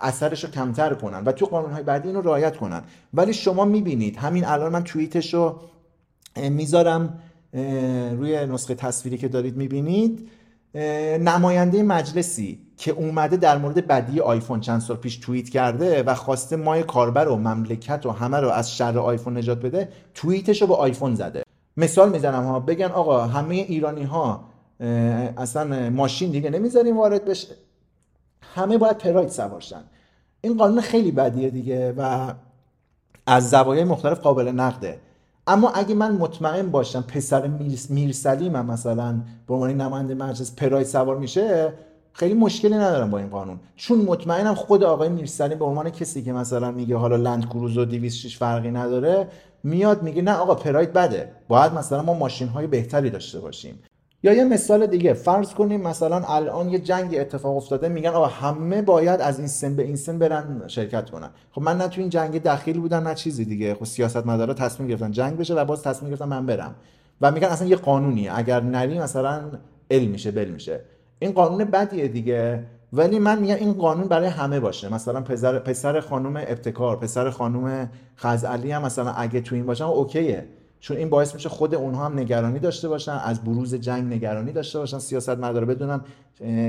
اثرش 0.00 0.44
رو 0.44 0.50
کمتر 0.50 0.94
کنن 0.94 1.24
و 1.24 1.32
تو 1.32 1.46
قانونهای 1.46 1.82
بعدی 1.82 2.08
اینو 2.08 2.20
رعایت 2.20 2.56
کنن. 2.56 2.82
ولی 3.14 3.32
شما 3.32 3.64
می‌بینید 3.64 4.16
همین 4.16 4.44
الان 4.44 4.72
من 4.72 4.84
توییتش 4.84 5.34
رو 5.34 5.60
می‌ذارم 6.36 7.18
روی 8.12 8.46
نسخه 8.46 8.74
تصویری 8.74 9.18
که 9.18 9.28
دارید 9.28 9.56
می‌بینید. 9.56 10.28
نماینده 11.20 11.82
مجلسی 11.82 12.58
که 12.76 12.90
اومده 12.90 13.36
در 13.36 13.58
مورد 13.58 13.86
بدی 13.86 14.20
آیفون 14.20 14.60
چند 14.60 14.80
سال 14.80 14.96
پیش 14.96 15.16
توییت 15.16 15.48
کرده 15.48 16.02
و 16.02 16.14
خواسته 16.14 16.56
مای 16.56 16.82
کاربر 16.82 17.28
و 17.28 17.36
مملکت 17.36 18.06
و 18.06 18.10
همه 18.10 18.36
رو 18.36 18.48
از 18.48 18.76
شر 18.76 18.98
آیفون 18.98 19.36
نجات 19.38 19.60
بده 19.62 19.88
توییتش 20.14 20.62
رو 20.62 20.68
به 20.68 20.74
آیفون 20.74 21.14
زده. 21.14 21.42
مثال 21.76 22.10
می‌زنم 22.10 22.44
ها 22.44 22.60
بگن 22.60 22.86
آقا 22.86 23.26
همه 23.26 23.54
ایرانی 23.54 24.02
ها 24.02 24.47
اصلا 25.36 25.90
ماشین 25.90 26.30
دیگه 26.30 26.50
نمی‌ذاریم 26.50 26.96
وارد 26.96 27.24
بشه. 27.24 27.54
همه 28.54 28.78
باید 28.78 28.98
پراید 28.98 29.28
سوارشن 29.28 29.82
این 30.40 30.56
قانون 30.56 30.80
خیلی 30.80 31.10
بدیه 31.10 31.50
دیگه 31.50 31.92
و 31.92 32.32
از 33.26 33.50
زوایای 33.50 33.84
مختلف 33.84 34.20
قابل 34.20 34.48
نقده. 34.48 34.98
اما 35.46 35.70
اگه 35.70 35.94
من 35.94 36.12
مطمئن 36.12 36.70
باشم 36.70 37.00
پسر 37.02 37.46
میرسلیم 37.90 38.56
هم 38.56 38.66
مثلا 38.66 39.20
به 39.46 39.54
عنوان 39.54 39.80
نماینده 39.80 40.14
مجلس 40.14 40.54
پراید 40.54 40.86
سوار 40.86 41.16
میشه 41.18 41.72
خیلی 42.12 42.34
مشکلی 42.34 42.74
ندارم 42.74 43.10
با 43.10 43.18
این 43.18 43.28
قانون. 43.28 43.60
چون 43.76 43.98
مطمئنم 43.98 44.54
خود 44.54 44.84
آقای 44.84 45.08
میرسلیم 45.08 45.58
به 45.58 45.64
عنوان 45.64 45.90
کسی 45.90 46.22
که 46.22 46.32
مثلا 46.32 46.70
میگه 46.70 46.96
حالا 46.96 47.16
لند 47.16 47.46
کروز 47.46 47.76
و 47.76 47.84
206 47.84 48.36
فرقی 48.36 48.70
نداره 48.70 49.28
میاد 49.62 50.02
میگه 50.02 50.22
نه 50.22 50.32
آقا 50.32 50.54
پراید 50.54 50.92
بده. 50.92 51.32
باید 51.48 51.72
مثلا 51.72 52.02
ما 52.02 52.14
ماشین 52.14 52.48
های 52.48 52.66
بهتری 52.66 53.10
داشته 53.10 53.40
باشیم. 53.40 53.78
یا 54.22 54.32
یه 54.32 54.44
مثال 54.44 54.86
دیگه 54.86 55.12
فرض 55.12 55.54
کنیم 55.54 55.80
مثلا 55.80 56.20
الان 56.28 56.68
یه 56.68 56.78
جنگ 56.78 57.16
اتفاق 57.18 57.56
افتاده 57.56 57.88
میگن 57.88 58.10
آقا 58.10 58.26
همه 58.26 58.82
باید 58.82 59.20
از 59.20 59.38
این 59.38 59.48
سن 59.48 59.76
به 59.76 59.82
این 59.82 59.96
سن 59.96 60.18
برن 60.18 60.62
شرکت 60.68 61.10
کنن. 61.10 61.30
خب 61.52 61.62
من 61.62 61.76
نه 61.76 61.88
تو 61.88 62.00
این 62.00 62.10
جنگ 62.10 62.42
دخیل 62.42 62.80
بودم 62.80 63.08
نه 63.08 63.14
چیزی 63.14 63.44
دیگه. 63.44 63.74
خب 63.74 63.84
سیاست 63.84 64.26
مدارا 64.26 64.54
تصمیم 64.54 64.88
گرفتن 64.88 65.10
جنگ 65.10 65.36
بشه 65.36 65.54
و 65.54 65.64
باز 65.64 65.82
تصمیم 65.82 66.10
گرفتن 66.10 66.24
من 66.24 66.46
برم. 66.46 66.74
و 67.20 67.30
میگن 67.30 67.48
اصلا 67.48 67.68
یه 67.68 67.76
قانونیه 67.76 68.38
اگر 68.38 68.60
نری 68.60 68.98
مثلا 68.98 69.40
ال 69.90 70.04
میشه 70.04 70.30
بل 70.30 70.48
میشه. 70.48 70.80
این 71.18 71.32
قانون 71.32 71.64
بدیه 71.64 72.08
دیگه. 72.08 72.64
ولی 72.92 73.18
من 73.18 73.38
میگم 73.38 73.54
این 73.54 73.72
قانون 73.72 74.08
برای 74.08 74.28
همه 74.28 74.60
باشه. 74.60 74.94
مثلا 74.94 75.20
پسر 75.20 75.58
پسر 75.58 76.00
خانم 76.00 76.36
ابتکار 76.36 76.96
پسر 76.96 77.30
خانم 77.30 77.90
خزعلی 78.16 78.70
هم 78.72 78.82
مثلا 78.82 79.12
اگه 79.12 79.40
تو 79.40 79.54
این 79.54 79.66
باشن 79.66 79.84
اوکیه. 79.84 80.44
چون 80.80 80.96
این 80.96 81.10
باعث 81.10 81.34
میشه 81.34 81.48
خود 81.48 81.74
اونها 81.74 82.04
هم 82.04 82.18
نگرانی 82.18 82.58
داشته 82.58 82.88
باشن 82.88 83.20
از 83.24 83.44
بروز 83.44 83.74
جنگ 83.74 84.14
نگرانی 84.14 84.52
داشته 84.52 84.78
باشن 84.78 84.98
سیاست 84.98 85.38
مداره 85.38 85.66
بدونن 85.66 86.00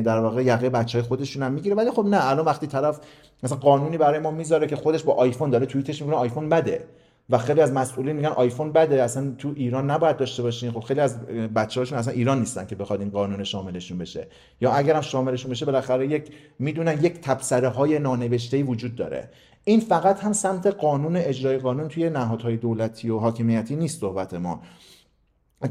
در 0.02 0.20
واقع 0.20 0.44
یقه 0.44 0.70
بچه 0.70 0.98
های 0.98 1.08
خودشون 1.08 1.44
هم 1.44 1.52
می‌گیره. 1.52 1.76
ولی 1.76 1.92
خب 1.92 2.06
نه 2.06 2.30
الان 2.30 2.46
وقتی 2.46 2.68
طرف 2.68 3.00
مثلا 3.44 3.58
قانونی 3.58 3.98
برای 3.98 4.20
ما 4.20 4.32
می‌ذاره 4.32 4.68
که 4.68 4.76
خودش 4.76 5.04
با 5.04 5.14
آیفون 5.14 5.50
داره 5.50 5.66
توییتش 5.66 6.02
می‌کنه 6.02 6.18
آیفون 6.18 6.50
بده. 6.50 6.84
و 7.32 7.38
خیلی 7.38 7.62
از 7.62 7.72
مسئولین 7.72 8.16
میگن 8.16 8.28
آیفون 8.28 8.72
بده 8.72 9.04
اصلا 9.04 9.34
تو 9.38 9.54
ایران 9.56 9.92
نباید 9.92 10.18
داشته 10.18 10.44
باشین. 10.44 10.72
خب 10.72 10.80
خیلی 10.80 11.00
از 11.00 11.20
بچه‌هاشون 11.56 11.98
اصلا 11.98 12.14
ایران 12.14 12.40
نیستن 12.40 12.66
که 12.66 12.76
بخواد 12.76 13.00
این 13.02 13.10
قانون 13.10 13.44
شاملشون 13.44 13.98
بشه. 13.98 14.28
یا 14.62 14.72
اگرم 14.72 15.02
شاملشون 15.02 15.52
بشه 15.52 15.66
بالاخره 15.66 16.08
یک 16.08 16.32
می‌دونن 16.60 16.94
یک 16.94 17.22
تبصره 17.22 17.68
های 17.68 18.00
نانوشته 18.00 18.64
وجود 18.64 18.96
داره. 18.96 19.30
این 19.64 19.80
فقط 19.80 20.20
هم 20.20 20.34
سمت 20.34 20.68
قانون 20.68 21.16
اجرای 21.16 21.58
قانون 21.58 21.88
توی 21.88 22.10
نهادهای 22.10 22.58
دولتی 22.58 23.10
و 23.10 23.20
حاکمیتی 23.20 23.76
نیست 23.76 24.00
صحبت 24.00 24.34
ما. 24.34 24.62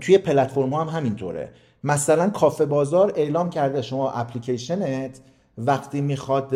توی 0.00 0.18
پلتفرم 0.18 0.74
هم 0.74 0.88
همینطوره. 0.88 1.52
مثلا 1.84 2.30
کافه 2.30 2.66
بازار 2.66 3.12
اعلام 3.16 3.50
کرده 3.50 3.82
شما 3.82 4.10
اپلیکیشنت 4.10 5.20
وقتی 5.58 6.00
می‌خواد 6.00 6.54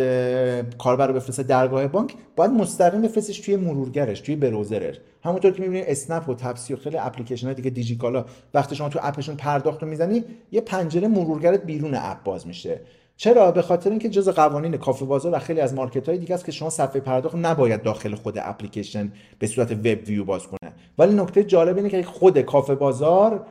کاربر 0.79 1.07
رو 1.07 1.15
بفرسته 1.15 1.43
درگاه 1.43 1.87
بانک 1.87 2.15
باید 2.37 2.51
مستقیم 2.51 3.03
بفرستش 3.03 3.41
توی 3.41 3.57
مرورگرش 3.57 4.21
توی 4.21 4.37
بروزرش. 4.37 4.97
همونطور 5.25 5.53
که 5.53 5.63
می‌بینید 5.63 5.85
اسنپ 5.89 6.29
و 6.29 6.35
تپسی 6.35 6.75
و 6.75 6.77
خیلی 6.77 6.97
اپلیکیشن 6.97 7.47
های 7.47 7.55
دیگه 7.55 7.71
دیجیکالا 7.71 8.25
وقتی 8.55 8.77
شما 8.77 8.89
تو 8.89 8.99
اپشون 9.03 9.37
پرداخت 9.37 9.83
رو 9.83 9.89
می‌زنی 9.89 10.25
یه 10.53 10.61
پنجره 10.61 11.09
مرورگرت 11.09 11.65
بیرون 11.65 11.95
اپ 11.95 12.23
باز 12.23 12.47
میشه. 12.47 12.81
چرا؟ 13.23 13.51
به 13.51 13.63
خاطر 13.63 13.91
اینکه 13.91 14.09
جز 14.09 14.29
قوانین 14.29 14.77
کافه 14.77 15.05
بازار 15.05 15.35
و 15.35 15.39
خیلی 15.39 15.61
از 15.61 15.75
مارکت 15.75 16.09
های 16.09 16.19
دیگه 16.19 16.35
است 16.35 16.45
که 16.45 16.53
شما 16.53 16.71
صفحه 16.71 17.01
پرداخت 17.01 17.35
نباید 17.35 17.83
داخل 17.83 18.15
خود 18.15 18.39
اپلیکیشن 18.39 19.13
به 19.39 19.47
صورت 19.47 19.73
وب 19.73 19.99
ویو 20.07 20.25
باز 20.25 20.47
کنه. 20.47 20.73
ولی 20.99 21.15
نکته 21.15 21.45
جالب 21.45 21.77
اینه 21.77 21.89
که 21.89 22.03
خود 22.03 22.41
کافه 22.41 22.75
بازار 22.75 23.47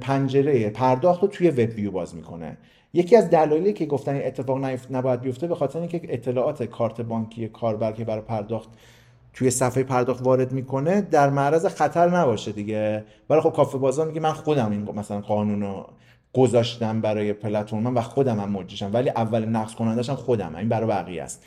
پنجره 0.00 0.70
پرداخت 0.70 1.22
رو 1.22 1.28
توی 1.28 1.50
وب 1.50 1.76
ویو 1.76 1.90
باز 1.90 2.14
می‌کنه. 2.14 2.56
یکی 2.94 3.16
از 3.16 3.30
دلایلی 3.30 3.72
که 3.72 3.86
گفتن 3.86 4.16
اتفاق 4.16 4.58
نباید 4.90 5.20
بیفته 5.20 5.46
به 5.46 5.54
خاطر 5.54 5.78
اینکه 5.78 6.00
اطلاعات 6.04 6.62
کارت 6.62 7.00
بانکی 7.00 7.48
کاربر 7.48 7.92
که 7.92 8.04
برای 8.04 8.22
پرداخت 8.22 8.68
توی 9.32 9.50
صفحه 9.50 9.82
پرداخت 9.82 10.26
وارد 10.26 10.52
می‌کنه 10.52 11.00
در 11.00 11.30
معرض 11.30 11.66
خطر 11.66 12.08
نباشه 12.08 12.52
دیگه. 12.52 13.04
ولی 13.30 13.40
خب 13.40 13.52
کافه 13.52 13.78
بازار 13.78 14.06
میگه 14.06 14.20
من 14.20 14.32
خودم 14.32 14.70
این 14.70 14.88
مثلا 14.96 15.20
قانون 15.20 15.84
گذاشتم 16.32 17.00
برای 17.00 17.32
پلتفرم 17.32 17.96
و 17.96 18.00
خودم 18.00 18.40
هم 18.40 18.50
مجریشم. 18.50 18.90
ولی 18.92 19.10
اول 19.10 19.44
نقص 19.44 19.74
کنندشم 19.74 20.14
خودم. 20.14 20.56
این 20.56 20.68
برای 20.68 20.88
بقیه 20.88 21.22
است. 21.22 21.44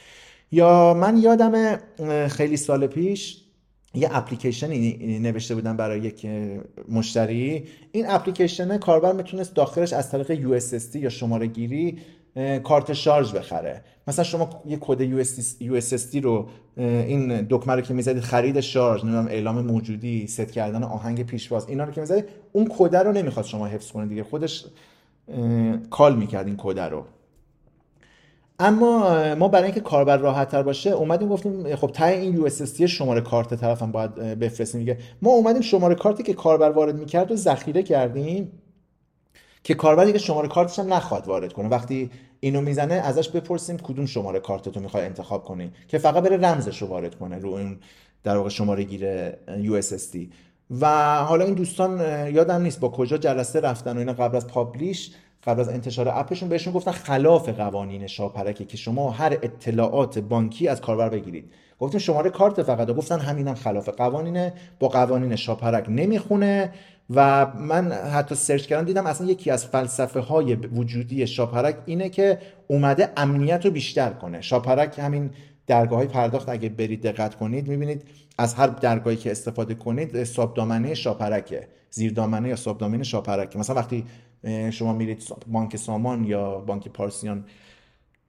یا 0.52 0.94
من 0.94 1.18
یادم 1.18 1.78
خیلی 2.28 2.58
سال 2.58 2.88
پیش 2.88 3.42
یه 3.94 4.10
اپلیکیشنی 4.12 5.20
نوشته 5.20 5.56
بودم 5.56 5.78
برای 5.78 6.00
یک 6.00 6.28
مشتری. 6.90 7.64
این 7.92 8.06
اپلیکیشن 8.10 8.78
کاربر 8.78 9.12
می‌تونست 9.12 9.56
داخلش 9.56 9.94
از 9.94 10.12
طریق 10.12 10.60
USSD 10.60 10.96
یا 10.96 11.10
شماره 11.10 11.48
گیری 11.48 12.00
کارت 12.64 12.94
شارژ 12.94 13.34
بخره. 13.34 13.82
مثلا 14.08 14.26
شما 14.26 14.62
یه 14.66 14.78
کد 14.82 15.22
USSD 15.62 16.24
رو 16.24 16.48
این 16.78 17.42
دکمه 17.50 17.76
رو 17.76 17.82
که 17.82 17.94
می‌زدید 17.94 18.24
خرید 18.24 18.60
شارژ 18.60 19.04
نمی‌دونم 19.04 19.28
اعلام 19.28 19.62
موجودی 19.62 20.28
ست 20.28 20.52
کردن 20.52 20.84
آهنگ 20.84 21.26
پیشواز 21.26 21.70
اینا 21.70 21.84
رو 21.84 21.92
که 21.92 22.02
می‌زدید 22.02 22.26
اون 22.52 22.72
کد 22.78 22.96
رو 22.96 23.12
نمی‌خواد 23.12 23.46
شما 23.46 23.68
حفظ 23.68 23.92
کنید 23.92 24.10
دیگه. 24.10 24.24
خودش 24.24 24.66
کال 25.90 26.16
می‌کرد 26.16 26.48
این 26.48 26.56
کد 26.58 26.80
رو. 26.80 27.06
اما 28.60 29.36
ما 29.36 29.48
برای 29.48 29.66
اینکه 29.66 29.80
کاربر 29.80 30.18
راحت 30.18 30.50
تر 30.50 30.64
باشه 30.64 30.90
اومدیم 30.90 31.30
گفتیم 31.30 31.76
خب 31.76 31.88
ته 31.88 32.06
این 32.06 32.34
یو 32.34 32.50
شماره 32.88 33.22
کارت 33.22 33.54
طرفم 33.54 33.92
باید 33.92 34.16
بفرستیم. 34.16 34.80
دیگه 34.80 34.98
ما 35.22 35.32
اومدیم 35.32 35.62
شماره 35.62 35.96
کارتی 35.96 36.24
که 36.24 36.34
کاربر 36.34 36.70
وارد 36.70 36.96
می‌کرد 36.96 37.30
رو 37.30 37.36
ذخیره 37.36 37.84
کردیم. 37.84 38.52
که 39.66 39.74
کاربر 39.74 40.06
دیگه 40.06 40.18
شماره 40.18 40.48
کارتش 40.48 40.80
هم 40.80 40.94
نخواد 40.94 41.28
وارد 41.28 41.54
کنه. 41.54 41.70
وقتی 41.70 42.10
اینو 42.40 42.62
می‌زنه 42.62 42.94
ازش 42.94 43.30
بپرسیم 43.30 43.78
کدوم 43.78 44.06
شماره 44.06 44.40
کارتتو 44.40 44.80
می‌خوای 44.80 45.06
انتخاب 45.06 45.44
کنی. 45.44 45.72
که 45.88 45.98
فقط 45.98 46.24
بره 46.24 46.38
رمزش 46.38 46.82
رو 46.82 46.88
وارد 46.88 47.16
کنه 47.16 47.38
رو 47.38 47.54
این 47.54 47.78
در 48.24 48.38
واقع 48.38 48.50
شماره 48.50 48.84
گیری 48.84 49.32
USSD 49.32 50.18
و 50.82 51.16
حالا 51.24 51.46
این 51.46 51.54
دوستان 51.54 52.00
یادم 52.34 52.62
نیست 52.62 52.80
با 52.80 52.90
کجا 52.90 53.18
جلسه 53.18 53.60
رفتن 53.60 53.96
و 53.96 54.00
اینا 54.00 54.14
قبل 54.14 54.38
از 54.38 54.48
publish 54.48 55.12
قبل 55.48 55.60
از 55.60 55.70
انتشار 55.70 56.10
اپشون 56.10 56.50
بهشون 56.50 56.74
گفتن 56.74 56.92
خلاف 56.92 57.50
قوانین 57.50 58.08
شاپرکه 58.08 58.66
که 58.66 58.78
شما 58.78 59.12
هر 59.12 59.34
اطلاعات 59.34 60.20
بانکی 60.20 60.68
از 60.68 60.82
کاربر 60.82 61.10
بگیرید. 61.10 61.52
گفتیم 61.80 62.00
شماره 62.00 62.30
کارت 62.30 62.64
فقط. 62.64 62.90
و 62.90 62.94
گفتن 62.94 63.20
همینم 63.20 63.56
خلاف 63.56 63.90
قوانینه. 63.90 64.54
با 64.80 64.88
قوانین 64.88 65.36
شاپرک 65.36 65.86
نمی‌خونه. 65.90 66.74
و 67.10 67.46
من 67.60 67.92
حتی 67.92 68.36
search 68.36 68.66
کردم 68.66 68.86
دیدم 68.86 69.06
اصلا 69.06 69.28
یکی 69.28 69.52
از 69.52 69.66
فلسفه 69.66 70.20
های 70.20 70.56
وجودی 70.56 71.28
شاپرک 71.28 71.76
اینه 71.86 72.10
که 72.10 72.38
اومده 72.68 73.10
امنیت 73.18 73.66
رو 73.66 73.72
بیشتر 73.72 74.10
کنه. 74.10 74.42
شاپرک 74.42 75.00
همین 75.00 75.30
درگاه 75.68 76.00
های 76.00 76.08
پرداخت 76.08 76.50
اگه 76.50 76.70
برید 76.70 77.02
دقت 77.02 77.36
کنید 77.36 77.68
می‌بینید 77.68 78.04
از 78.38 78.54
هر 78.54 78.68
درگاهی 78.68 79.16
که 79.18 79.32
استفاده 79.32 79.74
کنید 79.76 80.24
ساب 80.24 80.54
دامنه 80.54 80.94
شاپرکه. 80.94 81.68
زیر 81.90 82.14
دامنه 82.14 82.50
یا 82.50 82.56
ساب 82.56 82.78
دامنه 82.78 83.04
شاپرکه. 83.04 83.60
مثلا 83.60 83.76
وقتی 83.76 84.04
شما 84.72 84.94
میرید 84.94 85.24
بانک 85.48 85.76
سامان 85.76 86.24
یا 86.24 86.60
بانک 86.60 86.88
پارسیان 86.88 87.46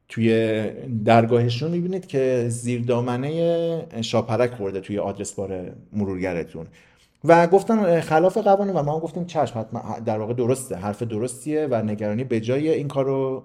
توی 0.08 0.62
درگاهشون 1.04 1.70
می‌بینید 1.70 2.06
که 2.06 2.44
زیر 2.48 2.82
دامنه 2.82 4.02
شاپرک 4.02 4.54
خورده 4.54 4.80
توی 4.80 4.98
آدرس 4.98 5.32
بار 5.32 5.72
مرورگرتون. 5.92 6.66
و 7.26 7.46
گفتن 7.46 8.00
خلاف 8.00 8.38
قوانین 8.38 8.74
و 8.74 8.82
ما 8.82 9.00
گفتیم 9.00 9.24
چشم 9.24 9.66
در 10.04 10.18
واقع 10.18 10.34
درسته 10.34 10.76
حرف 10.76 11.02
درستیه 11.02 11.68
و 11.70 11.82
نگرانی 11.82 12.24
به 12.24 12.40
جای 12.40 12.70
این 12.70 12.88
کار 12.88 13.04
رو 13.04 13.42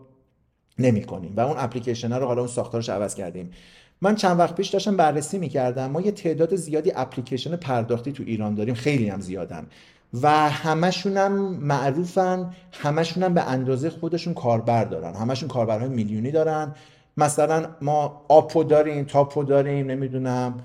نمی 0.80 1.04
کنیم 1.04 1.34
و 1.38 1.40
اون 1.40 1.56
اپلیکیشن 1.58 2.14
رو 2.14 2.26
حالا 2.26 2.42
اون 2.42 2.48
ساختارش 2.48 2.90
عوض 2.90 3.16
کردیم. 3.16 3.52
من 4.02 4.16
چند 4.16 4.40
وقت 4.40 4.56
پیش 4.56 4.70
داشتم 4.70 4.98
بررسی 4.98 5.38
می‌کردم. 5.38 5.92
ما 5.92 6.02
یه 6.02 6.12
تعداد 6.12 6.56
زیادی 6.56 6.92
اپلیکیشن 6.96 7.56
پرداختی 7.56 8.12
تو 8.12 8.24
ایران 8.24 8.56
داریم 8.56 8.76
خیلی 8.76 9.10
هم 9.10 9.22
زیادن. 9.22 9.68
و 10.22 10.30
همشون 10.50 11.18
هم 11.18 11.32
معروفن 11.42 12.54
همشون 12.72 13.24
هم 13.24 13.34
به 13.34 13.42
اندازه 13.42 13.90
خودشون 13.90 14.34
کاربر 14.34 14.84
دارن. 14.84 15.14
همشون 15.14 15.50
کاربرهای 15.50 15.90
میلیونی 15.90 16.32
دارن. 16.32 16.76
مثلا 17.18 17.66
ما 17.82 18.26
آپو 18.28 18.64
داریم 18.64 19.04
تاپو 19.04 19.44
داریم 19.44 19.92
نمی‌دونم. 19.92 20.60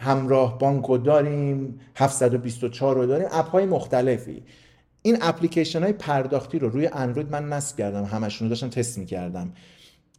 همراه 0.00 0.58
بانکو 0.58 0.98
داریم 0.98 1.80
724 1.96 2.96
رو 2.96 3.06
داریم 3.06 3.26
اپ 3.32 3.48
های 3.48 3.66
مختلفی. 3.66 4.42
این 5.02 5.16
اپلیکیشن 5.20 5.82
های 5.82 5.92
پرداختی 5.92 6.58
رو 6.58 6.68
روی 6.68 6.86
اندروید 6.86 7.30
من 7.30 7.48
نصب 7.48 7.76
کردم 7.76 8.04
همشون 8.04 8.46
رو 8.46 8.48
داشتم 8.48 8.68
تست 8.68 8.98
می‌کردم. 8.98 9.52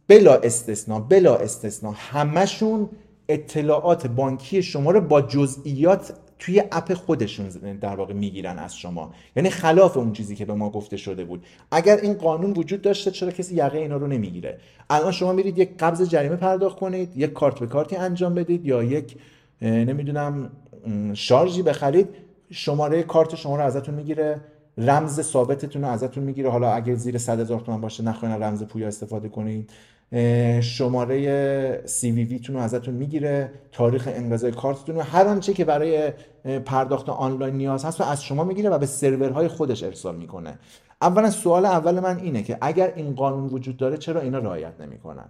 بلا 0.08 0.34
استثنا 0.34 1.00
بلا 1.00 1.36
استثنا 1.36 1.90
همشون 1.90 2.88
اطلاعات 3.28 4.06
بانکی 4.06 4.62
شما 4.62 4.90
رو 4.90 5.00
با 5.00 5.22
جزئیات 5.22 6.12
توی 6.38 6.62
اپ 6.72 6.94
خودشون 6.94 7.48
در 7.80 7.96
واقع 7.96 8.14
می‌گیرن 8.14 8.58
از 8.58 8.76
شما. 8.76 9.12
یعنی 9.36 9.50
خلاف 9.50 9.96
اون 9.96 10.12
چیزی 10.12 10.36
که 10.36 10.44
به 10.44 10.54
ما 10.54 10.70
گفته 10.70 10.96
شده 10.96 11.24
بود. 11.24 11.44
اگر 11.70 11.96
این 11.96 12.14
قانون 12.14 12.50
وجود 12.50 12.82
داشته 12.82 13.10
چرا 13.10 13.30
کسی 13.30 13.54
یقه 13.54 13.78
اینا 13.78 13.96
رو 13.96 14.06
نمی‌گیره؟ 14.06 14.58
الان 14.90 15.12
شما 15.12 15.32
میرید 15.32 15.58
یک 15.58 15.76
قبض 15.78 16.02
جریمه 16.02 16.36
پرداخت 16.36 16.78
کنید 16.78 17.16
یک 17.16 17.32
کارت 17.32 17.58
به 17.58 17.66
کارتی 17.66 17.96
انجام 17.96 18.34
بدید 18.34 18.66
یا 18.66 18.82
یک 18.82 19.16
نمی‌دونم 19.62 20.50
شارژی 21.14 21.62
بخرید 21.62 22.08
شماره 22.50 23.02
کارت 23.02 23.34
شما 23.34 23.56
رو 23.56 23.62
ازتون 23.62 23.94
می‌گیره 23.94 24.40
رمز 24.78 25.20
ثابتتون 25.20 25.82
رو 25.82 25.88
ازتون 25.88 26.24
می‌گیره. 26.24 26.50
حالا 26.50 26.72
اگر 26.72 26.94
زیر 26.94 27.18
100 27.18 27.40
هزار 27.40 27.60
تومان 27.60 27.80
باشه 27.80 28.04
نخواین 28.04 28.42
رمز 28.42 28.62
پویا 28.62 28.88
استفاده 28.88 29.28
کنید 29.28 29.70
شماره 30.60 31.82
سی 31.84 32.40
تون 32.44 32.56
رو 32.56 32.62
ازتون 32.62 32.94
می‌گیره 32.94 33.50
تاریخ 33.72 34.08
انقضای 34.12 34.52
کارتتون 34.52 34.94
رو. 34.94 35.02
هر 35.02 35.26
آنچه 35.26 35.52
که 35.52 35.64
برای 35.64 36.12
پرداخت 36.64 37.08
آنلاین 37.08 37.54
نیاز 37.54 37.84
هست 37.84 38.00
رو 38.00 38.06
از 38.06 38.24
شما 38.24 38.44
می‌گیره 38.44 38.70
و 38.70 38.78
به 38.78 38.86
سرورهای 38.86 39.48
خودش 39.48 39.82
ارسال 39.82 40.16
می‌کنه. 40.16 40.58
اولا 41.02 41.30
سوال 41.30 41.66
اول 41.66 42.00
من 42.00 42.18
اینه 42.18 42.42
که 42.42 42.58
اگر 42.60 42.92
این 42.96 43.14
قانون 43.14 43.48
وجود 43.48 43.76
داره 43.76 43.96
چرا 43.96 44.20
اینا 44.20 44.38
رعایت 44.38 44.80
نمی‌کنن؟ 44.80 45.28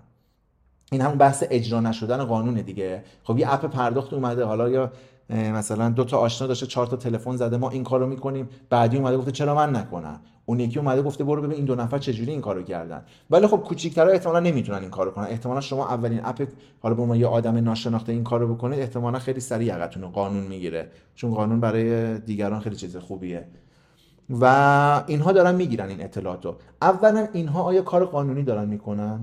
این 0.92 1.00
همون 1.00 1.18
بحث 1.18 1.44
اجرا 1.50 1.80
نشدن 1.80 2.24
قانون 2.24 2.54
دیگه. 2.54 3.04
خب 3.24 3.38
یه 3.38 3.52
اپ 3.52 3.66
پرداخت 3.66 4.12
اومده 4.12 4.44
حالا 4.44 4.68
یا 4.68 4.92
مثلا 5.30 5.88
دو 5.88 6.04
تا 6.04 6.18
آشنا 6.18 6.48
داشته 6.48 6.66
چهار 6.66 6.86
تا 6.86 6.96
تلفن 6.96 7.36
زده 7.36 7.56
ما 7.56 7.70
این 7.70 7.84
کارو 7.84 8.06
می‌کنیم. 8.06 8.48
بعدی 8.70 8.96
اومده 8.96 9.16
گفته 9.16 9.30
چرا 9.30 9.54
من 9.54 9.76
نکنم؟ 9.76 10.20
اون 10.46 10.60
یکی 10.60 10.78
اومده 10.78 11.02
گفته 11.02 11.24
برو 11.24 11.42
ببین 11.42 11.56
این 11.56 11.64
دو 11.64 11.74
نفر 11.74 11.98
چجوری 11.98 12.30
این 12.30 12.40
کارو 12.40 12.62
کردن. 12.62 13.02
ولی 13.30 13.46
خب 13.46 13.56
کوچیک‌ترا 13.56 14.10
احتمالا 14.10 14.40
نمی‌تونن 14.40 14.78
این 14.78 14.90
کارو 14.90 15.10
کنن. 15.10 15.24
احتمالا 15.24 15.60
شما 15.60 15.88
اولین 15.88 16.20
اپ 16.24 16.48
حالا 16.80 16.94
به 16.94 17.04
ما 17.04 17.16
یه 17.16 17.26
آدم 17.26 17.56
ناشناخته 17.56 18.12
این 18.12 18.24
کارو 18.24 18.54
بکنید 18.54 18.80
احتمالا 18.80 19.18
خیلی 19.18 19.40
سریع 19.40 19.68
یقتون 19.68 20.10
قانون 20.10 20.42
می‌گیره. 20.42 20.90
چون 21.14 21.34
قانون 21.34 21.60
برای 21.60 22.18
دیگران 22.18 22.60
خیلی 22.60 22.76
چیز 22.76 22.96
خوبیه. 22.96 23.44
و 24.40 24.44
اینها 25.06 25.32
دارن 25.32 25.54
می‌گیرن 25.54 25.88
این 25.88 26.04
اطلاعاتو. 26.04 26.56
اولا 26.82 27.26
اینها 27.32 27.62
آیا 27.62 27.82
کار 27.82 28.04
قانونی 28.04 28.42
دارن 28.42 28.68
می‌کنن؟ 28.68 29.20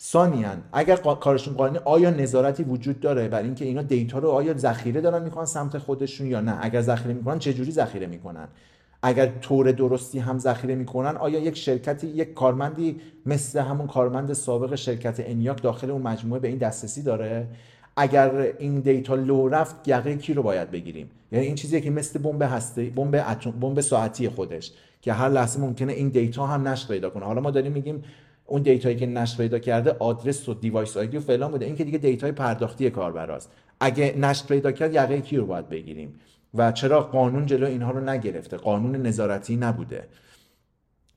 ثانیا 0.00 0.50
اگر 0.72 0.96
کارشون 0.96 1.54
قانونی 1.54 1.78
آیا 1.84 2.10
نظارتی 2.10 2.62
وجود 2.62 3.00
داره 3.00 3.28
بر 3.28 3.42
اینکه 3.42 3.64
اینا 3.64 3.82
دیتا 3.82 4.18
رو 4.18 4.30
آیا 4.30 4.54
ذخیره 4.54 5.00
دارن 5.00 5.22
می‌کنن 5.22 5.44
سمت 5.44 5.78
خودشون 5.78 6.26
یا 6.26 6.40
نه؟ 6.40 6.58
اگر 6.60 6.80
ذخیره 6.80 7.14
می‌کنن 7.14 7.38
چه 7.38 7.52
جوری 7.54 7.70
ذخیره 7.70 8.06
می‌کنن؟ 8.06 8.48
اگر 9.02 9.26
طور 9.26 9.72
درستی 9.72 10.18
هم 10.18 10.38
ذخیره 10.38 10.74
می‌کنن 10.74 11.16
آیا 11.16 11.38
یک 11.38 11.56
شرکتی 11.56 12.06
یک 12.06 12.34
کارمندی 12.34 13.00
مثل 13.26 13.58
همون 13.58 13.86
کارمند 13.86 14.32
سابق 14.32 14.74
شرکت 14.74 15.20
انیاک 15.20 15.62
داخل 15.62 15.90
اون 15.90 16.02
مجموعه 16.02 16.40
به 16.40 16.48
این 16.48 16.58
دسترسی 16.58 17.02
داره؟ 17.02 17.46
اگر 17.96 18.30
این 18.58 18.80
دیتا 18.80 19.14
لو 19.14 19.48
رفت 19.48 19.88
یقه 19.88 20.16
کی 20.16 20.34
رو 20.34 20.42
باید 20.42 20.70
بگیریم؟ 20.70 21.10
یعنی 21.32 21.46
این 21.46 21.54
چیزیه 21.54 21.80
که 21.80 21.90
مثل 21.90 22.18
بمب 22.18 22.42
هسته 22.42 22.84
بمب 22.84 23.24
بمب 23.60 23.80
ساعتی 23.80 24.28
خودش 24.28 24.72
که 25.02 25.12
هر 25.12 25.28
لحظه 25.28 25.60
ممکنه 25.60 25.92
این 25.92 26.08
data 26.08 26.46
هم 26.46 26.68
نشت 26.68 26.88
پیدا 26.88 27.10
کنه. 27.10 27.24
حالا 27.24 27.40
ما 27.40 27.50
داریم 27.50 27.72
میگیم 27.72 28.04
اون 28.46 28.62
data 28.62 28.85
یی 28.85 28.96
که 28.96 29.06
نشت 29.06 29.36
پیدا 29.36 29.58
کرده 29.58 29.96
آدرس 29.98 30.48
و 30.48 30.54
device 30.54 30.96
ID 30.96 31.16
و 31.16 31.20
فلان 31.20 31.50
بوده. 31.50 31.64
این 31.64 31.76
که 31.76 31.84
دیگه 31.84 31.98
data 31.98 32.25
ی 32.25 32.32
پرداختی 32.32 32.90
کاربراست 32.90 33.50
اگه 33.80 34.14
نشت 34.18 34.46
پیدا 34.46 34.72
کرد 34.72 34.94
یقه 34.94 35.20
کی 35.20 35.36
رو 35.36 35.46
باید 35.46 35.68
بگیریم؟ 35.68 36.20
و 36.54 36.72
چرا 36.72 37.02
قانون 37.02 37.46
جلو 37.46 37.66
اینها 37.66 37.90
رو 37.90 38.00
نگرفته؟ 38.00 38.56
قانون 38.56 38.96
نظارتی 38.96 39.56
نبوده. 39.56 40.08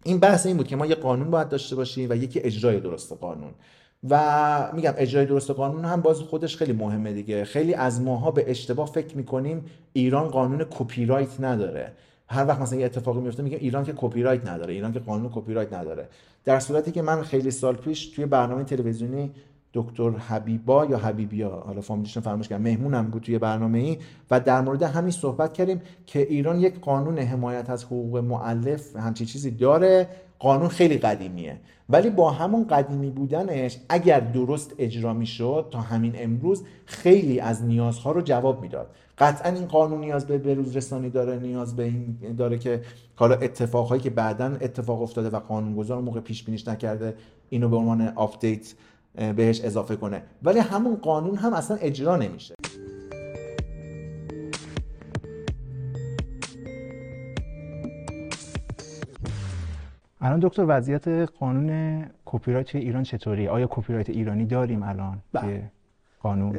این 0.03 0.19
بحث 0.19 0.45
این 0.45 0.57
بود 0.57 0.67
که 0.67 0.75
ما 0.75 0.85
یه 0.85 0.95
قانون 0.95 1.31
باید 1.31 1.49
داشته 1.49 1.75
باشیم 1.75 2.09
و 2.09 2.15
یکی 2.15 2.39
اجرای 2.39 2.79
درست 2.79 3.13
قانون. 3.13 3.51
و 4.09 4.71
میگم 4.73 4.93
اجرای 4.97 5.25
درست 5.25 5.51
قانون 5.51 5.85
هم 5.85 6.01
باز 6.01 6.19
خودش 6.19 6.57
خیلی 6.57 6.73
مهمه 6.73 7.13
دیگه. 7.13 7.45
خیلی 7.45 7.73
از 7.73 8.01
ماها 8.01 8.31
به 8.31 8.51
اشتباه 8.51 8.91
فکر 8.91 9.17
می‌کنیم 9.17 9.65
ایران 9.93 10.27
قانون 10.27 10.65
کپی 10.69 11.05
رایت 11.05 11.39
نداره. 11.41 11.91
هر 12.29 12.45
وقت 12.47 12.61
مثلا 12.61 12.79
یه 12.79 12.85
اتفاقی 12.85 13.19
میفته 13.19 13.43
میگه 13.43 13.57
ایران 13.57 13.83
که 13.83 13.93
کپی 13.97 14.23
رایت 14.23 14.47
نداره 14.47 14.73
ایران 14.73 14.93
که 14.93 14.99
قانون 14.99 15.31
کپی 15.33 15.53
رایت 15.53 15.73
نداره. 15.73 16.09
در 16.45 16.59
صورتی 16.59 16.91
که 16.91 17.01
من 17.01 17.21
خیلی 17.21 17.51
سال 17.51 17.75
پیش 17.75 18.05
توی 18.05 18.25
برنامه 18.25 18.63
تلویزیونی 18.63 19.31
دکتر 19.73 20.09
حبیبا 20.09 20.85
یا 20.85 20.97
حبیبیا 20.97 21.49
حالا 21.49 21.81
فامیلیشون 21.81 22.23
فراموش 22.23 22.47
کردم 22.47 22.63
مهمونم 22.63 23.07
بود 23.07 23.23
توی 23.23 23.37
برنامه 23.39 23.79
ای 23.79 23.97
و 24.31 24.39
در 24.39 24.61
مورد 24.61 24.83
همین 24.83 25.11
صحبت 25.11 25.53
کردیم 25.53 25.81
که 26.05 26.19
ایران 26.19 26.59
یک 26.59 26.79
قانون 26.79 27.19
حمایت 27.19 27.69
از 27.69 27.83
حقوق 27.83 28.17
مؤلف 28.17 28.95
همچین 28.95 29.25
چیزی 29.25 29.51
داره 29.51 30.07
قانون 30.39 30.67
خیلی 30.67 30.97
قدیمیه. 30.97 31.59
ولی 31.89 32.09
با 32.09 32.31
همون 32.31 32.67
قدیمی 32.67 33.09
بودنش 33.09 33.77
اگر 33.89 34.19
درست 34.19 34.73
اجرا 34.77 35.13
می‌شد 35.13 35.67
تا 35.71 35.79
همین 35.79 36.13
امروز 36.17 36.63
خیلی 36.85 37.39
از 37.39 37.63
نیازها 37.63 38.11
رو 38.11 38.21
جواب 38.21 38.61
می‌داد. 38.61 38.87
قطعا 39.17 39.51
این 39.51 39.65
قانون 39.65 39.99
نیاز 39.99 40.27
به 40.27 40.37
بروز 40.37 40.75
رسانی 40.75 41.09
داره 41.09 41.39
نیاز 41.39 41.75
به 41.75 41.83
این 41.83 42.17
داره 42.37 42.57
که 42.57 42.81
حالا 43.15 43.35
اتفاقهایی 43.35 44.01
که 44.01 44.09
بعدا 44.09 44.45
اتفاق 44.45 45.01
افتاده 45.01 45.29
و 45.29 45.39
قانونگذار 45.39 46.01
موقع 46.01 46.19
پیش 46.19 46.43
بینیش 46.43 46.67
نکرده 46.67 47.15
اینو 47.49 47.69
به 47.69 47.75
عنوان 47.75 48.07
update 48.15 48.73
بهش 49.35 49.61
اضافه 49.61 49.95
کنه. 49.95 50.23
ولی 50.43 50.59
همون 50.59 50.95
قانون 50.95 51.35
هم 51.35 51.53
اصلا 51.53 51.77
اجرا 51.77 52.15
نمیشه. 52.15 52.55
الان 60.21 60.39
دکتر 60.39 60.65
وضعیت 60.67 61.07
قانون 61.07 62.01
کپی 62.25 62.53
رایت 62.53 62.75
ایران 62.75 63.03
چطوری؟ 63.03 63.47
آیا 63.47 63.67
کپی 63.69 63.93
رایت 63.93 64.09
ایرانی 64.09 64.45
داریم 64.45 64.83
الان 64.83 65.17
بله. 65.33 65.71
قانون؟ 66.19 66.55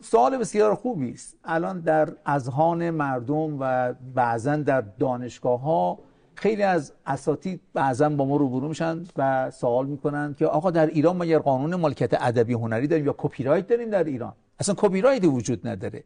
سوال 0.00 0.38
بسیار 0.38 0.74
خوبی 0.74 1.10
است. 1.10 1.36
الان 1.44 1.80
در 1.80 2.08
اذهان 2.26 2.90
مردم 2.90 3.56
و 3.60 3.94
بعضا 4.14 4.56
در 4.56 4.80
دانشگاه 4.80 5.60
ها 5.60 5.98
خیلی 6.34 6.62
از 6.62 6.92
اساتید 7.06 7.60
بعضا 7.74 8.08
با 8.08 8.24
ما 8.24 8.36
روبرو 8.36 8.68
میشن 8.68 9.02
و 9.16 9.50
سوال 9.50 9.86
می‌کنن 9.86 10.34
که 10.38 10.46
آقا 10.46 10.70
در 10.70 10.86
ایران 10.86 11.16
ما 11.16 11.24
یه 11.24 11.38
قانون 11.38 11.74
مالکیت 11.74 12.22
ادبی 12.22 12.52
هنری 12.52 12.86
داریم 12.86 13.06
یا 13.06 13.14
کپی 13.18 13.44
رایت 13.44 13.66
داریم 13.66 13.90
در 13.90 14.04
ایران؟ 14.04 14.32
اصلا 14.60 14.74
کپی 14.78 15.00
رایت 15.00 15.24
وجود 15.24 15.68
نداره. 15.68 16.04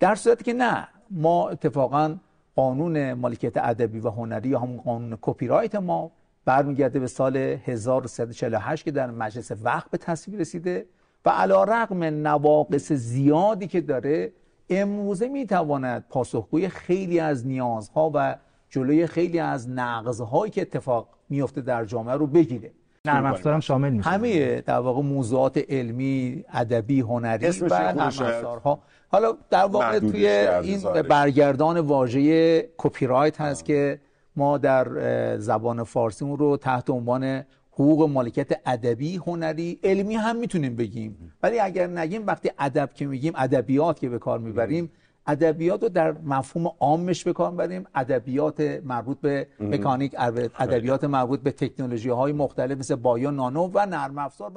در 0.00 0.14
صورتی 0.14 0.44
که 0.44 0.52
نه 0.52 0.88
ما 1.10 1.48
اتفاقا 1.48 2.16
قانون 2.58 3.12
مالکیت 3.12 3.56
ادبی 3.56 4.00
و 4.00 4.10
هنری 4.10 4.48
یا 4.48 4.58
همون 4.58 4.76
قانون 4.76 5.18
کپی 5.20 5.46
رایت 5.46 5.74
ما 5.74 6.10
برمیگرده 6.44 7.00
به 7.00 7.06
سال 7.06 7.36
1348 7.36 8.84
که 8.84 8.90
در 8.90 9.10
مجلس 9.10 9.52
وقت 9.62 9.90
به 9.90 9.98
تصویب 9.98 10.40
رسیده 10.40 10.86
و 11.26 11.30
علا 11.30 11.64
رقم 11.64 12.04
نواقص 12.04 12.92
زیادی 12.92 13.66
که 13.66 13.80
داره 13.80 14.32
امروزه 14.70 15.28
می‌تواند 15.28 16.04
پاسخگوی 16.08 16.68
خیلی 16.68 17.20
از 17.20 17.46
نیازها 17.46 18.10
و 18.14 18.36
جلوی 18.70 19.06
خیلی 19.06 19.38
از 19.38 19.70
نقضهایی 19.70 20.50
که 20.50 20.60
اتفاق 20.60 21.08
میفته 21.28 21.60
در 21.60 21.84
جامعه 21.84 22.14
رو 22.14 22.26
بگیره. 22.26 22.70
نرم 23.04 23.26
افزارم 23.26 23.60
شامل 23.60 23.90
میشه. 23.90 24.10
همه 24.10 24.60
در 24.60 24.78
واقع 24.78 25.02
موضوعات 25.02 25.64
علمی 25.68 26.44
ادبی 26.52 27.00
هنری 27.00 27.60
و 27.60 27.68
نرم 27.68 27.98
افزارها 27.98 28.82
حالا 29.08 29.36
در 29.50 29.64
واقع 29.64 29.98
توی 29.98 30.28
این 30.62 30.80
برگردان 31.08 31.80
واژه 31.80 32.60
کپی 32.76 33.06
رایت 33.06 33.40
هست 33.40 33.64
که 33.64 34.00
ما 34.36 34.58
در 34.58 35.38
زبان 35.38 35.84
فارسی 35.84 36.36
رو 36.38 36.56
تحت 36.56 36.90
عنوان 36.90 37.44
حقوق 37.72 38.08
مالکیت 38.08 38.60
ادبی 38.66 39.16
هنری 39.16 39.78
علمی 39.84 40.14
هم 40.14 40.36
می‌تونیم 40.36 40.76
بگیم. 40.76 41.32
ولی 41.42 41.60
اگر 41.60 41.86
نگیم 41.86 42.26
وقتی 42.26 42.50
ادب 42.58 42.90
که 42.94 43.06
میگیم 43.06 43.32
ادبیات 43.36 44.00
که 44.00 44.08
به 44.08 44.18
کار 44.18 44.38
می‌بریم 44.38 44.90
ادبیات 45.28 45.82
رو 45.82 45.88
در 45.88 46.12
مفهوم 46.12 46.70
عامش 46.80 47.24
به 47.24 47.32
کار 47.32 47.50
بریم 47.50 47.84
ادبیات 47.94 48.60
مربوط 48.60 49.20
به 49.20 49.46
مکانیک 49.60 50.14
ادبیات 50.58 51.04
مربوط 51.04 51.40
به 51.40 51.50
تکنولوژی 51.50 52.08
های 52.08 52.32
مختلف 52.32 52.78
مثل 52.78 52.94
بایو 52.94 53.30
نانو 53.30 53.70
و 53.74 53.86
نرم 53.86 54.18
افزار. 54.18 54.52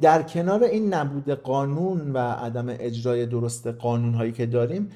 در 0.00 0.22
کنار 0.22 0.64
این 0.64 0.94
نبود 0.94 1.30
قانون 1.30 2.12
و 2.12 2.18
عدم 2.18 2.66
اجرای 2.68 3.26
درست 3.26 3.66
قانون 3.66 4.14
هایی 4.14 4.32
که 4.32 4.46
داریم 4.46 4.90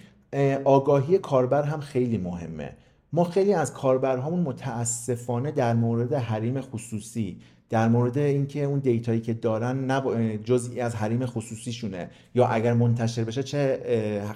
آگاهی 0.64 1.18
کاربر 1.18 1.62
هم 1.62 1.80
خیلی 1.80 2.18
مهمه. 2.18 2.76
ما 3.12 3.24
خیلی 3.24 3.54
از 3.54 3.72
کاربرهامون 3.72 4.40
متاسفانه 4.40 5.50
در 5.50 5.74
مورد 5.74 6.12
حریم 6.12 6.60
خصوصی 6.60 7.40
در 7.70 7.88
مورد 7.88 8.18
اینکه 8.18 8.64
اون 8.64 8.78
دیتایی 8.78 9.20
که 9.20 9.34
دارن 9.34 9.90
نب... 9.90 10.36
جزئی 10.44 10.80
از 10.80 10.94
حریم 10.94 11.26
خصوصیشونه. 11.26 12.10
یا 12.34 12.46
اگر 12.46 12.72
منتشر 12.72 13.24
بشه 13.24 13.42
چه 13.42 13.80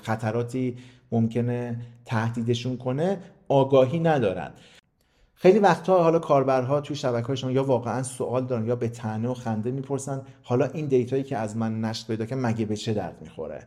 خطراتی 0.03 0.77
ممکنه 1.13 1.81
تهدیدشون 2.05 2.77
کنه؟ 2.77 3.19
آگاهی 3.49 3.99
ندارن. 3.99 4.51
خیلی 5.35 5.59
وقتها 5.59 6.03
حالا 6.03 6.19
کاربرها 6.19 6.81
توی 6.81 6.97
شبکه 6.97 7.35
شما 7.35 7.51
یا 7.51 7.65
واقعا 7.65 8.03
سوال 8.03 8.47
دارن 8.47 8.67
یا 8.67 8.77
به 8.77 8.89
تنه 8.89 9.29
و 9.29 9.35
خنده 9.35 9.71
می‌پرسن 9.71 10.23
حالا 10.43 10.67
این 10.67 10.87
دیتایی 10.87 11.23
که 11.23 11.37
از 11.37 11.57
من 11.57 11.81
نشت 11.81 12.07
پیدا 12.07 12.27
که 12.27 12.35
مگه 12.37 12.65
به 12.65 12.77
چه 12.77 12.95
درد 12.95 13.17
می‌خوره؟ 13.21 13.67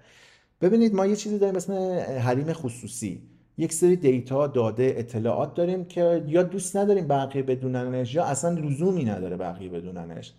ببینید 0.62 0.96
ما 0.96 1.06
یه 1.06 1.16
چیزی 1.16 1.40
داریم 1.40 1.56
اسم 1.56 1.74
حریم 2.20 2.54
خصوصی. 2.54 3.22
یک 3.58 3.74
سری 3.74 3.96
دیتا 3.96 4.48
داده 4.48 4.94
اطلاعات 4.98 5.54
داریم 5.54 5.86
که 5.86 6.24
یا 6.28 6.44
دوست 6.44 6.78
نداریم 6.78 7.08
بقیه 7.08 7.44
بدوننش 7.44 8.16
یا 8.16 8.24
اصلا 8.24 8.60
لزومی 8.60 9.06
نداره 9.06 9.38
بقیه 9.38 9.70
بدوننش. 9.70 10.34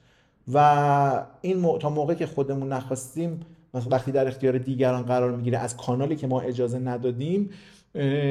و 0.52 1.26
این 1.40 1.78
تا 1.78 1.90
موقعی 1.90 2.16
که 2.16 2.26
خودمون 2.26 2.72
نخواستیم 2.72 3.40
مثلا 3.74 3.88
وقتی 3.90 4.12
در 4.12 4.28
اختیار 4.28 4.58
دیگران 4.58 5.02
قرار 5.02 5.36
می‌گیره 5.36 5.58
از 5.58 5.76
کانالی 5.76 6.16
که 6.16 6.26
ما 6.26 6.40
اجازه 6.40 6.78
ندادیم 6.78 7.50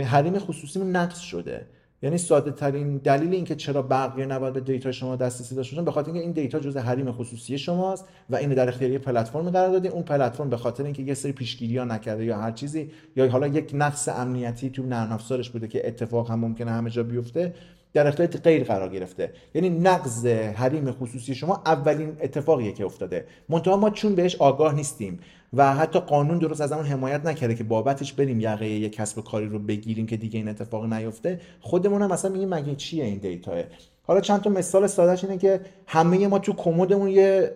حریم 0.05 0.39
خصوصی 0.39 0.79
نقص 0.79 1.19
شده. 1.19 1.65
یعنی 2.01 2.17
ساده 2.17 2.51
ترین 2.51 2.97
دلیل 2.97 3.33
اینکه 3.33 3.55
چرا 3.55 3.81
بقیه 3.81 4.25
نباید 4.25 4.53
به 4.53 4.59
دیتا 4.59 4.91
شما 4.91 5.15
دسترسی 5.15 5.55
داشته 5.55 5.75
باشن 5.75 5.85
به 5.85 5.91
خاطر 5.91 6.07
اینکه 6.07 6.21
این 6.21 6.31
دیتا 6.31 6.59
جزء 6.59 6.79
حریم 6.79 7.11
خصوصی 7.11 7.57
شماست 7.57 8.05
و 8.29 8.35
اینو 8.35 8.55
در 8.55 8.69
اختیار 8.69 8.91
یه 8.91 8.99
پلتفرم 8.99 9.49
قرار 9.49 9.69
دادین 9.69 9.91
اون 9.91 10.03
پلتفرم 10.03 10.49
به 10.49 10.57
خاطر 10.57 10.83
اینکه 10.83 11.03
یه 11.03 11.13
سری 11.13 11.31
پیشگیری 11.31 11.77
ها 11.77 11.85
نکرده 11.85 12.25
یا 12.25 12.37
هر 12.37 12.51
چیزی 12.51 12.91
یا 13.15 13.29
حالا 13.29 13.47
یک 13.47 13.71
نقص 13.73 14.09
امنیتی 14.09 14.69
تو 14.69 14.83
نرم 14.83 15.11
افزارش 15.11 15.49
بوده 15.49 15.67
که 15.67 15.87
اتفاق 15.87 16.31
هم 16.31 16.39
ممکنه 16.39 16.71
همه 16.71 16.89
جا 16.89 17.03
بیفته 17.03 17.53
در 17.95 18.07
اختیار 18.07 18.27
غیر 18.29 18.63
قرار 18.63 18.89
گرفته. 18.89 19.31
یعنی 19.53 19.69
نقض 19.69 20.25
حریم 20.25 20.91
خصوصی 20.91 21.35
شما 21.35 21.61
اولین 21.65 22.17
اتفاقیه 22.21 22.71
که 22.71 22.85
افتاده. 22.85 23.25
منتها 23.49 23.77
ما 23.77 23.89
چون 23.89 24.15
بهش 24.15 24.35
آگاه 24.35 24.75
نیستیم 24.75 25.19
و 25.53 25.73
حتی 25.73 25.99
قانون 25.99 26.37
درست 26.37 26.61
از 26.61 26.71
اون 26.71 26.85
حمایت 26.85 27.25
نکرده 27.25 27.55
که 27.55 27.63
بابتش 27.63 28.13
بریم 28.13 28.39
یقه 28.39 28.67
یک 28.67 28.95
کسب 28.95 29.23
کاری 29.23 29.45
رو 29.45 29.59
بگیریم 29.59 30.05
که 30.05 30.17
دیگه 30.17 30.39
این 30.39 30.47
اتفاق 30.47 30.93
نیفته 30.93 31.39
خودمون 31.59 32.01
هم 32.01 32.11
مثلا 32.11 32.31
میگیم 32.31 32.49
مگه 32.49 32.75
چیه 32.75 33.05
این 33.05 33.17
دیتا 33.17 33.63
حالا 34.03 34.21
چند 34.21 34.41
تا 34.41 34.49
مثال 34.49 34.87
سادهش 34.87 35.23
اینه 35.23 35.37
که 35.37 35.59
همه 35.87 36.27
ما 36.27 36.39
تو 36.39 36.53
کمدمون 36.53 37.09
یه 37.09 37.51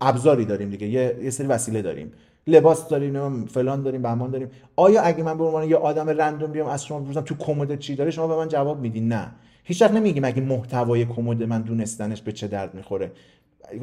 ابزاری 0.00 0.44
داریم 0.44 0.70
دیگه 0.70 0.86
یه, 0.86 1.16
یه 1.22 1.30
سری 1.30 1.46
وسیله 1.46 1.82
داریم. 1.82 2.12
لباس 2.48 2.88
داریم 2.88 3.46
فلان 3.46 3.82
داریم 3.82 4.02
بهمان 4.02 4.30
داریم 4.30 4.50
آیا 4.76 5.02
اگه 5.02 5.22
من 5.22 5.38
به 5.38 5.44
عنوان 5.44 5.70
یه 5.70 5.76
آدم 5.76 6.08
رندوم 6.08 6.52
بیام 6.52 6.66
از 6.66 6.84
شما 6.84 7.00
بپرسم 7.00 7.20
تو 7.20 7.34
کمد 7.34 7.78
چی 7.78 7.94
داره 7.94 8.10
شما 8.10 8.26
به 8.26 8.36
من 8.36 8.48
جواب 8.48 8.80
میدین؟ 8.80 9.08
نه. 9.08 9.30
هیچ 9.64 9.82
وقت 9.82 9.92
نمیگیم 9.92 10.24
اگه 10.24 10.40
محتوای 10.42 11.04
کمد 11.04 11.42
من 11.42 11.62
دونستنش 11.62 12.22
به 12.22 12.32
چه 12.32 12.48
درد 12.48 12.74
می‌خوره. 12.74 13.12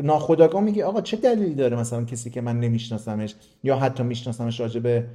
ناخداگاه 0.04 0.62
میگی 0.62 0.82
آقا 0.82 1.02
چه 1.02 1.18
دلیلی 1.18 1.56
داره 1.56 1.78
مثلا 1.78 2.04
کسی 2.04 2.30
که 2.30 2.42
من 2.42 2.60
نمیشناسمش 2.60 3.36
یا 3.64 3.76
حتی 3.76 4.04
میشناسمش 4.04 4.60
راجع 4.60 4.80
به 4.80 5.08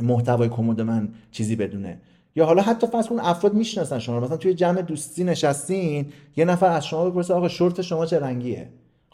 محتوای 0.00 0.48
کمد 0.48 0.80
من 0.80 1.08
چیزی 1.30 1.56
بدونه؟ 1.56 2.00
یا 2.36 2.46
حالا 2.46 2.62
حتی 2.62 2.86
فرض 2.86 3.06
کن 3.06 3.20
افراد 3.20 3.54
می‌شناسن 3.54 3.98
شما 3.98 4.20
مثلا 4.20 4.36
توی 4.36 4.54
جمع 4.54 4.82
دوستی 4.82 5.24
نشستین 5.24 6.06
یه 6.36 6.44
نفر 6.44 6.66
از 6.66 6.86
شما 6.86 7.10
بپرسه 7.10 7.34
آقا 7.34 7.48
شورت 7.48 7.82
شما 7.82 8.06
چه 8.06 8.18
رنگیه؟ 8.18 8.68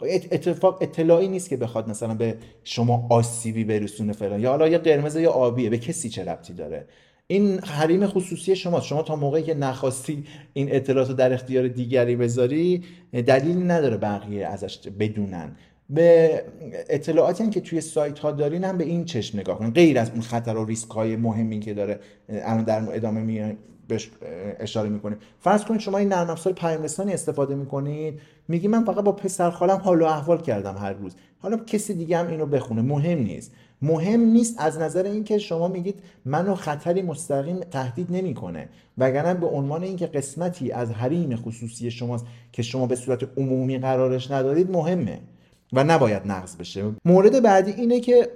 اتفاق 0.05 0.79
اطلاعی 0.81 1.29
نیست 1.29 1.49
که 1.49 1.57
بخواد 1.57 1.89
مثلا 1.89 2.15
به 2.15 2.37
شما 2.65 3.07
آسیبی 3.11 3.65
برسونه 3.65 4.13
فلان. 4.13 4.41
یا 4.41 4.51
حالا 4.51 4.69
یه 4.69 4.79
قرمز 4.79 5.17
یا 5.17 5.31
آبیه. 5.31 5.71
به 5.71 5.79
کسی 5.79 6.09
چه 6.09 6.25
ربطی 6.25 6.53
داره؟ 6.53 6.87
این 7.27 7.59
حریم 7.59 8.07
خصوصی 8.07 8.57
شماست. 8.57 8.87
شما 8.87 9.03
تا 9.03 9.17
موقعی 9.17 9.43
که 9.43 9.55
نخواستی 9.55 10.25
این 10.53 10.75
اطلاعات 10.75 11.09
رو 11.09 11.15
در 11.15 11.33
اختیار 11.33 11.69
دیگری 11.69 12.17
بذاری 12.17 12.85
دلیلی 13.13 13.65
نداره 13.65 13.97
بقیه 13.97 14.47
ازش 14.47 14.79
بدونن. 14.99 15.57
به 15.91 16.43
اطلاعاتی 16.89 17.51
که 17.51 17.61
توی 17.61 17.81
سایت 17.81 18.19
ها 18.19 18.33
دارین 18.33 18.65
هم 18.65 18.79
به 18.79 18.85
این 18.85 19.05
چشم 19.05 19.39
نگاه 19.39 19.59
کنین. 19.59 19.71
غیر 19.71 19.99
از 19.99 20.11
اون 20.11 20.21
خطر 20.21 20.57
و 20.57 20.65
ریسک 20.65 20.91
های 20.91 21.17
مهمی 21.17 21.61
که 21.61 21.75
داره 21.75 22.01
الان 22.29 22.65
در 22.65 22.97
ادامه 22.97 23.57
بهش 23.89 24.11
اشاره 24.59 24.89
می‌کنیم. 24.89 25.19
فرض 25.41 25.65
کنید 25.65 25.81
شما 25.81 25.99
این 25.99 26.09
نرم 26.09 26.31
افزار 26.31 26.53
پیام 26.53 26.83
رسانی 26.83 27.13
استفاده 27.13 27.55
می‌کنید 27.55 28.21
میگی 28.49 28.69
من 28.69 28.85
فقط 28.85 29.05
با 29.05 29.13
پسر 29.13 29.51
خالم 29.51 29.77
حال 29.77 30.03
و 30.03 30.05
احوال 30.05 30.41
کردم 30.41 30.77
هر 30.77 30.93
روز. 30.93 31.13
حالا 31.39 31.57
کسی 31.57 31.95
دیگه 31.95 32.19
هم 32.19 32.29
اینو 32.29 32.47
بخونه 32.47 32.83
مهم 32.83 33.19
نیست. 33.19 33.53
مهم 33.83 34.21
نیست 34.21 34.55
از 34.59 34.79
نظر 34.79 35.03
اینکه 35.03 35.39
شما 35.39 35.69
میگید 35.69 36.01
منو 36.25 36.55
خطری 36.55 37.03
مستقیم 37.03 37.61
تهدید 37.61 38.07
نمی‌کنه. 38.11 38.69
وگرنه 38.99 39.35
به 39.35 39.47
عنوان 39.47 39.83
اینکه 39.83 40.07
قسمتی 40.07 40.73
از 40.73 40.91
حریم 40.91 41.37
خصوصی 41.37 41.91
شماست 41.91 42.27
که 42.53 42.63
شما 42.63 42.87
به 42.87 42.97
صورت 42.97 43.39
عمومی 43.39 43.79
قرارش 43.79 44.31
ندادید 44.31 44.71
مهمه 44.71 45.21
و 45.73 45.85
نباید 45.85 46.23
نقض 46.27 46.57
بشه. 46.57 46.85
مورد 47.05 47.43
بعدی 47.43 47.73
اینه 47.73 48.01
که 48.01 48.29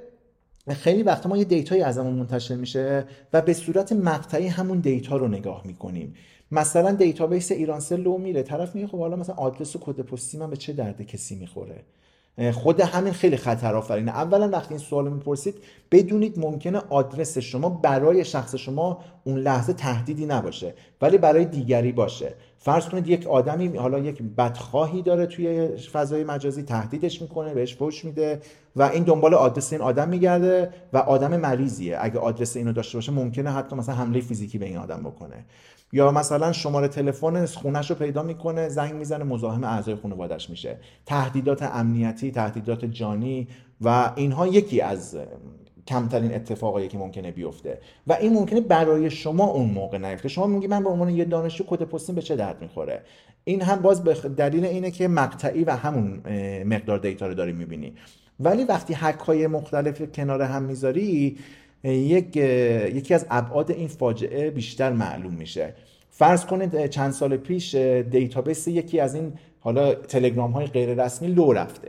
خیلی 0.75 1.03
وقتا 1.03 1.29
ما 1.29 1.37
یه 1.37 1.45
دیتایی 1.45 1.83
ازمون 1.83 2.14
منتشر 2.14 2.55
میشه 2.55 3.05
و 3.33 3.43
به 3.43 3.55
صورت 3.55 3.93
مقطعی 3.93 4.47
همون 4.47 4.79
دیتا 4.79 5.16
رو 5.16 5.29
نگاه 5.29 5.62
می‌کنیم. 5.64 6.14
مثلا 6.53 6.93
database 6.93 7.53
ایرانسل 7.53 8.01
لو 8.01 8.18
میره 8.18 8.43
طرف 8.43 8.75
میگه 8.75 8.87
خب 8.87 8.99
حالا 8.99 9.16
مثلا 9.16 9.35
آدرس 9.35 9.77
و 9.77 9.79
کد 9.79 10.01
پستی 10.01 10.39
من 10.39 10.51
به 10.51 10.57
چه 10.57 10.73
درد 10.73 11.03
کسی 11.03 11.35
می‌خوره؟ 11.37 11.83
خود 12.53 12.81
همین 12.81 13.12
خیلی 13.12 13.37
خطر 13.37 13.75
آفرینه 13.75 14.11
اولا 14.11 14.49
وقتی 14.49 14.75
این 14.75 14.79
سوال 14.79 15.12
می‌پرسید 15.12 15.55
بدونید 15.91 16.39
ممکنه 16.39 16.79
آدرس 16.89 17.39
شما 17.39 17.68
برای 17.68 18.25
شخص 18.25 18.55
شما 18.55 18.99
اون 19.25 19.39
لحظه 19.39 19.73
تهدیدی 19.73 20.27
نباشه 20.27 20.75
ولی 21.03 21.18
برای 21.18 21.45
دیگری 21.45 21.93
باشه. 21.93 22.35
فرض 22.62 22.88
کنید 22.88 23.08
یک 23.08 23.26
آدمی 23.26 23.76
حالا 23.76 23.98
یک 23.98 24.22
بدخواهی 24.22 25.02
داره 25.02 25.26
توی 25.26 25.68
فضای 25.76 26.24
مجازی 26.24 26.62
تهدیدش 26.62 27.22
می‌کنه 27.22 27.54
بهش 27.54 27.76
فوش 27.76 28.04
میده 28.04 28.40
و 28.76 28.82
این 28.82 29.04
دنبال 29.04 29.34
آدرس 29.34 29.72
این 29.72 29.82
آدم 29.82 30.08
میگرده 30.08 30.70
و 30.92 30.98
آدم 30.98 31.36
مریضیه. 31.36 31.98
اگه 32.00 32.18
آدرس 32.18 32.56
اینو 32.56 32.72
داشته 32.72 32.98
باشه 32.98 33.12
ممکنه 33.12 33.50
حتی 33.50 33.76
مثلا 33.76 33.94
حمله 33.94 34.20
فیزیکی 34.20 34.58
به 34.58 34.66
این 34.66 34.76
آدم 34.76 35.00
بکنه. 35.02 35.44
یا 35.92 36.11
مثلا 36.11 36.52
شماره 36.52 36.88
تلفن 36.88 37.46
خونش 37.46 37.90
رو 37.90 37.96
پیدا 37.96 38.22
می‌کنه 38.22 38.68
زنگ 38.68 38.94
می‌زنه 38.94 39.24
مزاحم 39.24 39.64
اعضای 39.64 39.94
خانوادش 39.94 40.50
میشه. 40.50 40.76
تهدیدات 41.06 41.62
امنیتی 41.62 42.30
تهدیدات 42.30 42.84
جانی 42.84 43.48
و 43.80 44.12
اینها 44.16 44.46
یکی 44.46 44.80
از 44.80 45.16
کمترین 45.87 46.35
اتفاقایی 46.35 46.89
که 46.89 46.99
ممکنه 46.99 47.31
بیفته. 47.31 47.78
و 48.07 48.12
این 48.12 48.33
ممکنه 48.33 48.61
برای 48.61 49.11
شما 49.11 49.45
اون 49.45 49.70
موقع 49.70 49.99
نیفته. 49.99 50.28
شما 50.28 50.47
میگی 50.47 50.66
من 50.66 50.85
به 50.85 50.91
عنوان 50.91 51.09
یه 51.11 51.24
دانشجو 51.24 51.64
کد 51.66 51.83
پستین 51.83 52.14
به 52.14 52.22
چه 52.22 52.37
درد 52.37 52.62
می‌خوره؟ 52.62 53.03
این 53.45 53.62
هم 53.62 53.83
باز 53.83 54.05
به 54.05 54.14
دلیل 54.14 54.64
اینه 54.64 54.91
که 54.91 55.09
مقطعی 55.09 55.64
و 55.64 55.70
همون 55.70 56.22
مقدار 56.66 56.99
دیتا 56.99 57.26
رو 57.26 57.35
داری 57.35 57.53
می‌بینی. 57.53 57.93
ولی 58.41 58.64
وقتی 58.64 58.95
حک 58.95 59.18
های 59.18 59.47
مختلف 59.47 60.03
کنار 60.14 60.43
هم 60.43 60.62
می‌ذاری 60.62 61.39
یک 61.85 62.37
یکی 62.37 63.14
از 63.14 63.26
ابعاد 63.31 63.70
این 63.70 63.89
فاجعه 63.89 64.51
بیشتر 64.51 64.93
معلوم 64.93 65.35
میشه. 65.35 65.74
فرض 66.11 66.45
کنید 66.45 66.87
چند 66.87 67.12
سال 67.12 67.37
پیش 67.37 67.74
database 67.74 68.68
یکی 68.68 69.01
از 69.01 69.14
این 69.14 69.33
حالا 69.61 69.95
تلگرام 69.95 70.51
های 70.51 70.66
غیر 70.66 71.05
رسمی 71.05 71.28
لو 71.28 71.53
رفته. 71.53 71.89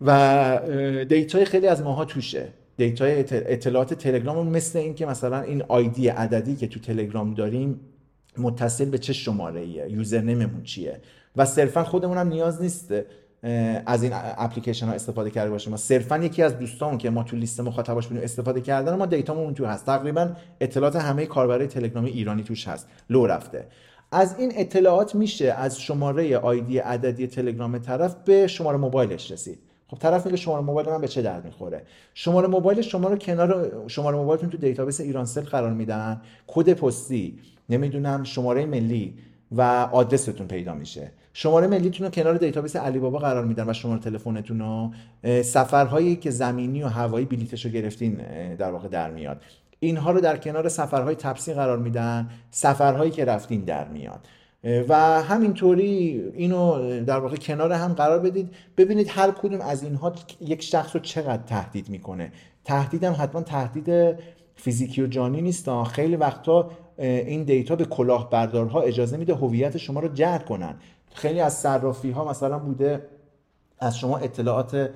و 0.00 0.60
data 1.08 1.37
ی 1.37 1.44
خیلی 1.44 1.66
از 1.66 1.82
ماها 1.82 2.04
توشه. 2.04 2.48
data 2.78 3.15
ی 3.15 3.24
اطلاعات 3.30 3.94
تلگرام 3.94 4.48
مثل 4.48 4.78
این 4.78 4.94
که 4.94 5.06
مثلا 5.06 5.40
این 5.40 5.62
ID 5.68 6.08
عددی 6.08 6.56
که 6.56 6.66
تو 6.66 6.80
تلگرام 6.80 7.34
داریم 7.34 7.80
متصل 8.38 8.84
به 8.84 8.98
چه 8.98 9.12
شماره 9.12 9.60
ایه 9.60 9.90
username 9.90 10.42
مون 10.42 10.62
چیه؟ 10.62 11.00
و 11.36 11.44
صرفا 11.44 11.84
خودمون 11.84 12.18
هم 12.18 12.28
نیاز 12.28 12.62
نیست 12.62 12.94
از 13.86 14.02
این 14.02 14.12
اپلیکیشن 14.14 14.86
ها 14.86 14.92
استفاده 14.92 15.30
کرده 15.30 15.50
باشیم. 15.50 15.70
ما 15.70 15.76
صرفا 15.76 16.18
یکی 16.18 16.42
از 16.42 16.58
دوستان 16.58 16.98
که 16.98 17.10
ما 17.10 17.22
تو 17.22 17.36
لیست 17.36 17.60
مخاطباش 17.60 18.06
بودیم 18.06 18.22
استفاده 18.22 18.60
کردن 18.60 18.94
ما 18.94 19.06
data 19.06 19.33
مون 19.33 19.54
تو 19.54 19.66
هست. 19.66 19.86
تقریبا 19.86 20.30
اطلاعات 20.60 20.96
همه 20.96 21.26
کاربرای 21.26 21.66
تلگرامی 21.66 22.10
ایرانی 22.10 22.42
توش 22.42 22.68
هست. 22.68 22.88
لو 23.10 23.26
رفته. 23.26 23.66
از 24.12 24.38
این 24.38 24.52
اطلاعات 24.56 25.14
میشه 25.14 25.52
از 25.52 25.80
شماره 25.80 26.36
ID 26.36 26.78
عددی 26.78 27.26
تلگرام 27.26 27.78
طرف 27.78 28.14
به 28.24 28.46
شماره 28.46 28.76
موبایلش 28.76 29.30
رسید. 29.30 29.58
خب 29.90 29.98
طرف 29.98 30.26
میگه 30.26 30.36
شماره 30.36 30.64
موبایل 30.64 30.88
من 30.88 31.00
به 31.00 31.08
چه 31.08 31.22
درد 31.22 31.44
می‌خوره؟ 31.44 31.82
شماره 32.14 32.48
موبایل 32.48 32.80
شما 32.80 33.08
رو 33.08 33.16
کنار 33.16 33.72
شماره 33.86 34.16
موبایلتون 34.16 34.50
تو 34.50 34.56
database 34.56 35.00
ایرانسل 35.00 35.40
قرار 35.40 35.72
میدن. 35.72 36.20
کد 36.46 36.72
پستی 36.72 37.38
نمی‌دونم 37.68 38.24
شماره 38.24 38.66
ملی 38.66 39.14
و 39.52 39.62
آدرستون 39.92 40.46
پیدا 40.46 40.74
میشه. 40.74 41.10
شماره 41.32 41.66
ملیتون 41.66 42.06
رو 42.06 42.12
کنار 42.12 42.36
database 42.36 42.76
علی 42.76 42.98
بابا 42.98 43.18
قرار 43.18 43.44
میدن 43.44 43.70
و 43.70 43.72
شماره 43.72 44.00
تلفنتون 44.00 44.58
رو. 44.58 44.90
سفرهایی 45.42 46.16
که 46.16 46.30
زمینی 46.30 46.82
و 46.82 46.86
هوایی 46.86 47.26
بلیتش 47.26 47.64
رو 47.64 47.70
گرفتین 47.70 48.14
در 48.56 48.70
واقع 48.70 48.88
در 48.88 49.10
میاد. 49.10 49.42
اینها 49.80 50.10
رو 50.10 50.20
در 50.20 50.36
کنار 50.36 50.68
سفرهای 50.68 51.14
تپسی 51.14 51.54
قرار 51.54 51.78
میدن. 51.78 52.30
سفرهایی 52.50 53.10
که 53.10 53.24
رفتین 53.24 53.60
در 53.60 53.88
میاد. 53.88 54.20
و 54.64 55.22
همینطوری 55.22 56.22
اینو 56.34 57.00
در 57.04 57.18
واقع 57.18 57.36
کنار 57.36 57.72
هم 57.72 57.92
قرار 57.92 58.18
بدید. 58.18 58.50
ببینید 58.76 59.06
هر 59.10 59.30
کدوم 59.30 59.60
از 59.60 59.82
اینها 59.82 60.12
یک 60.40 60.62
شخص 60.62 60.96
رو 60.96 61.00
چقدر 61.00 61.42
تهدید 61.42 61.88
می‌کنه. 61.88 62.32
تهدیدم 62.64 63.16
حتما 63.18 63.42
تهدید 63.42 64.16
فیزیکی 64.54 65.02
و 65.02 65.06
جانی 65.06 65.40
نیست. 65.40 65.84
خیلی 65.84 66.16
وقتا 66.16 66.70
این 66.98 67.44
دیتا 67.44 67.76
به 67.76 67.84
کلاهبردارها 67.84 68.80
اجازه 68.80 69.16
میده 69.16 69.34
هویت 69.34 69.76
شما 69.76 70.00
رو 70.00 70.08
جعل 70.08 70.38
کنن. 70.38 70.74
خیلی 71.14 71.40
از 71.40 71.54
صرافی 71.54 72.10
ها 72.10 72.30
مثلا 72.30 72.58
بوده 72.58 73.02
از 73.78 73.98
شما 73.98 74.18
اطلاعات 74.18 74.90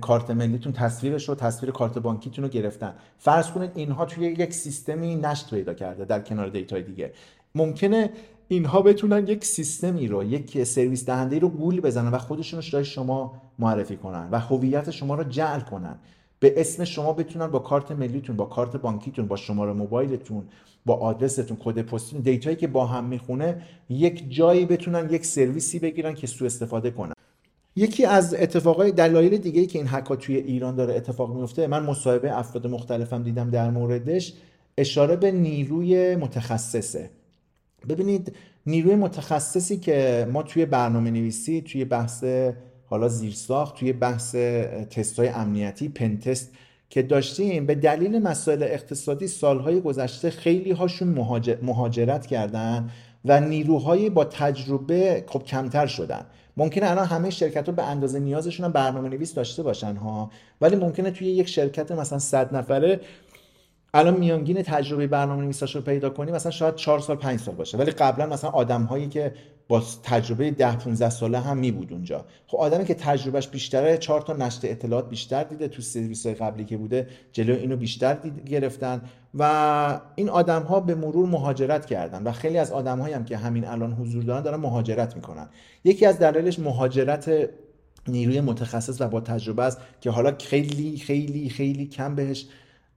کارت 0.00 0.30
ملیتون 0.30 0.72
تصویرش 0.72 1.28
رو 1.28 1.34
تصویر 1.34 1.72
کارت 1.72 1.98
بانکیتون 1.98 2.44
رو 2.44 2.50
گرفتن. 2.50 2.94
فرض 3.18 3.50
کنید 3.50 3.70
اینها 3.74 4.04
توی 4.04 4.26
یک 4.26 4.54
سیستمی 4.54 5.16
نشت 5.16 5.50
پیدا 5.50 5.74
کرده 5.74 6.04
در 6.04 6.20
کنار 6.20 6.48
data 6.48 6.75
ی 6.75 6.82
دیگه. 6.82 7.12
ممکنه 7.54 8.10
اینها 8.48 8.82
بتونن 8.82 9.26
یک 9.26 9.44
سیستمی 9.44 10.08
رو 10.08 10.24
یک 10.24 10.64
سرویس 10.64 11.06
دهنده 11.06 11.38
رو 11.38 11.48
گول 11.48 11.80
بزنن 11.80 12.10
و 12.10 12.18
خودشون 12.18 12.62
رو 12.72 12.84
شما 12.84 13.42
معرفی 13.58 13.96
کنن 13.96 14.28
و 14.32 14.38
هویت 14.38 14.90
شما 14.90 15.14
رو 15.14 15.24
جعل 15.24 15.60
کنن. 15.60 15.98
به 16.40 16.60
اسم 16.60 16.84
شما 16.84 17.12
بتونن 17.12 17.46
با 17.46 17.58
کارت 17.58 17.92
ملیتون 17.92 18.36
با 18.36 18.44
کارت 18.44 18.76
بانکیتون 18.76 19.26
با 19.26 19.36
شماره 19.36 19.72
موبایلتون 19.72 20.42
با 20.86 20.94
آدرستون 20.94 21.56
کد 21.60 21.82
پستتون 21.82 22.20
data 22.20 22.44
یی 22.44 22.56
که 22.56 22.66
با 22.66 22.86
هم 22.86 23.04
می‌خونه 23.04 23.62
یک 23.88 24.30
جایی 24.30 24.66
بتونن 24.66 25.10
یک 25.10 25.26
سرویسی 25.26 25.78
بگیرن 25.78 26.14
که 26.14 26.26
سوء 26.26 26.46
استفاده 26.46 26.90
کنن. 26.90 27.12
یکی 27.76 28.04
از 28.04 28.34
اتفاقای 28.34 28.92
دلایل 28.92 29.36
دیگه 29.36 29.60
ای 29.60 29.66
که 29.66 29.78
این 29.78 29.88
حکا 29.88 30.16
توی 30.16 30.36
ایران 30.36 30.76
داره 30.76 30.94
اتفاق 30.94 31.36
میفته 31.36 31.66
من 31.66 31.82
مصاحبه 31.82 32.38
افراد 32.38 32.66
مختلفم 32.66 33.22
دیدم 33.22 33.50
در 33.50 33.70
موردش 33.70 34.34
اشاره 34.78 35.16
به 35.16 35.32
نیروی 35.32 36.16
متخصصه. 36.16 37.10
ببینید 37.88 38.36
نیروی 38.66 38.94
متخصصی 38.94 39.76
که 39.76 40.28
ما 40.32 40.42
توی 40.42 40.66
برنامه 40.66 41.10
نویسی 41.10 41.60
توی 41.60 41.84
بحث 41.84 42.24
حالا 42.86 43.08
زیرساخت 43.08 43.76
توی 43.76 43.92
بحث 43.92 44.34
تست 44.90 45.18
های 45.18 45.28
امنیتی 45.28 45.88
پنتست 45.88 46.52
که 46.90 47.02
داشتیم 47.02 47.66
به 47.66 47.74
دلیل 47.74 48.18
مسائل 48.18 48.62
اقتصادی 48.62 49.26
سالهای 49.26 49.80
گذشته 49.80 50.30
خیلی 50.30 50.70
هاشون 50.70 51.08
مهاجرت 51.62 52.26
کردن 52.26 52.90
و 53.24 53.40
نیروهای 53.40 54.10
با 54.10 54.24
تجربه 54.24 55.24
خب 55.26 55.42
کمتر 55.42 55.86
شدن. 55.86 56.26
ممکنه 56.56 56.90
الان 56.90 57.06
همه 57.06 57.30
شرکت 57.30 57.66
ها 57.66 57.72
به 57.72 57.82
اندازه 57.82 58.18
نیازشون 58.18 58.66
هم 58.66 58.72
برنامه 58.72 59.08
نویس 59.08 59.34
داشته 59.34 59.62
باشن 59.62 59.96
ها. 59.96 60.30
ولی 60.60 60.76
ممکنه 60.76 61.10
توی 61.10 61.26
یک 61.26 61.48
شرکت 61.48 61.92
مثلا 61.92 62.18
100 62.18 62.56
نفره 62.56 63.00
الان 63.94 64.16
میانگین 64.16 64.62
تجربه 64.62 65.06
برنامه 65.06 65.42
نویساش 65.42 65.76
رو 65.76 65.82
پیدا 65.82 66.10
کنی 66.10 66.32
مثلا 66.32 66.52
شاید 66.52 66.74
4 66.74 66.98
سال 66.98 67.16
5 67.16 67.40
سال 67.40 67.54
باشه. 67.54 67.78
ولی 67.78 67.90
قبلا 67.90 68.26
مثلا 68.26 68.50
آدم 68.50 68.82
هایی 68.82 69.08
که 69.08 69.34
با 69.68 69.82
تجربه 70.02 70.50
10 70.50 70.76
15 70.76 71.10
ساله 71.10 71.40
هم 71.40 71.56
می 71.58 71.70
بود 71.70 71.92
اونجا. 71.92 72.24
خب 72.46 72.56
آدمی 72.56 72.84
که 72.84 72.94
تجربهش 72.94 73.48
بیشتره 73.48 73.96
4 73.96 74.20
تا 74.20 74.32
نشر 74.32 74.60
اطلاعات 74.64 75.08
بیشتر 75.08 75.44
دیده 75.44 75.68
تو 75.68 75.82
سرویس 75.82 76.26
های 76.26 76.34
قبلی 76.34 76.64
که 76.64 76.76
بوده 76.76 77.06
جلو 77.32 77.54
اینو 77.54 77.76
بیشتر 77.76 78.16
گرفتن. 78.46 79.02
و 79.34 80.00
این 80.14 80.28
آدم 80.28 80.62
ها 80.62 80.80
به 80.80 80.94
مرور 80.94 81.28
مهاجرت 81.28 81.86
کردن 81.86 82.22
و 82.22 82.32
خیلی 82.32 82.58
از 82.58 82.72
آدم 82.72 83.00
هم 83.00 83.24
که 83.24 83.36
همین 83.36 83.64
الان 83.64 83.92
حضور 83.92 84.22
دارن 84.22 84.42
دارن 84.42 84.60
مهاجرت 84.60 85.16
می‌کنن. 85.16 85.48
یکی 85.84 86.06
از 86.06 86.18
دلایلش 86.18 86.58
مهاجرت 86.58 87.30
نیروی 88.08 88.40
متخصص 88.40 89.00
و 89.00 89.08
با 89.08 89.20
تجربه 89.20 89.62
است 89.62 89.80
که 90.00 90.10
حالا 90.10 90.34
خیلی 90.40 90.96
خیلی 90.96 91.48
خیلی 91.48 91.86
کم 91.86 92.14
بهش 92.14 92.46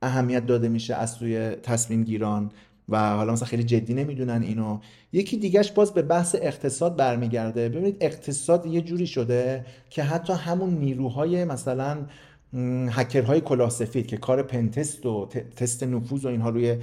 اهمیت 0.01 0.45
داده 0.45 0.69
میشه 0.69 0.95
از 0.95 1.11
سوی 1.11 1.49
تصمیم 1.49 2.03
گیران 2.03 2.51
و 2.89 3.09
حالا 3.15 3.33
مثلا 3.33 3.47
خیلی 3.47 3.63
جدی 3.63 3.93
نمی‌دونن 3.93 4.41
اینو. 4.41 4.79
یکی 5.13 5.37
دیگهش 5.37 5.71
باز 5.71 5.93
به 5.93 6.01
بحث 6.01 6.35
اقتصاد 6.41 6.95
برمیگرده. 6.95 7.69
ببینید 7.69 7.97
اقتصاد 8.01 8.65
یه 8.65 8.81
جوری 8.81 9.07
شده 9.07 9.65
که 9.89 10.03
حتی 10.03 10.33
همون 10.33 10.69
نیروهای 10.69 11.45
مثلا 11.45 11.97
هکرهای 12.89 13.41
کلاه 13.41 13.69
سفید 13.69 14.07
که 14.07 14.17
کار 14.17 14.43
پنتست 14.43 15.05
و 15.05 15.29
تست 15.55 15.83
نفوذ 15.83 16.25
و 16.25 16.27
اینها 16.27 16.49
روی 16.49 16.77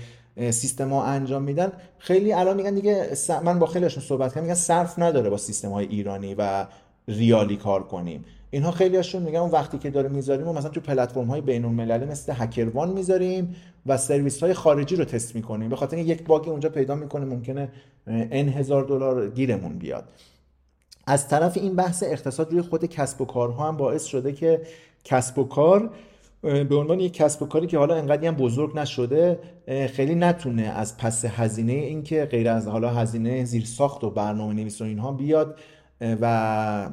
سیستم 0.51 0.89
ها 0.89 1.05
انجام 1.05 1.43
میدن 1.43 1.73
خیلی 1.99 2.33
الان 2.33 2.57
میگن 2.57 2.75
دیگه 2.75 3.09
من 3.45 3.59
با 3.59 3.66
خیلیشون 3.66 4.03
صحبت 4.03 4.31
کردم 4.31 4.43
میگن 4.43 4.55
صرف 4.55 4.99
نداره 4.99 5.31
با 5.31 5.37
سیستم 5.37 5.69
های 5.69 5.87
ایرانی 5.87 6.35
و 6.35 6.66
ریالی 7.09 7.57
کار 7.57 7.83
کنیم. 7.83 8.25
اینها 8.51 8.71
خیلی 8.71 8.97
هاشون 8.97 9.23
میگن 9.23 9.39
اون 9.39 9.51
وقتی 9.51 9.79
که 9.79 9.91
داره 9.91 10.09
می‌ذاریم 10.09 10.49
و 10.49 10.53
مثلا 10.53 10.71
تو 10.71 10.81
پلتفرم 10.81 11.27
های 11.27 11.41
بین 11.41 11.65
المللی 11.65 12.05
مثل 12.05 12.33
هکروان 12.37 12.91
می‌ذاریم 12.91 13.57
و 13.87 13.97
سرویس 13.97 14.43
های 14.43 14.55
خارجی 14.55 14.97
رو 14.97 15.05
تست 15.05 15.35
می‌کنیم. 15.35 15.69
به 15.69 15.77
خاطر 15.77 15.99
یک 15.99 16.25
باگ 16.25 16.49
اونجا 16.49 16.69
پیدا 16.69 16.95
می‌کنه 16.95 17.25
ممکنه 17.25 17.69
ان 18.07 18.49
هزار 18.49 18.85
دلار 18.85 19.31
گیرمون 19.31 19.79
بیاد. 19.79 20.05
از 21.07 21.29
طرف 21.29 21.57
این 21.57 21.77
بحث 21.77 22.03
اقتصاد 22.03 22.53
روی 22.53 22.63
خود 22.63 22.85
کسب 22.85 23.21
و 23.21 23.25
کارها 23.25 23.69
هم 23.69 23.77
باعث 23.77 24.05
شده 24.05 24.33
که 24.33 24.61
کسب 25.05 25.39
و 25.39 25.45
کار 25.45 25.91
به 26.43 26.77
عنوان 26.77 27.01
یک 27.01 27.13
کسب 27.13 27.43
و 27.43 27.47
کاری 27.47 27.67
که 27.67 27.79
حالا 27.79 27.95
انقدری 27.95 28.27
هم 28.27 28.35
بزرگ 28.35 28.79
نشده 28.79 29.39
خیلی 29.93 30.15
نتونه 30.15 30.63
از 30.63 30.97
پس 30.97 31.25
هزینه 31.25 31.73
اینکه 31.73 32.25
غیر 32.25 32.49
از 32.49 32.69
حالا 32.69 32.91
هزینه 32.91 33.45
زیر 33.45 33.65
ساخت 33.65 34.05
و 34.05 34.11
برنامه 34.11 34.55
نویس 34.55 34.81
و 34.81 34.85
اینها 34.85 35.13
بیاد 35.13 35.59
و 36.01 36.91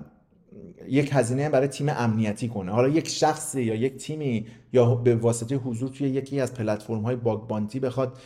یک 0.89 1.09
هزینه 1.13 1.49
برای 1.49 1.67
تیم 1.67 1.89
امنیتی 1.89 2.47
کنه. 2.47 2.71
حالا 2.71 2.87
یک 2.87 3.07
شخصی 3.07 3.61
یا 3.61 3.75
یک 3.75 3.97
تیمی 3.97 4.45
یا 4.73 4.95
به 4.95 5.15
واسطه 5.15 5.55
حضور 5.55 5.89
توی 5.89 6.09
یکی 6.09 6.39
از 6.39 6.53
پلتفرم 6.53 7.01
های 7.01 7.15
باگ 7.15 7.39
بانتی 7.39 7.79
بخواد 7.79 8.17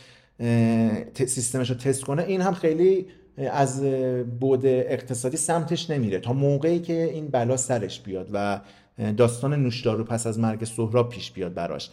سیستمش 1.14 1.70
رو 1.70 1.76
تست 1.76 2.04
کنه 2.04 2.22
این 2.22 2.40
هم 2.40 2.54
خیلی 2.54 3.06
از 3.36 3.82
بود 4.40 4.66
اقتصادی 4.66 5.36
سمتش 5.36 5.90
نمیره. 5.90 6.18
تا 6.18 6.32
موقعی 6.32 6.78
که 6.78 7.02
این 7.02 7.28
بلا 7.28 7.56
سرش 7.56 8.00
بیاد 8.00 8.28
و 8.32 8.60
داستان 9.16 9.54
نوشدارو 9.54 10.04
پس 10.04 10.26
از 10.26 10.38
مرگ 10.38 10.64
سهراب 10.64 11.08
پیش 11.08 11.30
بیاد 11.30 11.54
براش. 11.54 11.90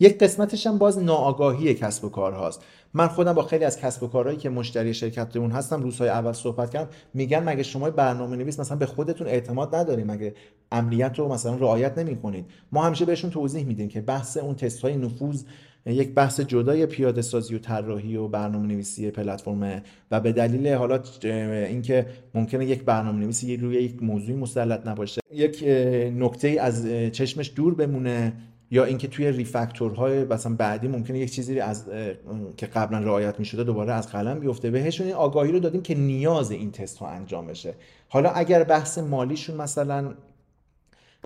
یک 0.00 0.18
قسمتش 0.18 0.66
هم 0.66 0.78
باز 0.78 0.98
ناآگاهی 0.98 1.74
کسب 1.74 2.04
و 2.04 2.08
کارهاست 2.08 2.62
من 2.94 3.08
خودم 3.08 3.32
با 3.32 3.42
خیلی 3.42 3.64
از 3.64 3.80
کسب 3.80 4.02
و 4.02 4.06
کارهایی 4.06 4.38
که 4.38 4.48
مشتری 4.48 4.94
شرکتمون 4.94 5.50
هستم 5.50 5.82
روزهای 5.82 6.10
اول 6.10 6.32
صحبت 6.32 6.70
کردم. 6.70 6.88
میگن 7.14 7.44
مگه 7.44 7.62
شما 7.62 7.90
برنامه 7.90 8.36
نویس 8.36 8.60
مثلا 8.60 8.76
به 8.76 8.86
خودتون 8.86 9.26
اعتماد 9.26 9.74
نداریم 9.74 10.10
مگه 10.10 10.34
امنیت 10.72 11.18
رو 11.18 11.32
مثلا 11.32 11.54
رعایت 11.54 11.98
نمی 11.98 12.16
کنید 12.16 12.44
ما 12.72 12.84
همیشه 12.84 13.04
بهشون 13.04 13.30
توضیح 13.30 13.64
میدیم 13.64 13.88
که 13.88 14.00
بحث 14.00 14.36
اون 14.36 14.54
تست 14.54 14.80
های 14.80 14.96
نفوذ 14.96 15.44
یک 15.86 16.14
بحث 16.14 16.40
جدای 16.40 16.86
پیاده 16.86 17.22
سازی 17.22 17.54
و 17.54 17.58
طراحی 17.58 18.16
و 18.16 18.28
برنامه 18.28 18.66
نویسی 18.66 19.10
پلتفرم 19.10 19.82
و 20.10 20.20
به 20.20 20.32
دلیل 20.32 20.68
حالا 20.68 21.02
اینکه 21.22 22.06
ممکنه 22.34 22.66
یک 22.66 22.84
برنامه 22.84 23.18
نویسی 23.18 23.56
روی 23.56 23.76
یک 23.76 24.02
موضوعی 24.02 24.38
مسلط 24.38 24.86
نباشه 24.86 25.20
یک 25.32 25.64
نکته 26.18 26.48
از 26.48 26.86
چشمش 27.12 27.52
دور 27.56 27.74
بمونه. 27.74 28.32
یا 28.70 28.84
اینکه 28.84 29.08
توی 29.08 29.32
ریفکتورهای 29.32 30.24
مثلا 30.24 30.54
بعدی 30.54 30.88
ممکنه 30.88 31.18
یک 31.18 31.30
چیزی 31.30 31.60
از 31.60 31.84
که 32.56 32.66
قبلا 32.66 32.98
رعایت 32.98 33.38
می‌شده 33.38 33.64
دوباره 33.64 33.92
از 33.92 34.08
قلم 34.08 34.40
بیفته. 34.40 34.70
بهشون 34.70 35.06
این 35.06 35.16
آگاهی 35.16 35.52
رو 35.52 35.58
دادیم 35.58 35.82
که 35.82 35.94
نیاز 35.94 36.50
این 36.50 36.70
تست 36.70 36.98
ها 36.98 37.08
انجام 37.08 37.46
بشه. 37.46 37.74
حالا 38.08 38.30
اگر 38.30 38.64
بحث 38.64 38.98
مالیشون 38.98 39.56
مثلا 39.56 40.14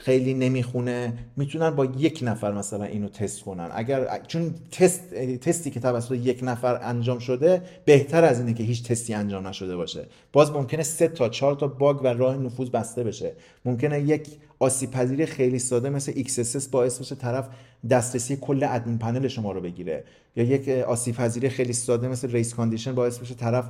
خیلی 0.00 0.34
نمی‌خونه 0.34 1.12
می‌تونن 1.36 1.70
با 1.70 1.84
یک 1.84 2.20
نفر 2.22 2.52
مثلا 2.52 2.84
اینو 2.84 3.08
تست 3.08 3.42
کنن. 3.42 3.70
اگر 3.74 4.20
چون 4.26 4.54
تست 4.70 5.14
تستی 5.14 5.70
که 5.70 5.80
توسط 5.80 6.12
یک 6.12 6.40
نفر 6.42 6.78
انجام 6.82 7.18
شده 7.18 7.62
بهتر 7.84 8.24
از 8.24 8.40
اینه 8.40 8.54
که 8.54 8.62
هیچ 8.62 8.82
تستی 8.82 9.14
انجام 9.14 9.46
نشده 9.46 9.76
باشه. 9.76 10.06
باز 10.32 10.52
ممکنه 10.52 10.82
سه 10.82 11.08
تا 11.08 11.28
چهار 11.28 11.54
تا 11.54 11.66
bug 11.66 12.04
و 12.04 12.06
راه 12.06 12.36
نفوذ 12.36 12.70
بسته 12.70 13.04
بشه. 13.04 13.32
ممکنه 13.64 14.00
یک 14.00 14.28
آسیب 14.58 14.90
پذیری 14.90 15.26
خیلی 15.26 15.58
ساده 15.58 15.90
مثل 15.90 16.12
XSS 16.12 16.68
باعث 16.68 16.98
بشه 16.98 17.14
طرف 17.14 17.48
دسترسی 17.90 18.36
کل 18.36 18.64
admin 18.64 18.98
panel 18.98 19.28
شما 19.28 19.52
رو 19.52 19.60
بگیره. 19.60 20.04
یا 20.36 20.44
یک 20.44 20.68
آسیب 20.68 21.14
پذیری 21.14 21.48
خیلی 21.48 21.72
ساده 21.72 22.08
مثل 22.08 22.30
race 22.32 22.54
condition 22.54 22.94
باعث 22.94 23.18
بشه 23.18 23.34
طرف 23.34 23.64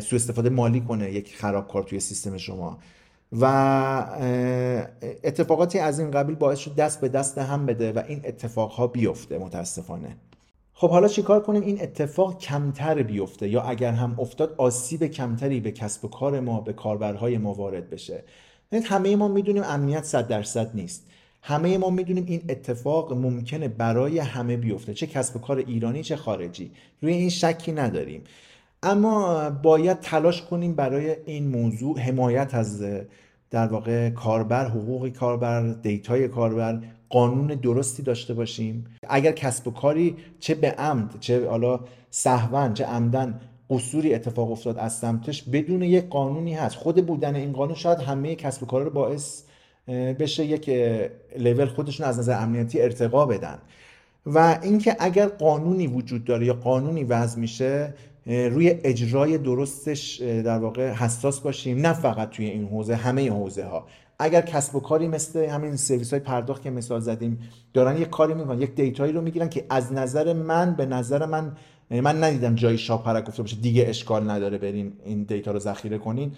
سوء 0.00 0.16
استفاده 0.16 0.48
مالی 0.48 0.80
کنه 0.80 1.12
یک 1.12 1.36
خرابکار 1.36 1.82
توی 1.82 2.00
سیستم 2.00 2.36
شما. 2.36 2.78
و 3.32 3.44
اتفاقاتی 5.24 5.78
از 5.78 6.00
این 6.00 6.10
قبیل 6.10 6.36
باعث 6.36 6.58
شد 6.58 6.74
دست 6.74 7.00
به 7.00 7.08
دست 7.08 7.38
هم 7.38 7.66
بده 7.66 7.92
و 7.92 8.02
این 8.08 8.20
اتفاقها 8.24 8.86
بیفته 8.86 9.38
متاسفانه. 9.38 10.16
خب 10.74 10.90
حالا 10.90 11.08
چیکار 11.08 11.42
کنیم؟ 11.42 11.62
این 11.62 11.82
اتفاق 11.82 12.38
کمتر 12.38 13.02
بیفته 13.02 13.48
یا 13.48 13.62
اگر 13.62 13.92
هم 13.92 14.16
افتاد 14.20 14.54
آسیب 14.58 15.04
کمتری 15.04 15.60
به 15.60 15.72
کسب 15.72 16.04
و 16.04 16.08
کار 16.08 16.40
ما 16.40 16.60
به 16.60 16.72
کاربرهای 16.72 17.38
ما 17.38 17.52
وارد 17.52 17.90
بشه. 17.90 18.24
همه 18.84 19.16
ما 19.16 19.28
می‌دونیم 19.28 19.62
امنیت 19.66 20.04
صد 20.04 20.28
درصد 20.28 20.70
نیست. 20.74 21.06
همه 21.42 21.78
ما 21.78 21.90
می‌دونیم 21.90 22.24
این 22.26 22.42
اتفاق 22.48 23.12
ممکنه 23.12 23.68
برای 23.68 24.18
همه 24.18 24.56
بیفته. 24.56 24.94
چه 24.94 25.06
کسب 25.06 25.36
و 25.36 25.38
کار 25.38 25.58
ایرانی 25.58 26.02
چه 26.02 26.16
خارجی. 26.16 26.72
روی 27.02 27.12
این 27.12 27.28
شکی 27.28 27.72
نداریم. 27.72 28.24
اما 28.82 29.50
باید 29.50 30.00
تلاش 30.00 30.42
کنیم 30.42 30.74
برای 30.74 31.16
این 31.26 31.48
موضوع 31.48 31.98
حمایت 31.98 32.54
از 32.54 32.84
در 33.50 33.66
واقع 33.66 34.10
کاربر 34.10 34.68
حقوق 34.68 35.08
کاربر 35.08 35.72
دیتای 35.72 36.28
کاربر 36.28 36.80
قانون 37.08 37.46
درستی 37.46 38.02
داشته 38.02 38.34
باشیم. 38.34 38.86
اگر 39.08 39.32
کسب 39.32 39.68
و 39.68 39.70
کاری 39.70 40.16
چه 40.38 40.54
به 40.54 40.70
عمد 40.70 41.20
چه 41.20 41.48
حالا 41.48 41.80
سهون 42.10 42.74
چه 42.74 42.84
عمدن 42.84 43.40
قصوری 43.70 44.14
اتفاق 44.14 44.50
افتاد 44.50 44.78
از 44.78 44.92
سمتش 44.92 45.42
بدون 45.42 45.82
یک 45.82 46.08
قانونی 46.08 46.54
هست. 46.54 46.76
خود 46.76 47.06
بودن 47.06 47.36
این 47.36 47.52
قانون 47.52 47.74
شاید 47.74 47.98
همه 47.98 48.34
کسب 48.34 48.62
و 48.62 48.66
کار 48.66 48.82
رو 48.82 48.90
باعث 48.90 49.42
بشه 49.88 50.44
یک 50.44 50.70
لول 51.38 51.66
خودشون 51.66 52.06
از 52.06 52.18
نظر 52.18 52.42
امنیتی 52.42 52.82
ارتقا 52.82 53.26
بدن. 53.26 53.58
و 54.26 54.58
اینکه 54.62 54.96
اگر 54.98 55.26
قانونی 55.26 55.86
وجود 55.86 56.24
داره 56.24 56.46
یا 56.46 56.54
قانونی 56.54 57.04
وضع 57.04 57.40
میشه 57.40 57.94
روی 58.26 58.74
اجرای 58.84 59.38
درستش 59.38 60.20
در 60.20 60.58
واقع 60.58 60.92
حساس 60.92 61.40
باشیم. 61.40 61.78
نه 61.78 61.92
فقط 61.92 62.30
توی 62.30 62.46
این 62.46 62.68
حوزه 62.68 62.94
همه 62.94 63.30
حوزه 63.30 63.64
ها 63.64 63.86
اگر 64.18 64.40
کسب 64.40 64.76
و 64.76 64.80
کاری 64.80 65.08
مثل 65.08 65.44
همین 65.44 65.76
سرویس 65.76 66.10
های 66.10 66.20
پرداخت 66.20 66.62
که 66.62 66.70
مثال 66.70 67.00
زدیم 67.00 67.38
دارن 67.72 67.96
یک 67.96 68.10
کاری 68.10 68.34
می‌کنن 68.34 68.62
یک 68.62 68.74
دیتایی 68.74 69.12
رو 69.12 69.20
می‌گیرن 69.20 69.48
که 69.48 69.66
از 69.70 69.92
نظر 69.92 70.32
من 70.32 70.74
به 70.74 70.86
نظر 70.86 71.26
من 71.26 71.56
من 71.90 72.24
ندیدم 72.24 72.54
جای 72.54 72.78
شاپرک 72.78 73.26
گفته 73.26 73.42
باشه 73.42 73.56
دیگه 73.56 73.84
اشکال 73.88 74.30
نداره 74.30 74.58
برین 74.58 74.92
این 75.04 75.22
دیتا 75.22 75.50
رو 75.50 75.58
ذخیره 75.58 75.98
کنین. 75.98 76.32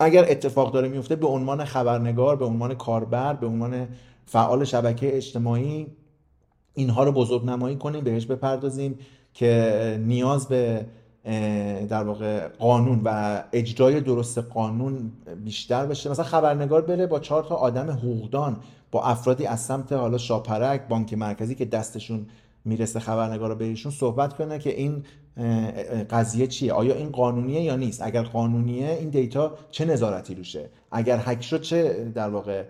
اگر 0.00 0.24
اتفاق 0.28 0.72
داره 0.72 0.88
میفته 0.88 1.16
به 1.16 1.26
عنوان 1.26 1.64
خبرنگار 1.64 2.36
به 2.36 2.44
عنوان 2.44 2.74
کاربر 2.74 3.34
به 3.34 3.46
عنوان 3.46 3.88
فعال 4.26 4.64
شبکه 4.64 5.16
اجتماعی 5.16 5.86
اینها 6.74 7.04
رو 7.04 7.12
بزرگ 7.12 7.44
نمایی 7.44 7.76
کنیم 7.76 8.04
بهش 8.04 8.26
بپردازیم. 8.26 8.98
که 9.38 10.00
نیاز 10.06 10.48
به 10.48 10.86
در 11.88 12.02
واقع 12.02 12.48
قانون 12.48 13.00
و 13.04 13.42
اجرای 13.52 14.00
درست 14.00 14.38
قانون 14.38 15.12
بیشتر 15.44 15.86
بشه. 15.86 16.10
مثلا 16.10 16.24
خبرنگار 16.24 16.82
بره 16.82 17.06
با 17.06 17.18
چهار 17.18 17.42
تا 17.42 17.54
آدم 17.54 17.90
حقوقدان 17.90 18.56
با 18.90 19.04
افرادی 19.04 19.46
از 19.46 19.60
سمت 19.60 19.92
حالا 19.92 20.18
شاپرک 20.18 20.88
بانک 20.88 21.14
مرکزی 21.14 21.54
که 21.54 21.64
دستشون 21.64 22.26
می‌رسه 22.64 23.00
خبرنگار 23.00 23.48
رو 23.48 23.54
بهشون 23.54 23.92
صحبت 23.92 24.36
کنه 24.36 24.58
که 24.58 24.76
این 24.76 25.02
قضیه 26.10 26.46
چیه؟ 26.46 26.72
آیا 26.72 26.94
این 26.94 27.08
قانونیه 27.08 27.60
یا 27.60 27.76
نیست؟ 27.76 28.02
اگر 28.02 28.22
قانونیه 28.22 28.90
این 28.90 29.08
دیتا 29.08 29.52
چه 29.70 29.84
نظارتی 29.84 30.34
روشه؟ 30.34 30.68
اگر 30.92 31.22
هک 31.24 31.42
شد 31.42 31.60
چه 31.60 32.10
در 32.14 32.28
واقع 32.28 32.64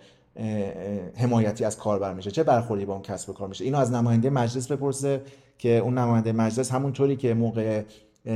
حمایتی 1.16 1.64
از 1.64 1.78
کاربر 1.78 2.14
میشه؟ 2.14 2.30
چه 2.30 2.42
برخوردی 2.42 2.84
با 2.84 2.92
اون 2.92 3.02
کسب 3.02 3.30
و 3.30 3.32
کار 3.32 3.48
میشه؟ 3.48 3.64
اینو 3.64 3.78
از 3.78 3.92
نماینده 3.92 4.30
مجلس 4.30 4.72
بپرسه. 4.72 5.20
که 5.58 5.78
اون 5.78 5.98
نماینده 5.98 6.32
مجلس 6.32 6.72
همونطوری 6.72 7.16
که 7.16 7.34
موقع 7.34 7.82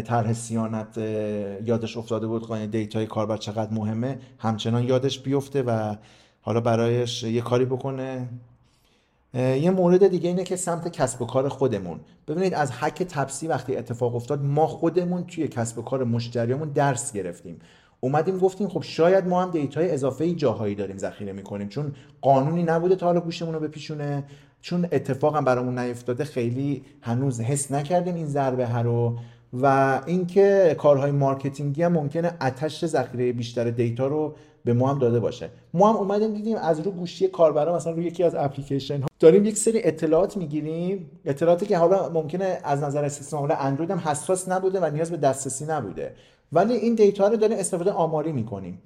طرح 0.05 0.33
سیانت 0.33 0.99
یادش 1.64 1.97
افتاده 1.97 2.27
بود 2.27 2.47
قانون 2.47 2.66
دیتای 2.66 3.07
کاربر 3.07 3.37
چقدر 3.37 3.73
مهمه 3.73 4.18
همچنان 4.39 4.85
یادش 4.85 5.18
بیفته 5.18 5.62
و 5.62 5.97
حالا 6.41 6.61
برایش 6.61 7.23
یه 7.23 7.41
کاری 7.41 7.64
بکنه. 7.64 8.29
یه 9.35 9.70
مورد 9.70 10.09
دیگه 10.09 10.29
اینه 10.29 10.45
که 10.45 10.57
سمت 10.57 10.89
کسب 10.89 11.23
و 11.23 11.27
کار 11.27 11.49
خودمون. 11.49 12.01
ببینید 12.29 12.55
از 12.55 12.73
حک 12.73 13.03
تپسی 13.03 13.49
وقتی 13.49 13.77
اتفاق 13.77 14.14
افتاد 14.14 14.45
ما 14.45 14.66
خودمون 14.66 15.25
توی 15.25 15.49
کسب 15.49 15.79
و 15.79 15.83
کار 15.83 16.05
مشتریمون 16.05 16.68
درس 16.68 17.12
گرفتیم. 17.12 17.59
اومدیم 18.01 18.39
گفتیم 18.39 18.68
خب 18.68 18.83
شاید 18.83 19.27
ما 19.27 19.43
هم 19.43 19.51
data 19.51 19.83
ی 19.83 19.91
اضافه 19.91 20.33
جاهایی 20.33 20.75
داریم 20.75 20.99
ذخیره 20.99 21.33
می‌کنیم 21.33 21.68
چون 21.68 21.93
قانونی 22.20 22.62
نبوده 22.62 22.97
تا 22.97 23.07
حالا 23.07 23.20
گوشمون 23.20 23.55
رو 23.55 23.61
بپیچونه 23.61 24.25
چون 24.63 24.89
اتفاق 24.93 25.37
هم 25.37 25.45
برامون 25.45 25.79
نیفتاده 25.79 26.25
خیلی 26.25 26.83
هنوز 27.01 27.41
حس 27.41 27.73
نکردیم 27.73 28.15
این 28.15 28.27
ضربه 28.27 28.67
ها 28.67 28.81
رو 28.81 29.17
و 29.53 30.01
اینکه 30.07 30.77
کارهای 30.79 31.11
marketing 31.11 31.75
ی 31.75 31.83
هم 31.83 31.93
ممکنه 31.93 32.33
عطش 32.41 32.87
ذخیره 32.87 33.33
بیشتر 33.33 33.71
data 33.70 34.07
رو 34.07 34.35
به 34.65 34.73
ما 34.73 34.91
هم 34.91 34.99
داده 34.99 35.21
باشه. 35.21 35.51
ما 35.75 35.91
هم 35.91 35.97
اومدیم 35.97 36.35
دیدیم 36.35 36.57
از 36.57 36.81
رو 36.81 36.91
گوشی 36.91 37.29
کاربرا 37.29 37.77
مثلا 37.77 37.93
روی 37.93 38.05
یکی 38.05 38.23
از 38.23 38.35
اپلیکیشن 38.35 39.01
ها 39.01 39.07
داریم 39.21 39.45
یک 39.45 39.57
سری 39.57 39.81
اطلاعات 39.85 40.37
می‌گیریم 40.37 41.11
اطلاعاتی 41.25 41.67
که 41.67 41.79
حالا 41.79 42.09
ممکنه 42.09 42.59
از 42.65 42.83
نظر 42.83 43.09
سیستم 43.09 43.37
حالا 43.37 43.55
اندروید 43.55 43.91
هم 43.91 43.99
حساس 43.99 44.49
نبوده 44.49 44.81
و 44.81 44.91
نیاز 44.91 45.11
به 45.11 45.17
دسترسی 45.17 45.65
نبوده. 45.65 46.15
ولی 46.53 46.75
این 46.75 46.95
data 46.95 47.29
رو 47.29 47.37
داریم 47.37 47.59
استفاده 47.59 47.91
آماری 47.91 48.33
می‌کنیم. 48.33 48.83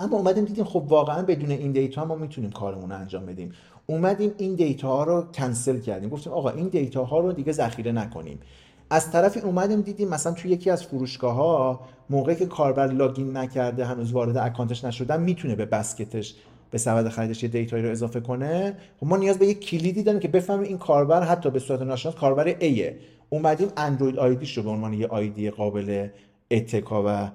اما 0.00 0.16
اومدیم 0.16 0.44
دیدیم 0.44 0.64
خب 0.64 0.84
واقعا 0.88 1.22
بدون 1.22 1.50
این 1.50 1.72
data 1.72 2.04
ما 2.04 2.14
می‌تونیم 2.14 2.50
کارمون 2.50 2.90
رو 2.90 2.96
انجام 2.96 3.26
بدیم. 3.26 3.52
اومدیم 3.86 4.32
این 4.38 4.54
data 4.54 4.88
ها 4.88 5.04
رو 5.04 5.24
کنسل 5.34 5.80
کردیم. 5.80 6.08
گفتیم 6.08 6.32
آقا 6.32 6.50
این 6.50 6.68
data 6.68 7.04
ها 7.04 7.18
رو 7.18 7.32
دیگه 7.32 7.52
ذخیره 7.52 7.92
نکنیم. 7.92 8.38
از 8.90 9.10
طرفی 9.10 9.40
اومدیم 9.40 9.80
دیدیم 9.80 10.08
مثلا 10.08 10.32
توی 10.32 10.50
یکی 10.50 10.70
از 10.70 10.82
فروشگاه 10.82 11.34
ها 11.34 11.80
موقعی 12.10 12.36
که 12.36 12.46
کاربر 12.46 12.86
login 12.86 13.36
نکرده 13.36 13.84
هنوز 13.84 14.12
وارد 14.12 14.36
account 14.36 14.73
ش 14.73 14.84
نشدن 14.84 15.20
می‌تونه 15.20 15.54
به 15.54 15.66
basket 15.66 16.17
ش 16.17 16.34
به 16.70 16.78
سبد 16.78 17.08
خریدش 17.08 17.42
یه 17.42 17.48
data 17.48 17.71
یی 17.71 17.82
رو 17.82 17.90
اضافه 17.90 18.20
کنه. 18.20 18.76
خب 19.00 19.06
ما 19.06 19.16
نیاز 19.16 19.38
به 19.38 19.46
یک 19.46 19.60
کلیدی 19.60 20.02
داریم 20.02 20.20
که 20.20 20.28
بفهمیم 20.28 20.62
این 20.62 20.78
کاربر 20.78 21.22
حتی 21.22 21.50
به 21.50 21.58
صورت 21.58 21.82
ناشناس 21.82 22.14
کاربریه 22.14 22.96
اومدیم 23.30 23.68
اندروید 23.76 24.18
ID 24.18 24.37
ش 24.37 24.56
رو 24.56 24.62
به 24.62 24.70
عنوان 24.70 24.92
یه 24.92 25.06
ID 25.06 25.50
قابل 25.50 26.08
اتکا 26.50 27.04
و 27.06 27.30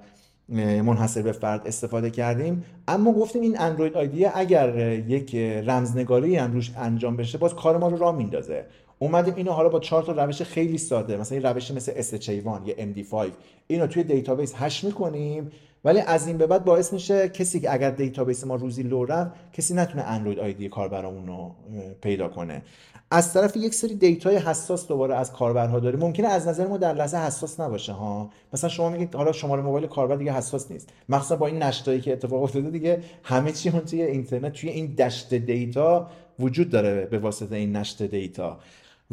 منحصر 0.48 1.22
به 1.22 1.32
فرد 1.32 1.66
استفاده 1.66 2.10
کردیم. 2.10 2.64
اما 2.88 3.12
گفتیم 3.12 3.42
این 3.42 3.60
اندروید 3.60 3.94
ID 3.94 4.24
اگر 4.24 4.78
یک 5.08 5.34
رمزنگاری 5.66 6.36
هم 6.36 6.52
روش 6.52 6.72
انجام 6.76 7.16
بشه 7.16 7.38
باز 7.38 7.54
کار 7.54 7.78
ما 7.78 7.88
رو 7.88 7.96
راه 7.96 8.16
میندازه. 8.16 8.64
اومدیم 8.98 9.34
اینو 9.34 9.52
حالا 9.52 9.68
با 9.68 9.80
چهار 9.80 10.02
تا 10.02 10.12
روش 10.12 10.42
خیلی 10.42 10.78
ساده 10.78 11.16
مثلا 11.16 11.38
این 11.38 11.46
روشی 11.46 11.74
مثل 11.74 11.92
SHA1 12.02 12.68
یا 12.68 12.74
MD5 12.74 13.30
اینو 13.66 13.86
توی 13.86 14.04
database 14.04 14.54
hash 14.56 14.84
می‌کنیم. 14.84 15.50
ولی 15.86 16.00
از 16.00 16.26
این 16.26 16.38
به 16.38 16.46
بعد 16.46 16.64
باعث 16.64 16.92
میشه 16.92 17.28
کسی 17.28 17.60
که 17.60 17.72
اگر 17.72 17.90
database 17.90 18.44
ما 18.44 18.54
روزی 18.54 18.82
لو 18.82 19.04
رفت 19.04 19.30
کسی 19.52 19.74
نتونه 19.74 20.02
اندروید 20.02 20.38
ID 20.38 20.68
کاربرمون 20.68 21.26
رو 21.26 21.54
پیدا 22.00 22.28
کنه. 22.28 22.62
از 23.10 23.32
طرف 23.32 23.56
یک 23.56 23.74
سری 23.74 23.94
data 23.94 24.28
ی 24.28 24.36
حساس 24.36 24.88
دوباره 24.88 25.16
از 25.16 25.32
کاربرها 25.32 25.80
داریم. 25.80 26.00
ممکنه 26.00 26.28
از 26.28 26.48
نظر 26.48 26.66
ما 26.66 26.76
در 26.76 26.94
لحظه 26.94 27.18
حساس 27.18 27.60
نباشه 27.60 27.92
ها؟ 27.92 28.30
مثلا 28.52 28.70
شما 28.70 28.88
میگید 28.88 29.14
حالا 29.14 29.32
شماره 29.32 29.62
موبایل 29.62 29.86
کاربر 29.86 30.16
دیگه 30.16 30.32
حساس 30.32 30.70
نیست. 30.70 30.88
مخصوصا 31.08 31.36
با 31.36 31.46
این 31.46 31.62
نشتایی 31.62 32.00
که 32.00 32.12
اتفاق 32.12 32.42
افتاده 32.42 32.70
دیگه 32.70 33.02
همه 33.22 33.52
چی 33.52 33.68
اون 33.68 33.80
توی 33.80 34.02
اینترنت 34.02 34.52
توی 34.52 34.70
این 34.70 34.86
دشت 34.86 35.34
data 35.34 36.10
وجود 36.38 36.70
داره 36.70 37.06
به 37.06 37.18
واسطه 37.18 37.56
این 37.56 37.76
نشت 37.76 38.02
data. 38.02 38.58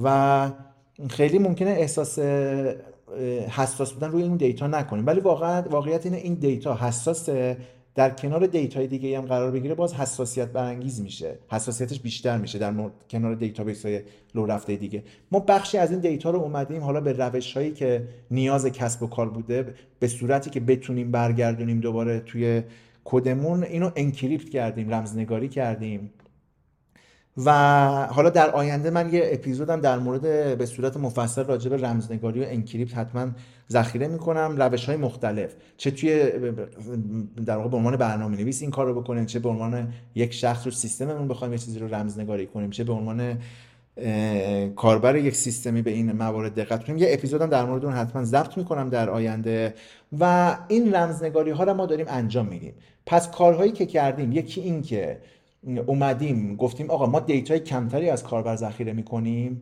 و 0.04 0.50
خیلی 1.10 1.40
ممکنه 1.40 1.70
احساس 1.70 2.20
حساس 3.50 3.94
بودن 3.94 4.12
روی 4.12 4.24
این 4.24 4.38
data 4.38 4.68
نکنیم. 4.68 5.08
ولی 5.08 5.20
واقعا 5.20 5.62
واقعیت 5.62 6.06
اینه 6.06 6.18
این 6.18 6.34
data 6.34 6.76
حساسه. 6.76 7.58
در 7.96 8.10
کنار 8.10 8.48
data 8.48 8.80
ی 8.80 8.88
دیگه 8.88 9.18
هم 9.18 9.26
قرار 9.26 9.52
بگیره 9.52 9.76
باز 9.76 9.94
حساسیت 9.94 10.48
برانگیز 10.48 11.02
میشه. 11.02 11.38
حساسیتش 11.48 12.00
بیشتر 12.00 12.38
میشه 12.38 12.60
در 12.60 12.72
مورد 12.72 12.92
کنار 13.10 13.36
database 13.36 13.86
های 13.86 14.02
لو 14.36 14.46
رفته 14.46 14.76
دیگه. 14.76 15.04
ما 15.32 15.40
بخشی 15.40 15.78
از 15.78 15.92
این 15.92 16.00
data 16.00 16.30
رو 16.30 16.40
اومدیم 16.40 16.82
حالا 16.82 17.02
به 17.02 17.14
روش 17.14 17.58
هایی 17.58 17.72
که 17.72 18.08
نیاز 18.32 18.66
کسب 18.66 19.04
و 19.04 19.08
کار 19.08 19.30
بوده 19.30 19.74
به 20.00 20.08
صورتی 20.08 20.50
که 20.50 20.60
بتونیم 20.60 21.12
برگردونیم 21.12 21.80
دوباره 21.80 22.20
توی 22.20 22.64
کدمون 23.04 23.64
اینو 23.64 23.92
encrypt 23.96 24.50
کردیم 24.50 24.94
رمزنگاری 24.94 25.50
کردیم. 25.50 26.12
و 27.38 27.52
حالا 28.12 28.30
در 28.30 28.50
آینده 28.50 28.90
من 28.90 29.14
یه 29.14 29.30
اپیزودم 29.34 29.82
در 29.82 30.00
مورد 30.00 30.58
به 30.58 30.66
صورت 30.66 30.98
مفصل 30.98 31.44
راجع 31.44 31.70
به 31.70 31.78
رمزنگاری 31.78 32.40
و 32.40 32.46
encrypt 32.48 32.98
حتما 32.98 33.28
ذخیره 33.72 34.08
می‌کنم. 34.08 34.56
روش 34.58 34.86
های 34.86 34.98
مختلف. 34.98 35.54
چه 35.78 35.92
توی 35.92 36.26
در 37.46 37.58
واقع 37.58 37.70
به 37.70 37.78
عنوان 37.78 37.98
برنامه 37.98 38.38
نویس 38.38 38.62
این 38.62 38.72
کار 38.72 38.86
رو 38.86 39.02
بکنیم 39.02 39.26
چه 39.26 39.40
به 39.40 39.50
عنوان 39.50 39.94
یک 40.16 40.34
شخص 40.34 40.66
رو 40.66 40.72
سیستممون 40.72 41.28
بخوایم 41.28 41.54
یه 41.54 41.60
چیزی 41.60 41.80
رو 41.80 41.96
رمزنگاری 41.96 42.48
کنیم 42.48 42.70
چه 42.70 42.84
به 42.84 42.94
عنوان 42.94 43.38
کاربر 44.76 45.16
یک 45.16 45.36
سیستمی 45.36 45.82
به 45.82 45.92
این 45.92 46.12
موارد 46.12 46.56
دقت 46.56 46.84
کنیم. 46.84 46.98
یه 46.98 47.08
اپیزودم 47.14 47.50
در 47.50 47.66
مورد 47.66 47.86
اون 47.86 47.94
حتما 47.94 48.24
ضبط 48.24 48.58
می‌کنم 48.58 48.90
در 48.90 49.10
آینده 49.10 49.74
و 50.20 50.58
این 50.68 50.96
رمزنگاری 50.96 51.52
ها 51.52 51.64
رو 51.64 51.74
ما 51.74 51.86
داریم 51.86 52.06
انجام 52.10 52.48
میدیم. 52.48 52.74
پس 53.06 53.32
کارهایی 53.32 53.72
که 53.72 53.86
کردیم 53.86 54.32
یکی 54.32 54.62
این 54.62 54.82
که 54.82 55.18
اومدیم 55.88 56.56
گفتیم 56.56 56.92
آقا 56.92 57.06
ما 57.06 57.20
دیتای 57.20 57.60
کمتری 57.60 58.10
از 58.10 58.24
کاربر 58.24 58.56
ذخیره 58.56 58.94
می‌کنیم 58.94 59.62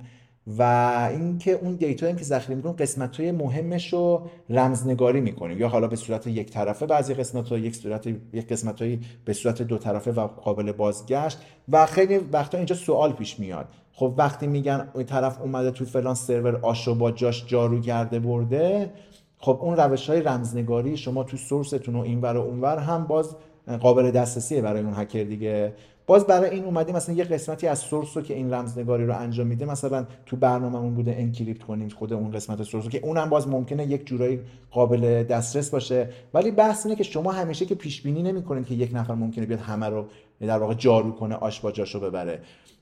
و 0.58 0.64
اینکه 1.12 1.52
اون 1.52 1.76
دیتا 1.76 2.12
که 2.12 2.24
ذخیره 2.24 2.56
می‌کنیم 2.56 2.76
قسمت 2.76 3.20
های 3.20 3.32
مهمش 3.32 3.94
رو 3.94 4.22
رمزنگاری 4.50 5.22
می‌کنیم. 5.22 5.60
یا 5.60 5.68
حالا 5.68 5.88
به 5.88 5.96
صورت 5.96 6.28
یک 6.28 6.52
طرفه 6.52 6.86
بعضی 6.86 7.14
قسمت 7.14 7.50
ها 7.50 7.58
یک 7.58 7.76
صورت 7.76 8.08
یک 8.08 8.48
قسمت 8.48 8.82
هایی 8.82 9.00
به 9.26 9.34
صورت 9.34 9.62
دو 9.62 9.78
طرفه 9.78 10.12
و 10.12 10.28
قابل 10.28 10.72
بازگشت 10.72 11.40
و 11.70 11.86
خیلی 11.86 12.18
وقتا 12.18 12.58
اینجا 12.58 12.76
سوال 12.76 13.14
پیش 13.14 13.40
میاد. 13.40 13.66
خب 13.94 14.14
وقتی 14.18 14.48
میگن 14.48 14.88
این 14.96 15.06
طرف 15.06 15.42
اومده 15.42 15.72
تو 15.72 15.86
فلان 15.86 16.16
سرور 16.16 16.56
آشو 16.56 16.96
با 16.96 17.12
جاش 17.12 17.46
جارو 17.48 17.82
کرده 17.82 18.20
برده 18.20 18.92
خب 19.38 19.60
اون 19.62 19.78
روش 19.78 20.10
های 20.10 20.22
رمزنگاری 20.22 20.98
شما 20.98 21.24
تو 21.24 21.38
سورستون 21.38 21.96
و 21.96 22.00
اینور 22.00 22.38
و 22.38 22.42
اونور 22.42 22.78
هم 22.78 23.08
باز 23.08 23.36
قابل 23.80 24.12
دسترسیه 24.12 24.62
برای 24.62 24.82
اون 24.82 24.94
هکر 24.96 25.24
دیگه. 25.24 25.74
باز 26.12 26.28
برای 26.28 26.50
این 26.50 26.64
اومدیم 26.64 26.96
مثلا 26.96 27.16
یه 27.16 27.24
قسمتی 27.24 27.68
از 27.68 27.80
source 27.80 28.18
رو 28.18 28.24
که 28.24 28.34
این 28.34 28.54
رمزنگاری 28.54 29.06
رو 29.06 29.18
انجام 29.18 29.48
میده 29.48 29.66
مثلا 29.66 30.08
تو 30.26 30.36
برنامه‌مون 30.36 30.94
بوده 30.94 31.16
encrypt 31.18 31.64
کنیم 31.64 31.90
خود 31.90 32.14
اون 32.14 32.32
قسمت 32.32 32.64
source 32.64 32.84
رو 32.84 32.92
که 32.92 33.00
اونم 33.04 33.30
باز 33.30 33.48
ممکنه 33.48 33.86
یک 33.86 34.06
جورایی 34.06 34.40
قابل 34.72 35.24
دسترس 35.24 35.70
باشه. 35.70 36.10
ولی 36.34 36.52
بحث 36.52 36.86
اینه 36.86 36.96
که 36.96 37.04
شما 37.04 37.32
همیشه 37.32 37.66
که 37.66 37.76
پیش 37.76 38.02
بینی 38.02 38.24
نمی‌کنید 38.24 38.66
که 38.66 38.74
یک 38.74 38.90
نفر 38.94 39.14
ممکنه 39.14 39.46
بیاد 39.46 39.60
همه 39.60 39.90
رو 39.90 40.06
در 40.42 40.58
واقع 40.58 40.74
جارو 40.74 41.12
کنه 41.12 41.36
آش 41.36 41.60
با 41.60 41.72
جاشو 41.72 42.00
ببره. 42.00 42.40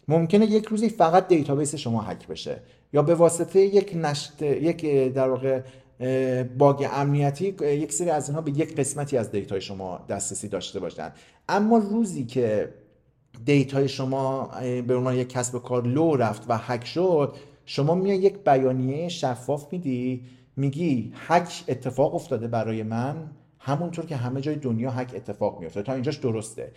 ممکنه 0.07 0.45
یک 0.45 0.65
روزی 0.65 0.89
فقط 0.89 1.27
database 1.27 1.75
شما 1.75 2.01
هک 2.01 2.27
بشه 2.27 2.59
یا 2.93 3.01
به 3.01 3.15
واسطه 3.15 3.59
یک 3.59 3.95
نشت 3.95 4.41
یک 4.41 4.85
در 5.13 5.29
واقع 5.29 5.61
bug 6.57 6.87
امنیتی 6.93 7.55
یک 7.61 7.93
سری 7.93 8.09
از 8.09 8.29
اینها 8.29 8.41
به 8.41 8.51
یک 8.51 8.75
قسمتی 8.75 9.17
از 9.17 9.31
data 9.31 9.55
ی 9.55 9.61
شما 9.61 9.99
دسترسی 10.09 10.47
داشته 10.47 10.79
باشن. 10.79 11.11
اما 11.49 11.77
روزی 11.77 12.25
که 12.25 12.69
data 13.45 13.79
ی 13.79 13.87
شما 13.87 14.49
به 14.87 14.95
عنوان 14.95 15.15
یک 15.15 15.29
کسب 15.29 15.63
کار 15.63 15.87
لو 15.87 16.15
رفت 16.15 16.45
و 16.49 16.57
هک 16.57 16.85
شد 16.85 17.35
شما 17.65 17.95
میای 17.95 18.17
یک 18.17 18.37
بیانیه 18.45 19.09
شفاف 19.09 19.73
میدی 19.73 20.25
میگی 20.55 21.13
هک 21.15 21.63
اتفاق 21.67 22.15
افتاده 22.15 22.47
برای 22.47 22.83
من 22.83 23.15
همونطور 23.59 24.05
که 24.05 24.15
همه 24.15 24.41
جای 24.41 24.55
دنیا 24.55 24.91
هک 24.91 25.11
اتفاق 25.15 25.59
میفته 25.59 25.81
تا 25.81 25.93
اینجاش 25.93 26.17
درسته. 26.17 26.71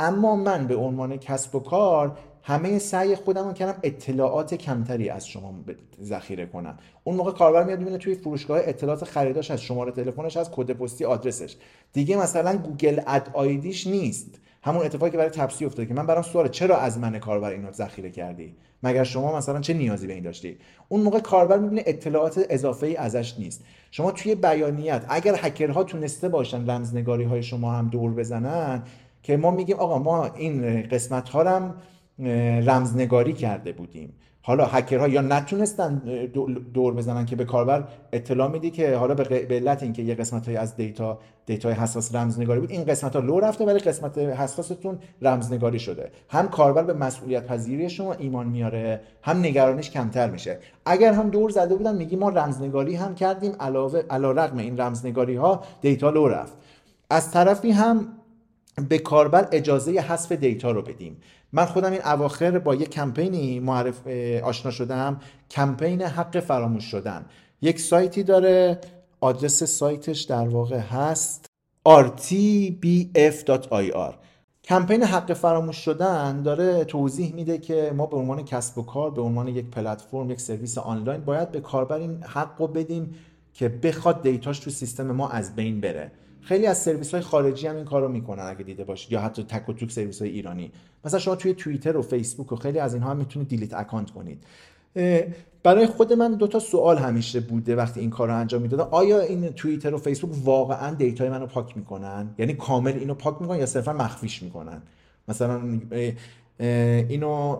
اما 0.00 0.36
من 0.36 0.66
به 0.66 0.76
عنوان 0.76 1.16
کسب 1.16 1.54
و 1.54 1.60
کار 1.60 2.18
همه 2.42 2.78
سعی 2.78 3.14
خودم 3.16 3.46
رو 3.46 3.52
کردم 3.52 3.78
اطلاعات 3.82 4.54
کمتری 4.54 5.08
از 5.08 5.28
شما 5.28 5.54
ذخیره 6.02 6.46
کنم. 6.46 6.78
اون 7.04 7.16
موقع 7.16 7.32
کاربر 7.32 7.64
میاد 7.64 7.78
می‌بینه 7.78 7.98
توی 7.98 8.14
فروشگاه 8.14 8.60
اطلاعات 8.64 9.04
خریداش 9.04 9.50
از 9.50 9.62
شماره 9.62 9.92
تلفنش 9.92 10.36
از 10.36 10.50
کد 10.50 10.70
پستی 10.70 11.04
آدرسش. 11.04 11.56
دیگه 11.92 12.16
مثلا 12.16 12.56
گوگل 12.56 13.00
اد 13.06 13.30
آیدیش 13.32 13.86
نیست. 13.86 14.40
همون 14.66 14.84
اتفاقی 14.84 15.10
که 15.10 15.16
برای 15.16 15.30
تپسی 15.30 15.64
افتاده 15.64 15.88
که 15.88 15.94
من 15.94 16.06
برام 16.06 16.22
سواله 16.22 16.48
چرا 16.48 16.78
از 16.78 16.98
من 16.98 17.18
کاربر 17.18 17.50
اینو 17.50 17.72
ذخیره 17.72 18.10
کردی؟ 18.10 18.54
مگر 18.82 19.04
شما 19.04 19.36
مثلا 19.36 19.60
چه 19.60 19.74
نیازی 19.74 20.06
به 20.06 20.12
این 20.12 20.22
داشتی؟ 20.22 20.56
اون 20.88 21.00
موقع 21.00 21.20
کاربر 21.20 21.58
می‌بینه 21.58 21.82
اطلاعات 21.86 22.46
اضافه 22.50 22.86
ای 22.86 22.96
ازش 22.96 23.38
نیست. 23.38 23.64
شما 23.90 24.10
توی 24.10 24.34
بیانیت 24.34 25.04
اگر 25.08 25.34
هکرها 25.42 25.84
تونسته 25.84 26.28
باشن 26.28 26.70
رمزنگاری 26.70 27.24
های 27.24 27.42
شما 27.42 27.72
هم 27.72 27.88
دور 27.88 28.14
بزنن 28.14 28.82
که 29.22 29.36
ما 29.36 29.50
میگیم 29.50 29.76
آقا 29.76 29.98
ما 29.98 30.26
این 30.26 30.82
قسمت 30.82 31.28
ها 31.28 31.56
هم 31.56 31.74
رمزنگاری 32.66 33.32
کرده 33.32 33.72
بودیم. 33.72 34.12
حالا 34.46 34.66
هکرها 34.66 35.08
یا 35.08 35.20
نتونستن 35.20 36.02
دور 36.74 36.94
بزنن 36.94 37.26
که 37.26 37.36
به 37.36 37.44
کاربر 37.44 37.84
اطلاع 38.12 38.50
میدی 38.50 38.70
که 38.70 38.96
حالا 38.96 39.14
به 39.14 39.46
علت 39.50 39.82
اینکه 39.82 40.02
یه 40.02 40.14
قسمت 40.14 40.46
های 40.46 40.56
از 40.56 40.76
data 40.76 41.18
data 41.46 41.72
حساس 41.72 42.14
رمزنگاری 42.14 42.60
بود 42.60 42.70
این 42.70 42.84
قسمت 42.84 43.16
ها 43.16 43.22
لو 43.22 43.40
رفته 43.40 43.64
ولی 43.64 43.78
قسمت 43.78 44.18
حساستون 44.18 44.98
رمزنگاری 45.22 45.78
شده. 45.78 46.10
هم 46.28 46.48
کاربر 46.48 46.82
به 46.82 46.92
مسئولیت 46.92 47.46
پذیری 47.46 47.90
شما 47.90 48.12
ایمان 48.12 48.46
میاره 48.46 49.00
هم 49.22 49.38
نگرانیش 49.38 49.90
کمتر 49.90 50.30
میشه. 50.30 50.58
اگر 50.84 51.12
هم 51.12 51.30
دور 51.30 51.50
زده 51.50 51.74
بودن 51.74 51.96
میگی 51.96 52.16
ما 52.16 52.28
رمزنگاری 52.28 52.94
هم 52.94 53.14
کردیم 53.14 53.52
علی 53.60 54.02
رغم 54.10 54.58
این 54.58 54.80
رمزنگاری 54.80 55.36
ها 55.36 55.62
data 55.80 56.10
لو 56.10 56.28
رفت. 56.28 56.52
از 57.10 57.30
طرفی 57.30 57.70
هم 57.70 58.08
به 58.88 58.98
کاربر 58.98 59.48
اجازه 59.52 59.92
حذف 59.92 60.32
data 60.32 60.70
رو 60.70 60.82
بدیم. 60.82 61.16
من 61.52 61.64
خودم 61.64 61.92
این 61.92 62.00
اواخر 62.04 62.58
با 62.58 62.74
یک 62.74 62.90
کمپینی 62.90 63.60
معرف 63.60 64.06
آشنا 64.44 64.70
شدم. 64.70 65.20
کمپین 65.50 66.02
حق 66.02 66.40
فراموش 66.40 66.84
شدن. 66.84 67.26
یک 67.62 67.80
سایتی 67.80 68.22
داره. 68.22 68.80
آدرس 69.20 69.62
سایتش 69.62 70.22
در 70.22 70.48
واقع 70.48 70.78
هست. 70.78 71.46
rtbf.ir 71.88 73.46
کمپین 74.64 75.02
حق 75.02 75.32
فراموش 75.32 75.76
شدن 75.76 76.42
داره 76.42 76.84
توضیح 76.84 77.34
میده 77.34 77.58
که 77.58 77.92
ما 77.96 78.06
به 78.06 78.16
عنوان 78.16 78.44
کسب 78.44 78.78
و 78.78 78.82
کار 78.82 79.10
به 79.10 79.22
عنوان 79.22 79.48
یک 79.48 79.70
پلتفرم 79.70 80.30
یک 80.30 80.40
سرویس 80.40 80.78
آنلاین 80.78 81.20
باید 81.24 81.50
به 81.50 81.60
کاربر 81.60 81.96
این 81.96 82.22
حق 82.22 82.60
رو 82.60 82.66
بدیم 82.66 83.14
که 83.54 83.68
بخواد 83.68 84.22
data 84.22 84.46
ش 84.46 84.58
تو 84.58 84.70
سیستم 84.70 85.10
ما 85.10 85.28
از 85.28 85.56
بین 85.56 85.80
بره. 85.80 86.12
خیلی 86.46 86.66
از 86.66 86.82
سرویس 86.82 87.14
های 87.14 87.22
خارجی 87.22 87.66
هم 87.66 87.76
این 87.76 87.84
کارو 87.84 88.08
می‌کنن 88.08 88.42
اگه 88.42 88.62
دیده 88.62 88.84
باشید 88.84 89.12
یا 89.12 89.20
حتی 89.20 89.42
تک 89.42 89.68
و 89.68 89.72
توک 89.72 89.90
سرویس 89.90 90.22
های 90.22 90.30
ایرانی. 90.30 90.72
مثلا 91.04 91.20
شما 91.20 91.36
توی 91.36 91.54
توییتر 91.54 91.96
و 91.96 92.02
فیسبوک 92.02 92.52
و 92.52 92.56
خیلی 92.56 92.78
از 92.78 92.94
اینها 92.94 93.10
هم 93.10 93.16
می‌تونید 93.16 93.48
delete 93.48 93.74
account 93.74 94.10
کنید. 94.10 94.44
برای 95.62 95.86
خود 95.86 96.12
من 96.12 96.34
دو 96.34 96.46
تا 96.46 96.58
سوال 96.58 96.98
همیشه 96.98 97.40
بوده 97.40 97.76
وقتی 97.76 98.00
این 98.00 98.10
کار 98.10 98.30
انجام 98.30 98.62
می‌دادم. 98.62 98.88
آیا 98.90 99.20
این 99.20 99.48
توییتر 99.48 99.94
و 99.94 99.98
فیسبوک 99.98 100.30
واقعا 100.44 100.94
data 100.94 101.21
ی 101.21 101.28
منو 101.28 101.46
پاک 101.46 101.76
می‌کنن؟ 101.76 102.34
یعنی 102.38 102.54
کامل 102.54 102.92
اینو 102.92 103.14
پاک 103.14 103.42
می‌کنن 103.42 103.58
یا 103.58 103.66
صرفا 103.66 103.92
مخفیش 103.92 104.42
می‌کنن؟ 104.42 104.82
مثلا 105.28 105.60
اینو 106.58 107.58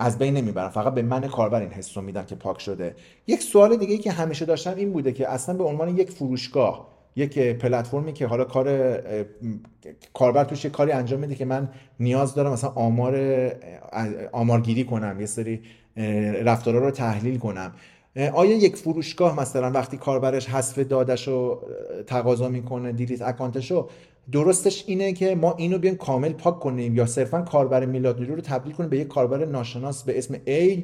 از 0.00 0.18
بین 0.18 0.34
نمی‌برن. 0.34 0.68
فقط 0.68 0.94
به 0.94 1.02
من 1.02 1.28
کاربر 1.28 1.60
این 1.60 1.70
حس 1.70 1.96
رو 1.96 2.02
میدن 2.02 2.24
که 2.24 2.34
پاک 2.34 2.60
شده. 2.60 2.94
یک 3.26 3.42
سوال 3.42 3.76
دیگه 3.76 3.98
که 3.98 4.12
همیشه 4.12 4.44
داشتم 4.44 4.74
این 4.76 4.92
بوده 4.92 5.12
که 5.12 5.28
اصلا 5.28 5.56
به 5.56 5.64
عنوان 5.64 5.96
یک 5.96 6.10
فروشگاه 6.10 6.97
یک 7.18 7.38
پلتفرمی 7.38 8.12
که 8.12 8.26
حالا 8.26 8.44
کار 8.44 8.98
کاربر 10.14 10.44
توش 10.44 10.64
یه 10.64 10.70
کاری 10.70 10.92
انجام 10.92 11.20
میده 11.20 11.34
که 11.34 11.44
من 11.44 11.68
نیاز 12.00 12.34
دارم 12.34 12.52
مثلا 12.52 12.70
آمار 12.70 13.16
آمارگیری 14.32 14.84
کنم 14.84 15.20
یه 15.20 15.26
سری 15.26 15.60
رفتارا 16.44 16.78
رو 16.78 16.90
تحلیل 16.90 17.38
کنم. 17.38 17.72
آیا 18.34 18.56
یک 18.56 18.76
فروشگاه 18.76 19.40
مثلا 19.40 19.70
وقتی 19.70 19.96
کاربرش 19.96 20.48
حذف 20.48 20.78
دادش 20.78 21.28
رو 21.28 21.62
تقاضا 22.06 22.48
می‌کنه 22.48 22.92
دیلیت 22.92 23.22
اکانتش 23.22 23.70
رو 23.70 23.90
درستش 24.32 24.84
اینه 24.86 25.12
که 25.12 25.34
ما 25.34 25.54
اینو 25.54 25.78
بیایم 25.78 25.96
کامل 25.96 26.32
پاک 26.32 26.60
کنیم 26.60 26.96
یا 26.96 27.06
صرفا 27.06 27.42
کاربر 27.42 27.84
میلاد 27.84 28.20
رو 28.20 28.40
تبدیل 28.40 28.72
کنیم 28.72 28.90
به 28.90 28.98
یک 28.98 29.08
کاربر 29.08 29.44
ناشناس 29.44 30.04
به 30.04 30.18
اسم 30.18 30.34
A 30.34 30.78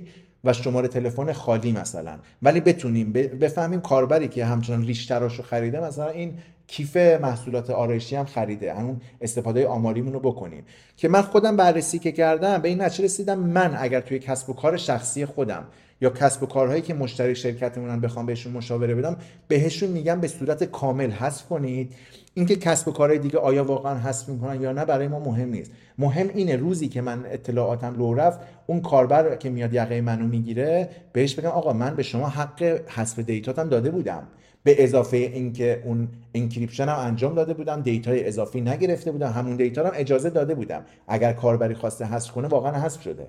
و 0.45 0.53
شماره 0.53 0.89
تلفن 0.89 1.33
خالی 1.33 1.73
مثلا. 1.73 2.19
ولی 2.43 2.61
بتونیم 2.61 3.13
بفهمیم 3.13 3.81
کاربری 3.81 4.29
که 4.29 4.45
همچنان 4.45 4.85
ریش 4.85 5.11
رو 5.11 5.29
خریده 5.29 5.81
مثلا 5.81 6.09
این 6.09 6.39
کیف 6.67 6.97
محصولات 6.97 7.71
آرایشی 7.71 8.17
هم 8.17 8.25
خریده. 8.25 8.75
همون 8.75 9.01
استفاده 9.21 9.67
آماریمون 9.67 10.13
رو 10.13 10.21
بکنیم. 10.21 10.65
که 10.97 11.09
من 11.09 11.23
خودم 11.23 11.57
بررسی 11.57 11.99
که 11.99 12.13
کردم 12.13 12.59
به 12.59 12.69
این 12.69 12.83
نتیجه 12.83 13.05
رسیدم 13.05 13.39
من 13.39 13.77
اگر 13.79 14.01
توی 14.01 14.19
کسب 14.19 14.51
و 14.51 14.53
کار 14.53 14.77
شخصی 14.77 15.27
خودم 15.27 15.65
یا 16.01 16.11
کسب 16.11 16.43
و 16.43 16.47
کارهایی 16.47 16.83
که 16.83 16.95
مشتری 16.95 17.35
شرکتمونن 17.35 18.01
بخوام 18.01 18.27
بهشون 18.27 18.53
مشاوره 18.53 18.95
بدم 18.95 19.17
بهشون 19.49 19.91
میگم 19.91 20.21
به 20.21 20.29
صورت 20.29 20.65
کامل 20.65 21.11
حذف 21.11 21.47
کنید. 21.47 21.95
اینکه 22.35 22.57
کسب 22.57 22.89
و 22.89 22.93
کارهای 22.93 23.19
دیگه 23.19 23.39
آیا 23.39 23.65
واقعا 23.65 23.99
حذف 23.99 24.29
می‌کنن 24.29 24.63
یا 24.63 24.73
نه 24.73 24.85
برای 24.85 25.09
ما 25.09 25.19
مهم 25.21 25.49
نیست. 25.49 25.71
مهم 25.99 26.29
اینه 26.35 26.57
روزی 26.57 26.89
که 26.89 27.01
من 27.01 27.25
اطلاعاتم 27.27 27.95
لو 27.99 28.15
رفت 28.15 28.41
اون 28.67 28.81
کاربر 28.81 29.37
که 29.37 29.51
میاد 29.51 29.75
یقه 29.75 30.01
منو 30.01 30.27
می‌گیره 30.27 30.89
بهش 31.13 31.35
بگم 31.35 31.49
آقا 31.49 31.73
من 31.73 31.95
به 31.95 32.03
شما 32.03 32.29
حق 32.29 32.63
حذف 32.89 33.19
data 33.19 33.52
تم 33.52 33.69
داده 33.69 33.91
بودم. 33.91 34.23
به 34.65 34.85
اضافه 34.85 35.17
اینکه 35.17 35.83
اون 35.85 36.09
encryption 36.35 36.89
هم 36.89 36.99
انجام 36.99 37.35
داده 37.35 37.55
بودم 37.55 37.81
data 37.81 38.19
ی 38.19 38.29
اضافی 38.29 38.61
نگرفته 38.61 39.13
بودم 39.13 39.31
همون 39.31 39.57
data 39.57 39.87
هم 39.87 39.93
اجازه 39.95 40.31
داده 40.31 40.55
بودم. 40.55 40.85
اگر 41.09 41.33
کاربری 41.33 41.75
خواسته 41.75 42.05
حذف 42.05 42.33
کنه 42.33 42.49
واقعا 42.49 42.73
حذف 42.73 43.03
شده. 43.03 43.27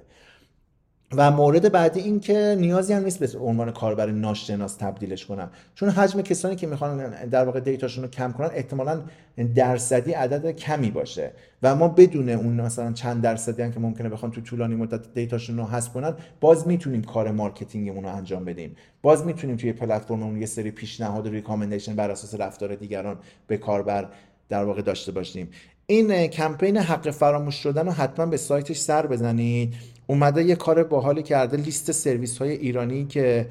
و 1.12 1.32
مورد 1.32 1.72
بعدی 1.72 2.00
این 2.00 2.20
که 2.20 2.56
نیازی 2.60 2.94
هم 2.94 3.04
نیست 3.04 3.20
به 3.20 3.40
عنوان 3.40 3.72
کاربر 3.72 4.12
ناشناس 4.12 4.76
تبدیلش 4.76 5.26
کنم 5.26 5.50
چون 5.76 5.90
حجم 5.90 6.22
کسانی 6.22 6.56
که 6.56 6.68
می‌خوان 6.68 7.26
در 7.26 7.46
واقع 7.46 7.60
data 7.60 7.82
شون 7.82 8.04
رو 8.04 8.10
کم 8.10 8.32
کنن 8.32 8.50
احتمالا 8.54 9.02
درصدی 9.56 10.12
عدد 10.12 10.52
کمی 10.52 10.92
باشه. 10.92 11.32
و 11.64 11.76
ما 11.76 11.88
بدون 11.88 12.30
اون 12.30 12.62
مثلا 12.62 12.94
چند 12.94 13.22
درصدی 13.22 13.62
هم 13.62 13.72
که 13.72 13.80
ممکنه 13.80 14.10
بخوان 14.10 14.32
تو 14.32 14.42
طولانی 14.42 14.76
مدت 14.76 15.14
data 15.14 15.36
شون 15.36 15.58
رو 15.58 15.64
حذف 15.64 15.94
کنن 15.94 16.14
باز 16.40 16.68
می‌تونیم 16.68 17.04
کار 17.04 17.32
marketing 17.32 17.86
مون 17.86 18.04
رو 18.04 18.16
انجام 18.16 18.46
بدیم. 18.46 18.76
باز 19.02 19.26
می‌تونیم 19.26 19.56
توی 19.56 19.74
پلتفرممون 19.74 20.40
یه 20.40 20.46
سری 20.46 20.72
پیشنهاد 20.72 21.28
recommendation 21.28 21.96
بر 21.96 22.12
اساس 22.12 22.40
رفتار 22.40 22.76
دیگران 22.76 23.18
به 23.48 23.58
کاربر 23.58 24.08
در 24.50 24.64
واقع 24.64 24.82
داشته 24.82 25.12
باشیم. 25.12 25.50
این 25.88 26.28
کمپین 26.28 26.78
حق 26.78 27.12
فراموش 27.12 27.56
شدن 27.56 27.86
رو 27.86 27.92
حتما 27.92 28.26
به 28.26 28.38
سایتش 28.38 28.78
سر 28.78 29.08
بزنید. 29.08 29.74
اومده 30.08 30.44
یه 30.44 30.56
کار 30.56 30.84
باحالی 30.84 31.24
کرده 31.24 31.58
لیست 31.58 31.92
سرویس 31.92 32.38
های 32.38 32.52
ایرانی 32.52 33.06
که 33.06 33.48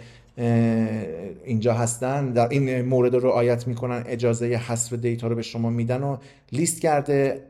اینجا 1.44 1.74
هستن 1.74 2.30
در 2.30 2.48
این 2.48 2.82
مورد 2.82 3.14
رو 3.14 3.28
رعایت 3.28 3.68
می‌کنن 3.68 4.04
اجازه 4.06 4.46
حذف 4.46 4.92
data 4.92 5.26
رو 5.26 5.34
به 5.36 5.42
شما 5.42 5.70
میدن 5.70 6.02
و 6.02 6.16
لیست 6.52 6.80
کرده 6.80 7.40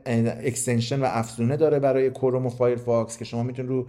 extension 0.43 0.99
و 0.99 1.05
افزونه 1.09 1.57
داره 1.57 1.79
برای 1.79 2.11
کروم 2.11 2.45
و 2.45 2.49
فایرفاکس 2.49 3.17
که 3.17 3.25
شما 3.25 3.43
می‌تونید 3.43 3.71
رو 3.71 3.87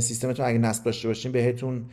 سیستمتون 0.00 0.46
اگه 0.46 0.58
نصب 0.58 0.84
داشته 0.84 1.08
باشین 1.08 1.32
بهتون 1.32 1.84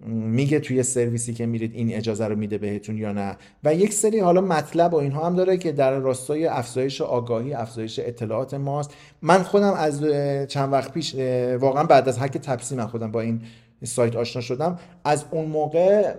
میگه 0.00 0.60
توی 0.60 0.82
سرویسی 0.82 1.34
که 1.34 1.46
میرید 1.46 1.74
این 1.74 1.94
اجازه 1.94 2.26
رو 2.26 2.36
میده 2.36 2.58
بهتون 2.58 2.98
یا 2.98 3.12
نه. 3.12 3.36
و 3.64 3.74
یک 3.74 3.92
سری 3.92 4.18
حالا 4.20 4.40
مطلب 4.40 4.94
و 4.94 4.96
اینها 4.96 5.26
هم 5.26 5.36
داره 5.36 5.56
که 5.56 5.72
در 5.72 5.98
راستای 5.98 6.46
افزایش 6.46 7.00
آگاهی 7.00 7.54
افزایش 7.54 7.98
اطلاعات 7.98 8.54
ماست. 8.54 8.90
من 9.22 9.42
خودم 9.42 9.72
از 9.72 10.04
چند 10.48 10.72
وقت 10.72 10.92
پیش 10.92 11.14
واقعا 11.60 11.84
بعد 11.84 12.08
از 12.08 12.18
هک 12.18 12.38
تپسی 12.38 12.76
من 12.76 12.86
خودم 12.86 13.12
با 13.12 13.20
این 13.20 13.40
سایت 13.84 14.16
آشنا 14.16 14.42
شدم. 14.42 14.78
از 15.04 15.24
اون 15.30 15.44
موقع 15.44 16.14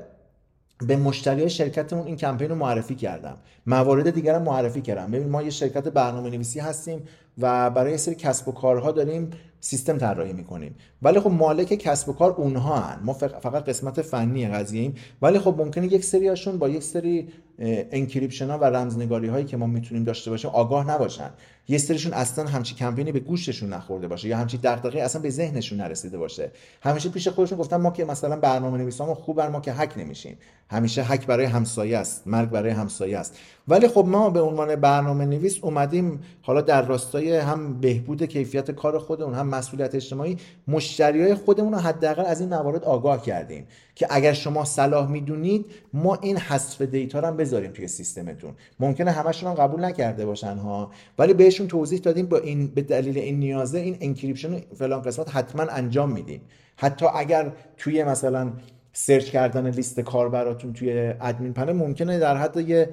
به 0.88 0.95
مشتری 0.95 1.49
شرکتمون 1.49 2.07
این 2.07 2.15
کمپین 2.15 2.49
رو 2.49 2.55
معرفی 2.55 2.95
کردم. 2.95 3.38
موارد 3.65 4.09
دیگر 4.09 4.36
هم 4.36 4.41
معرفی 4.41 4.82
کردم. 4.82 5.11
ببین 5.11 5.30
ما 5.30 5.41
یه 5.41 5.49
شرکت 5.49 5.88
برنامه 5.88 6.30
نویسی 6.30 6.59
هستیم 6.59 7.03
و 7.38 7.69
برای 7.69 7.97
سری 7.97 8.15
کسب 8.15 8.47
و 8.47 8.51
کارها 8.51 8.91
داریم. 8.91 9.30
سیستم 9.60 9.97
طراحی 9.97 10.34
می‌کنیم 10.34 10.76
ولی 11.01 11.20
خب 11.20 11.32
مالک 11.32 11.74
کسب 11.74 12.10
و 12.10 12.14
کار 12.14 12.32
اونهان. 12.32 12.99
ما 13.03 13.14
فقط 13.14 13.64
قسمت 13.64 14.01
فنی 14.01 14.47
قضیه 14.47 14.82
ایم 14.82 14.95
ولی 15.22 15.39
خب 15.39 15.62
ممکنه 15.62 15.93
یک 15.93 16.03
سری 16.03 16.28
هاشون 16.28 16.58
با 16.58 16.70
یک 16.70 16.84
سری 16.84 17.28
encryption 17.59 18.49
ها 18.49 18.58
و 18.58 18.64
رمزنگاری 18.64 19.28
هایی 19.28 19.45
که 19.45 19.58
ما 19.58 19.68
می‌تونیم 19.68 20.03
داشته 20.03 20.32
باشیم 20.32 20.51
آگاه 20.51 20.89
نباشن. 20.89 21.30
یه 21.68 21.78
سریشون 21.78 22.14
اصلا 22.14 22.45
همچی 22.45 22.76
کمپینی 22.76 23.12
به 23.12 23.20
گوششون 23.20 23.74
نخورده 23.74 24.08
باشه 24.08 24.28
یا 24.28 24.38
همچی 24.38 24.58
دغدغه 24.58 25.01
اصلا 25.01 25.22
به 25.22 25.30
ذهنشون 25.30 25.82
نرسیده 25.82 26.18
باشه. 26.18 26.51
همیشه 26.82 27.10
پیش 27.10 27.28
خودشون 27.28 27.58
گفتن 27.58 27.78
ما 27.78 27.91
که 27.91 28.05
مثلا 28.05 28.36
برنامه 28.36 28.78
نویسامون 28.78 29.16
خوبن 29.16 29.47
ما 29.47 29.62
که 29.62 29.74
هک 29.74 29.97
نمیشیم. 29.97 30.38
همیشه 30.70 31.03
هک 31.03 31.26
برای 31.26 31.45
همسایه 31.45 31.97
است 31.97 32.28
مرگ 32.28 32.49
برای 32.49 32.72
همسایه 32.72 33.18
است. 33.18 33.38
ولی 33.68 33.88
خب 33.88 34.05
ما 34.08 34.30
به 34.30 34.41
عنوان 34.41 34.76
برنامه 34.76 35.26
نویس 35.26 35.64
اومدیم 35.64 36.20
حالا 36.41 36.62
در 36.62 36.82
راستای 36.82 37.38
هم 37.38 37.80
بهبود 37.80 38.24
کیفیت 38.24 38.72
کار 38.72 38.99
خودمون 38.99 39.34
هم 39.34 39.47
مسئولیت 39.47 39.95
اجتماعی 39.95 40.38
مشتری 40.68 41.22
های 41.22 41.36
خودمون 41.36 41.74
رو 41.74 41.80
حداقل 41.80 42.26
از 42.26 42.39
این 42.39 42.49
موارد 42.49 42.84
آگاه 42.84 43.22
کردیم. 43.22 43.68
که 43.98 44.08
اگر 44.10 44.34
شما 44.34 44.66
صلاح 44.66 45.12
می‌دونید 45.12 45.66
ما 45.93 46.16
این 46.16 46.38
حذف 46.38 46.82
data 46.82 47.20
رو 47.20 47.28
هم 47.28 47.38
بذاریم 47.38 47.72
توی 47.72 47.88
سیستمتون. 47.88 48.54
ممکنه 48.80 49.12
همشون 49.12 49.50
هم 49.50 49.56
قبول 49.56 49.86
نکرده 49.86 50.26
باشن 50.26 50.58
ها. 50.58 50.91
ولی 51.20 51.34
بهشون 51.34 51.68
توضیح 51.68 52.00
دادیم 52.00 52.26
با 52.26 52.38
این 52.38 52.68
به 52.68 52.82
دلیل 52.82 53.18
این 53.18 53.39
نیازه 53.39 53.80
این 53.80 53.98
encryption 54.01 54.59
فلان 54.76 55.02
قسمت 55.02 55.36
حتما 55.36 55.64
انجام 55.64 56.12
میدیم. 56.12 56.41
حتی 56.76 57.06
اگر 57.16 57.52
توی 57.78 58.04
مثلا 58.04 58.52
سرچ 58.93 59.30
کردن 59.30 59.70
لیست 59.70 60.00
کاربراتون 60.00 60.74
توی 60.74 61.14
ادمین 61.22 61.54
پنل 61.54 61.72
ممکنه 61.74 62.20
در 62.20 62.38
حد 62.38 62.58
یه 62.58 62.89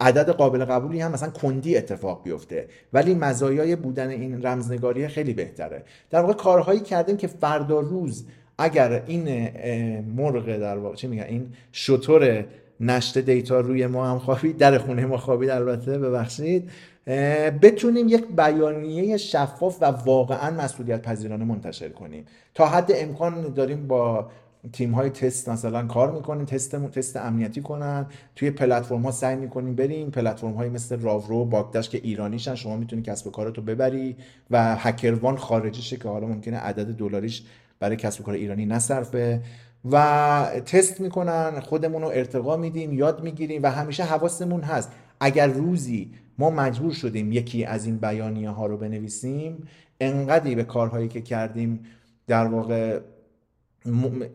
عدد 0.00 0.30
قابل 0.30 0.64
قبولی 0.64 1.00
هم 1.00 1.12
مثلا 1.12 1.30
کندی 1.30 1.76
اتفاق 1.76 2.22
بیفته. 2.22 2.68
ولی 2.92 3.14
مزایای 3.14 3.76
بودن 3.76 4.08
این 4.08 4.42
رمزنگاری 4.42 5.08
خیلی 5.08 5.32
بهتره. 5.32 5.82
در 6.10 6.20
واقع 6.20 6.32
کارهایی 6.32 6.80
کردیم 6.80 7.16
که 7.16 7.26
فردا 7.26 7.80
روز 7.80 8.24
اگر 8.60 9.02
این 9.06 9.48
مرغ 10.16 10.56
در 10.58 10.78
واقع 10.78 10.96
چی 10.96 11.06
میگن؟ 11.06 11.22
این 11.22 11.52
شطور 11.72 12.44
نشت 12.80 13.18
دیتا 13.18 13.60
روی 13.60 13.86
ما 13.86 14.10
هم 14.10 14.18
خوابید 14.18 14.58
در 14.58 14.78
خونه 14.78 15.06
ما 15.06 15.16
خوابید 15.16 15.50
البته 15.50 15.98
ببخشید. 15.98 16.70
بتونیم 17.62 18.08
یک 18.08 18.24
بیانیه 18.36 19.16
شفاف 19.16 19.78
و 19.80 19.84
واقعا 19.84 20.50
مسئولیت 20.50 21.02
پذیرانه 21.02 21.44
منتشر 21.44 21.88
کنیم. 21.88 22.24
تا 22.54 22.66
حد 22.66 22.92
امکان 22.94 23.52
داریم 23.54 23.86
با 23.86 24.30
تیم 24.72 24.92
های 24.92 25.10
تست 25.10 25.48
مثلا 25.48 25.86
کار 25.86 26.10
می‌کنیم 26.10 26.44
تست 26.44 26.76
تست 26.76 27.16
امنیتی 27.16 27.60
کنن 27.60 28.06
توی 28.36 28.50
پلتفرم 28.50 29.02
ها 29.02 29.10
سعی 29.10 29.36
می‌کنیم 29.36 29.74
بریم. 29.74 30.10
پلتفرم 30.10 30.52
های 30.52 30.68
مثل 30.68 31.00
راورو 31.00 31.44
باگداش 31.44 31.88
که 31.88 32.00
ایرانیشن 32.02 32.54
شما 32.54 32.76
می‌تونی 32.76 33.02
کسب 33.02 33.26
و 33.26 33.30
کارتو 33.30 33.62
ببری 33.62 34.16
و 34.50 34.76
هکروان 34.76 35.36
خارجیشه 35.36 35.96
که 35.96 36.08
حالا 36.08 36.26
ممکنه 36.26 36.56
عدد 36.56 36.96
دلاریش 36.96 37.42
برای 37.80 37.96
کسب 37.96 38.20
و 38.20 38.24
کار 38.24 38.34
ایرانی 38.34 38.66
نصرفه 38.66 39.42
و 39.90 40.46
تست 40.66 41.00
می‌کنن 41.00 41.60
خودمون 41.60 42.02
رو 42.02 42.08
ارتقا 42.08 42.56
میدیم 42.56 42.92
یاد 42.92 43.22
می‌گیریم 43.22 43.62
و 43.62 43.70
همیشه 43.70 44.04
حواسمون 44.04 44.60
هست. 44.60 44.92
اگر 45.20 45.46
روزی 45.46 46.10
ما 46.38 46.50
مجبور 46.50 46.92
شدیم 46.92 47.32
یکی 47.32 47.64
از 47.64 47.86
این 47.86 47.96
بیانیه 47.96 48.50
ها 48.50 48.66
رو 48.66 48.76
بنویسیم 48.76 49.68
انقدری 50.00 50.54
به 50.54 50.64
کارهایی 50.64 51.08
که 51.08 51.20
کردیم 51.20 51.80
در 52.26 52.46
واقع 52.46 53.00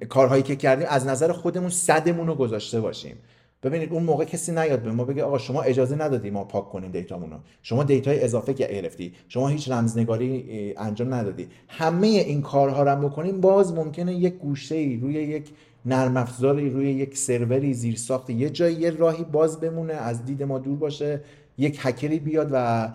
کارهایی 0.09 0.43
که 0.43 0.55
کردیم 0.55 0.87
از 0.89 1.07
نظر 1.07 1.31
خودمون 1.31 1.69
صدمون 1.69 2.27
رو 2.27 2.35
گذاشته 2.35 2.81
باشیم. 2.81 3.15
ببینید 3.65 3.93
اون 3.93 4.03
موقع 4.03 4.25
کسی 4.25 4.51
نیاد 4.51 4.81
به 4.81 4.91
ما 4.91 5.03
بگه 5.03 5.23
آقا 5.23 5.37
شما 5.37 5.61
اجازه 5.61 5.95
ندادی 5.95 6.29
ما 6.29 6.43
پاک 6.43 6.69
کنیم 6.69 6.91
data 6.91 7.14
مون 7.14 7.31
رو. 7.31 7.37
شما 7.61 7.83
data 7.83 8.15
ی 8.15 8.23
اضافه 8.23 8.53
گرفتی. 8.53 9.13
شما 9.27 9.47
هیچ 9.47 9.71
رمزنگاری 9.71 10.73
انجام 10.77 11.13
ندادی. 11.13 11.47
همه 11.67 12.07
این 12.07 12.41
کارها 12.41 12.83
رو 12.83 13.09
بکنیم 13.09 13.41
باز 13.41 13.73
ممکنه 13.73 14.13
یک 14.13 14.33
گوشه 14.33 14.75
ای 14.75 14.97
روی 14.97 15.13
یک 15.13 15.49
نرم 15.85 16.17
افزاری 16.17 16.69
روی 16.69 16.91
یک 16.91 17.17
سروری 17.17 17.73
زیر 17.73 17.95
ساخت 17.95 18.29
یه 18.29 18.49
جایی 18.49 18.75
یه 18.75 18.89
راهی 18.89 19.23
باز 19.23 19.59
بمونه 19.59 19.93
از 19.93 20.25
دید 20.25 20.43
ما 20.43 20.59
دور 20.59 20.77
باشه 20.77 21.21
یک 21.57 21.79
هکری 21.81 22.19
بیاد 22.19 22.49
و 22.51 22.89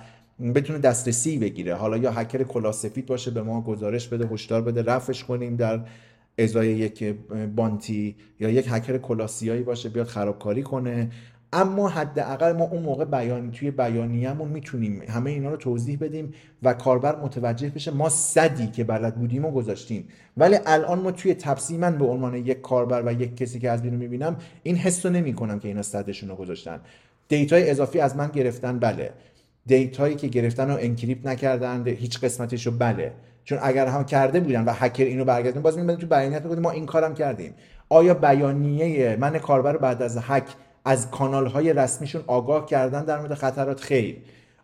بتونه 0.54 0.78
دسترسی 0.78 1.38
بگیره. 1.38 1.74
حالا 1.74 1.96
یا 1.96 2.12
هکر 2.12 2.42
کلاسفید 2.42 3.06
باشه 3.06 3.30
به 3.30 3.42
ما 3.42 3.60
گزارش 3.60 4.08
بده 4.08 4.26
هشدار 4.26 4.62
بده 4.62 4.82
رفش 4.82 5.24
کنیم 5.24 5.56
در 5.56 5.80
ازای 6.41 6.68
یک 6.68 7.05
بانتی 7.57 8.16
یا 8.41 8.51
یک 8.51 8.66
هکر 8.70 8.99
کلاسیایی 8.99 9.62
باشه 9.62 9.88
بیاد 9.88 10.07
خرابکاری 10.07 10.62
کنه. 10.62 11.11
اما 11.53 11.88
حداقل 11.88 12.53
ما 12.53 12.64
اون 12.64 12.82
موقع 12.82 13.05
بیان 13.05 13.51
توی 13.51 13.70
بیانیه‌مون 13.70 14.49
می‌تونیم 14.49 15.03
همه 15.09 15.30
اینا 15.30 15.51
رو 15.51 15.57
توضیح 15.57 15.99
بدیم 16.01 16.34
و 16.62 16.74
کاربر 16.74 17.16
متوجه 17.16 17.68
بشه 17.68 17.91
ما 17.91 18.09
صدی 18.09 18.66
که 18.66 18.84
بلد 18.84 19.14
بودیم 19.14 19.45
و 19.45 19.51
گذاشتیم. 19.51 20.09
ولی 20.36 20.57
الان 20.66 20.99
ما 20.99 21.12
توی 21.12 21.34
تپسی 21.34 21.76
من 21.76 21.99
به 21.99 22.05
عنوان 22.05 22.34
یک 22.34 22.61
کاربر 22.61 23.03
و 23.07 23.22
یک 23.22 23.36
کسی 23.36 23.59
که 23.59 23.70
از 23.70 23.82
بیرون 23.82 23.99
می‌بینم 23.99 24.36
این 24.62 24.76
حس 24.76 25.07
رو 25.07 25.12
نمی‌کنم 25.12 25.59
که 25.59 25.68
اینا 25.68 25.82
صدشون 25.82 26.28
رو 26.28 26.36
گذاشتن. 26.36 26.80
data 27.28 27.62
ی 27.62 27.70
اضافی 27.70 28.01
از 28.01 28.16
من 28.16 28.28
گرفتن 28.28 28.78
بله. 28.78 29.11
data 29.66 29.98
یی 29.98 30.14
که 30.14 30.28
گرفتن 30.28 30.70
رو 30.70 30.76
encrypt 30.80 31.26
نکردن 31.26 31.86
هیچ 31.86 32.20
قسمتش 32.20 32.68
بله. 32.68 33.12
چون 33.45 33.59
اگر 33.62 33.86
هم 33.86 34.05
کرده 34.05 34.41
بودن 34.41 34.64
و 34.64 34.72
هکر 34.72 35.05
اینو 35.05 35.24
برگردون 35.24 35.62
باز 35.62 35.78
می‌بینید 35.78 36.01
تو 36.01 36.07
بیانیت 36.07 36.43
می‌گفتیم 36.43 36.62
ما 36.62 36.70
این 36.70 36.86
کارم 36.86 37.14
کردیم. 37.14 37.55
آیا 37.88 38.14
بیانیه 38.14 39.16
من 39.20 39.38
کاربر 39.38 39.76
بعد 39.76 40.03
از 40.03 40.18
هک 40.22 40.45
از 40.84 41.11
کانال 41.11 41.47
های 41.47 41.72
رسمیشون 41.72 42.22
آگاه 42.26 42.66
کردن 42.66 43.05
در 43.05 43.18
مورد 43.18 43.34
خطرات؟ 43.34 43.80
خیر. 43.80 44.16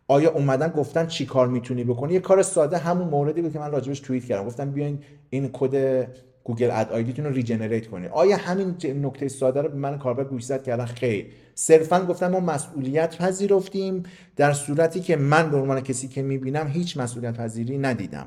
آیا 0.08 0.30
اومدن 0.30 0.68
گفتن 0.68 1.06
چی 1.06 1.26
کار 1.26 1.48
می‌تونی 1.48 1.84
بکنی؟ 1.84 2.14
یه 2.14 2.20
کار 2.20 2.42
ساده 2.42 2.78
همون 2.78 3.08
موردی 3.08 3.42
بود 3.42 3.52
که 3.52 3.58
من 3.58 3.70
راجبش 3.70 4.00
توییت 4.00 4.24
کردم. 4.24 4.44
گفتم 4.44 4.70
بیاین 4.70 4.98
این 5.30 5.50
کد 5.52 6.06
گوگل 6.44 6.70
ad 6.72 6.92
ID 6.92 7.05
تون 7.05 7.24
رو 7.24 7.32
regenerate 7.32 7.86
کنید 7.86 8.10
آیا 8.10 8.36
همین 8.36 8.76
نکته 8.84 9.28
ساده 9.28 9.62
رو 9.62 9.68
به 9.68 9.76
من 9.76 9.98
کاربر 9.98 10.24
گوشزد 10.24 10.62
کردن 10.62 10.84
خیر. 10.84 11.26
صرفا 11.54 12.04
گفتم 12.04 12.28
ما 12.28 12.40
مسئولیت 12.40 13.16
پذیرفتیم 13.16 14.02
در 14.36 14.52
صورتی 14.52 15.00
که 15.00 15.16
من 15.16 15.50
به 15.50 15.56
عنوان 15.56 15.80
کسی 15.80 16.08
که 16.08 16.22
می‌بینم 16.22 16.66
هیچ 16.68 16.96
مسئولیت 16.96 17.34
پذیری 17.34 17.78
ندیدم. 17.78 18.26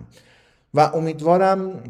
و 0.73 0.79
امیدوارم 0.79 1.83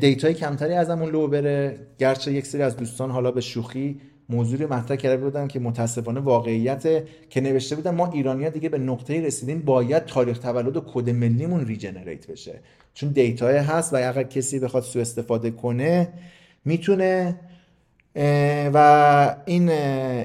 data 0.00 0.27
ی 0.27 0.34
کمتری 0.34 0.72
ازمون 0.72 1.10
لو 1.10 1.28
بره. 1.28 1.78
گرچه 1.98 2.32
یک 2.32 2.46
سری 2.46 2.62
از 2.62 2.76
دوستان 2.76 3.10
حالا 3.10 3.30
به 3.30 3.40
شوخی 3.40 4.00
موضوعی 4.28 4.66
مطرح 4.66 4.96
کرده 4.96 5.16
بودن 5.16 5.48
که 5.48 5.60
متاسفانه 5.60 6.20
واقعیت 6.20 7.04
که 7.30 7.40
نوشته 7.40 7.76
بودن 7.76 7.90
ما 7.90 8.10
ایرانی 8.12 8.50
دیگه 8.50 8.68
به 8.68 8.78
نقطه 8.78 9.20
رسیدیم 9.20 9.62
باید 9.62 10.04
تاریخ 10.04 10.38
تولد 10.38 10.76
و 10.76 10.80
کد 10.80 11.10
ملیمون 11.10 11.66
regenerate 11.66 12.26
بشه. 12.26 12.60
چون 12.94 13.08
data 13.08 13.46
ی 13.46 13.56
هست 13.56 13.94
و 13.94 13.96
اگر 13.96 14.22
کسی 14.22 14.58
بخواد 14.58 14.82
سو 14.82 14.98
استفاده 14.98 15.50
کنه 15.50 16.08
می‌تونه 16.64 17.36
و 18.74 19.36
این 19.46 19.68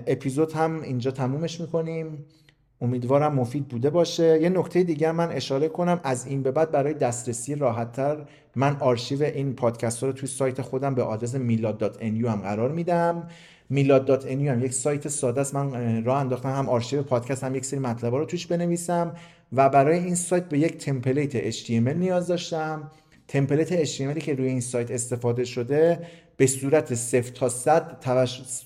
اپیزود 0.07 0.51
هم 0.51 0.81
اینجا 0.81 1.11
تمومش 1.11 1.61
می‌کنیم. 1.61 2.25
امیدوارم 2.83 3.33
مفید 3.33 3.67
بوده 3.67 3.89
باشه. 3.89 4.41
یه 4.41 4.49
نکته 4.49 4.83
دیگه 4.83 5.11
من 5.11 5.31
اشاره 5.31 5.67
کنم. 5.67 5.99
از 6.03 6.27
این 6.27 6.43
به 6.43 6.51
بعد 6.51 6.71
برای 6.71 6.93
دسترسی 6.93 7.55
راحتتر 7.55 8.17
من 8.55 8.77
آرشیو 8.79 9.23
این 9.23 9.53
پادکست 9.53 10.03
رو 10.03 10.11
توی 10.11 10.29
سایت 10.29 10.61
خودم 10.61 10.95
به 10.95 11.03
آدرس 11.03 11.35
میلاد.nu 11.35 12.27
هم 12.27 12.41
قرار 12.41 12.71
میدم. 12.71 13.27
میلاد.nu 13.69 14.49
هم 14.49 14.65
یک 14.65 14.73
سایت 14.73 15.07
ساده 15.07 15.41
است. 15.41 15.55
من 15.55 16.03
راه 16.03 16.17
انداختم 16.17 16.49
هم 16.49 16.69
آرشیو 16.69 17.03
پادکست 17.03 17.43
هم 17.43 17.55
یک 17.55 17.65
سری 17.65 17.79
مطلب 17.79 18.15
رو 18.15 18.25
توش 18.25 18.47
بنویسم 18.47 19.15
و 19.53 19.69
برای 19.69 19.99
این 19.99 20.15
سایت 20.15 20.49
به 20.49 20.59
یک 20.59 20.77
template 20.77 21.51
HTML 21.51 21.69
نیاز 21.95 22.27
داشتم. 22.27 22.91
template 23.27 23.85
HTML 23.85 24.19
که 24.19 24.33
روی 24.33 24.47
این 24.47 24.61
سایت 24.61 24.91
استفاده 24.91 25.43
شده 25.45 25.99
به 26.37 26.47
صورت 26.47 26.93
0 26.93 27.21
تا 27.21 27.49
100 27.49 27.99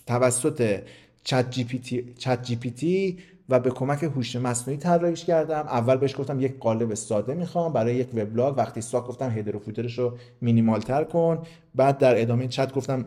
توسط 0.06 0.80
ChatGPT 1.24 3.18
و 3.50 3.60
به 3.60 3.70
کمک 3.70 4.04
هوش 4.04 4.36
مصنوعی 4.36 4.80
طراحیش 4.80 5.26
کردم. 5.26 5.66
اول 5.68 5.98
بهش 5.98 6.20
گفتم 6.20 6.40
یک 6.40 6.60
قالب 6.60 6.94
ساده 6.94 7.34
می‌خوام 7.34 7.74
برای 7.74 7.96
یک 7.96 8.08
وبلاگ. 8.16 8.58
وقتی 8.58 8.82
ساخت 8.82 9.06
گفتم 9.08 9.30
header 9.30 9.56
و 9.56 9.60
footer 9.60 9.90
ش 9.90 10.00
رو 10.00 10.18
مینیمال 10.42 10.80
تر 10.80 11.04
کن. 11.04 11.44
بعد 11.76 11.98
در 11.98 12.22
ادامه 12.22 12.48
چت 12.48 12.74
گفتم 12.74 13.06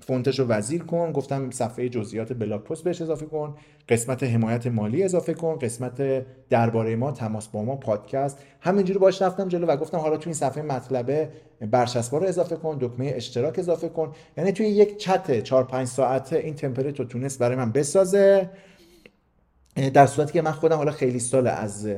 فونتش 0.00 0.38
رو 0.38 0.46
وزیر 0.46 0.82
کن. 0.82 1.12
گفتم 1.12 1.50
صفحه 1.50 1.88
جزئیات 1.88 2.32
blog 2.32 2.62
post 2.62 2.84
بهش 2.84 3.02
اضافه 3.02 3.26
کن. 3.26 3.54
قسمت 3.88 4.22
حمایت 4.22 4.66
مالی 4.66 5.02
اضافه 5.02 5.34
کن. 5.34 5.58
قسمت 5.58 6.26
درباره 6.48 6.96
ما 6.96 7.12
تماس 7.12 7.48
با 7.48 7.62
ما 7.62 7.76
پادکست. 7.76 8.38
همینجوری 8.60 8.98
باش 8.98 9.22
رفتم 9.22 9.48
جلو 9.48 9.66
و 9.66 9.76
گفتم 9.76 9.98
حالا 9.98 10.16
تو 10.16 10.30
این 10.30 10.34
صفحه 10.34 10.62
مطلبه 10.62 11.28
برچسبا 11.70 12.18
رو 12.18 12.26
اضافه 12.26 12.56
کن. 12.56 12.78
دکمه 12.80 13.12
اشتراک 13.16 13.58
اضافه 13.58 13.88
کن. 13.88 14.12
یعنی 14.36 14.52
توی 14.52 14.66
یک 14.66 14.96
چت 14.96 15.40
4 15.40 15.64
5 15.64 15.86
ساعته 15.86 16.36
این 16.36 16.54
template 16.54 16.98
رو 16.98 17.04
تونست 17.04 17.38
برای 17.38 17.56
من 17.56 17.72
بسازه. 17.72 18.50
در 19.76 20.06
صورتی 20.06 20.32
که 20.32 20.42
من 20.42 20.52
خودم 20.52 20.76
حالا 20.76 20.92
خیلی 20.92 21.18
سال 21.18 21.46
از 21.46 21.88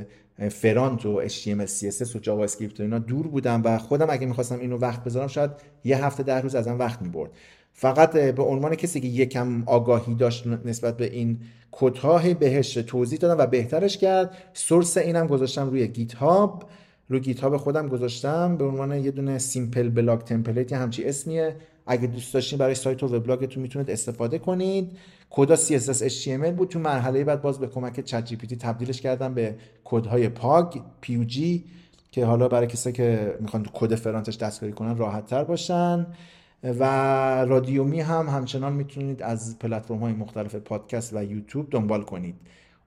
front 0.48 1.06
و 1.06 1.28
HTML 1.28 1.68
CSS 1.68 2.16
و 2.16 2.18
JavaScript 2.18 2.80
و 2.80 2.82
اینا 2.82 2.98
دور 2.98 3.26
بودم 3.26 3.62
و 3.64 3.78
خودم 3.78 4.06
اگه 4.10 4.26
می‌خواستم 4.26 4.58
اینو 4.58 4.78
وقت 4.78 5.04
بذارم 5.04 5.26
شاید 5.26 5.50
یه 5.84 6.04
هفته 6.04 6.22
ده 6.22 6.40
روز 6.40 6.54
ازم 6.54 6.78
وقت 6.78 7.02
می‌برد. 7.02 7.30
فقط 7.72 8.12
به 8.16 8.42
عنوان 8.42 8.74
کسی 8.74 9.00
که 9.00 9.08
یکم 9.08 9.62
آگاهی 9.66 10.14
داشت 10.14 10.46
نسبت 10.46 10.96
به 10.96 11.12
این 11.12 11.38
کدها 11.70 12.34
بهش 12.34 12.74
توضیح 12.74 13.18
دادم 13.18 13.38
و 13.38 13.46
بهترش 13.46 13.98
کرد. 13.98 14.36
source 14.52 14.96
اینم 14.96 15.26
گذاشتم 15.26 15.70
روی 15.70 15.88
GitHub 15.88 16.64
روی 17.08 17.20
GitHub 17.20 17.56
خودم 17.56 17.88
گذاشتم. 17.88 18.56
به 18.56 18.64
عنوان 18.64 19.04
یه 19.04 19.10
دونه 19.10 19.38
simple 19.38 19.88
blog 19.88 20.20
template 20.20 20.72
همچین 20.72 21.04
اسمیه. 21.04 21.56
اگه 21.86 22.06
دوست 22.06 22.34
داشتین 22.34 22.58
برای 22.58 22.74
سایت 22.74 23.02
و 23.02 23.06
وبلاگتون 23.06 23.62
می‌تونید 23.62 23.90
استفاده 23.90 24.38
کنید. 24.38 24.90
کدا 25.30 25.56
CSS 25.56 26.00
HTML 26.00 26.52
بود. 26.56 26.68
تو 26.68 26.78
مرحله 26.78 27.24
بعد 27.24 27.42
باز 27.42 27.58
به 27.58 27.66
کمک 27.66 28.00
ChatGPT 28.00 28.36
تبدیلش 28.36 29.00
کردم 29.00 29.34
به 29.34 29.54
کدهای 29.84 30.28
Pug 30.28 30.80
PUG 31.02 31.38
که 32.10 32.24
حالا 32.24 32.48
برای 32.48 32.66
کسایی 32.66 32.96
که 32.96 33.36
می‌خوان 33.40 33.66
کد 33.72 33.94
front 33.94 34.24
ش 34.24 34.36
دستکاری 34.36 34.72
کنن 34.72 34.96
راحت 34.96 35.26
تر 35.26 35.44
باشن. 35.44 36.06
و 36.62 36.84
رادیومی 37.44 38.00
هم 38.00 38.28
همچنان 38.28 38.72
می‌تونید 38.72 39.22
از 39.22 39.58
پلتفرم 39.58 39.98
های 39.98 40.12
مختلف 40.12 40.54
پادکست 40.54 41.12
و 41.14 41.24
یوتیوب 41.24 41.70
دنبال 41.70 42.02
کنید. 42.02 42.34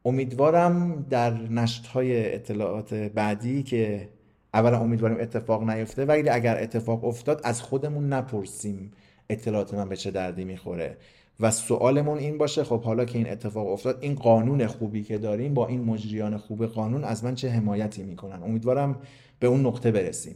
امیدوارم 0.05 1.05
در 1.09 1.33
نشت 1.33 1.87
های 1.87 2.35
اطلاعات 2.35 2.93
بعدی 2.93 3.63
که 3.63 4.09
اولا 4.53 4.79
امیدواریم 4.79 5.17
اتفاق 5.19 5.69
نیفته 5.69 6.05
ولی 6.05 6.29
اگر 6.29 6.63
اتفاق 6.63 7.05
افتاد 7.05 7.41
از 7.43 7.61
خودمون 7.61 8.13
نپرسیم 8.13 8.91
اطلاعات 9.29 9.73
من 9.73 9.89
به 9.89 9.95
چه 9.95 10.11
دردی 10.11 10.43
می‌خوره. 10.43 10.97
و 11.41 11.51
سوالمون 11.51 12.17
این 12.17 12.37
باشه 12.37 12.63
خب 12.63 12.81
حالا 12.81 13.05
که 13.05 13.17
این 13.17 13.29
اتفاق 13.29 13.67
افتاد 13.67 13.97
این 14.01 14.15
قانون 14.15 14.67
خوبی 14.67 15.03
که 15.03 15.17
داریم 15.17 15.53
با 15.53 15.67
این 15.67 15.83
مجریان 15.83 16.37
خوب 16.37 16.65
قانون 16.65 17.03
از 17.03 17.23
من 17.23 17.35
چه 17.35 17.49
حمایتی 17.49 18.03
می‌کنن؟ 18.03 18.43
امیدوارم 18.43 18.95
به 19.39 19.47
اون 19.47 19.65
نقطه 19.65 19.91
برسیم. 19.91 20.35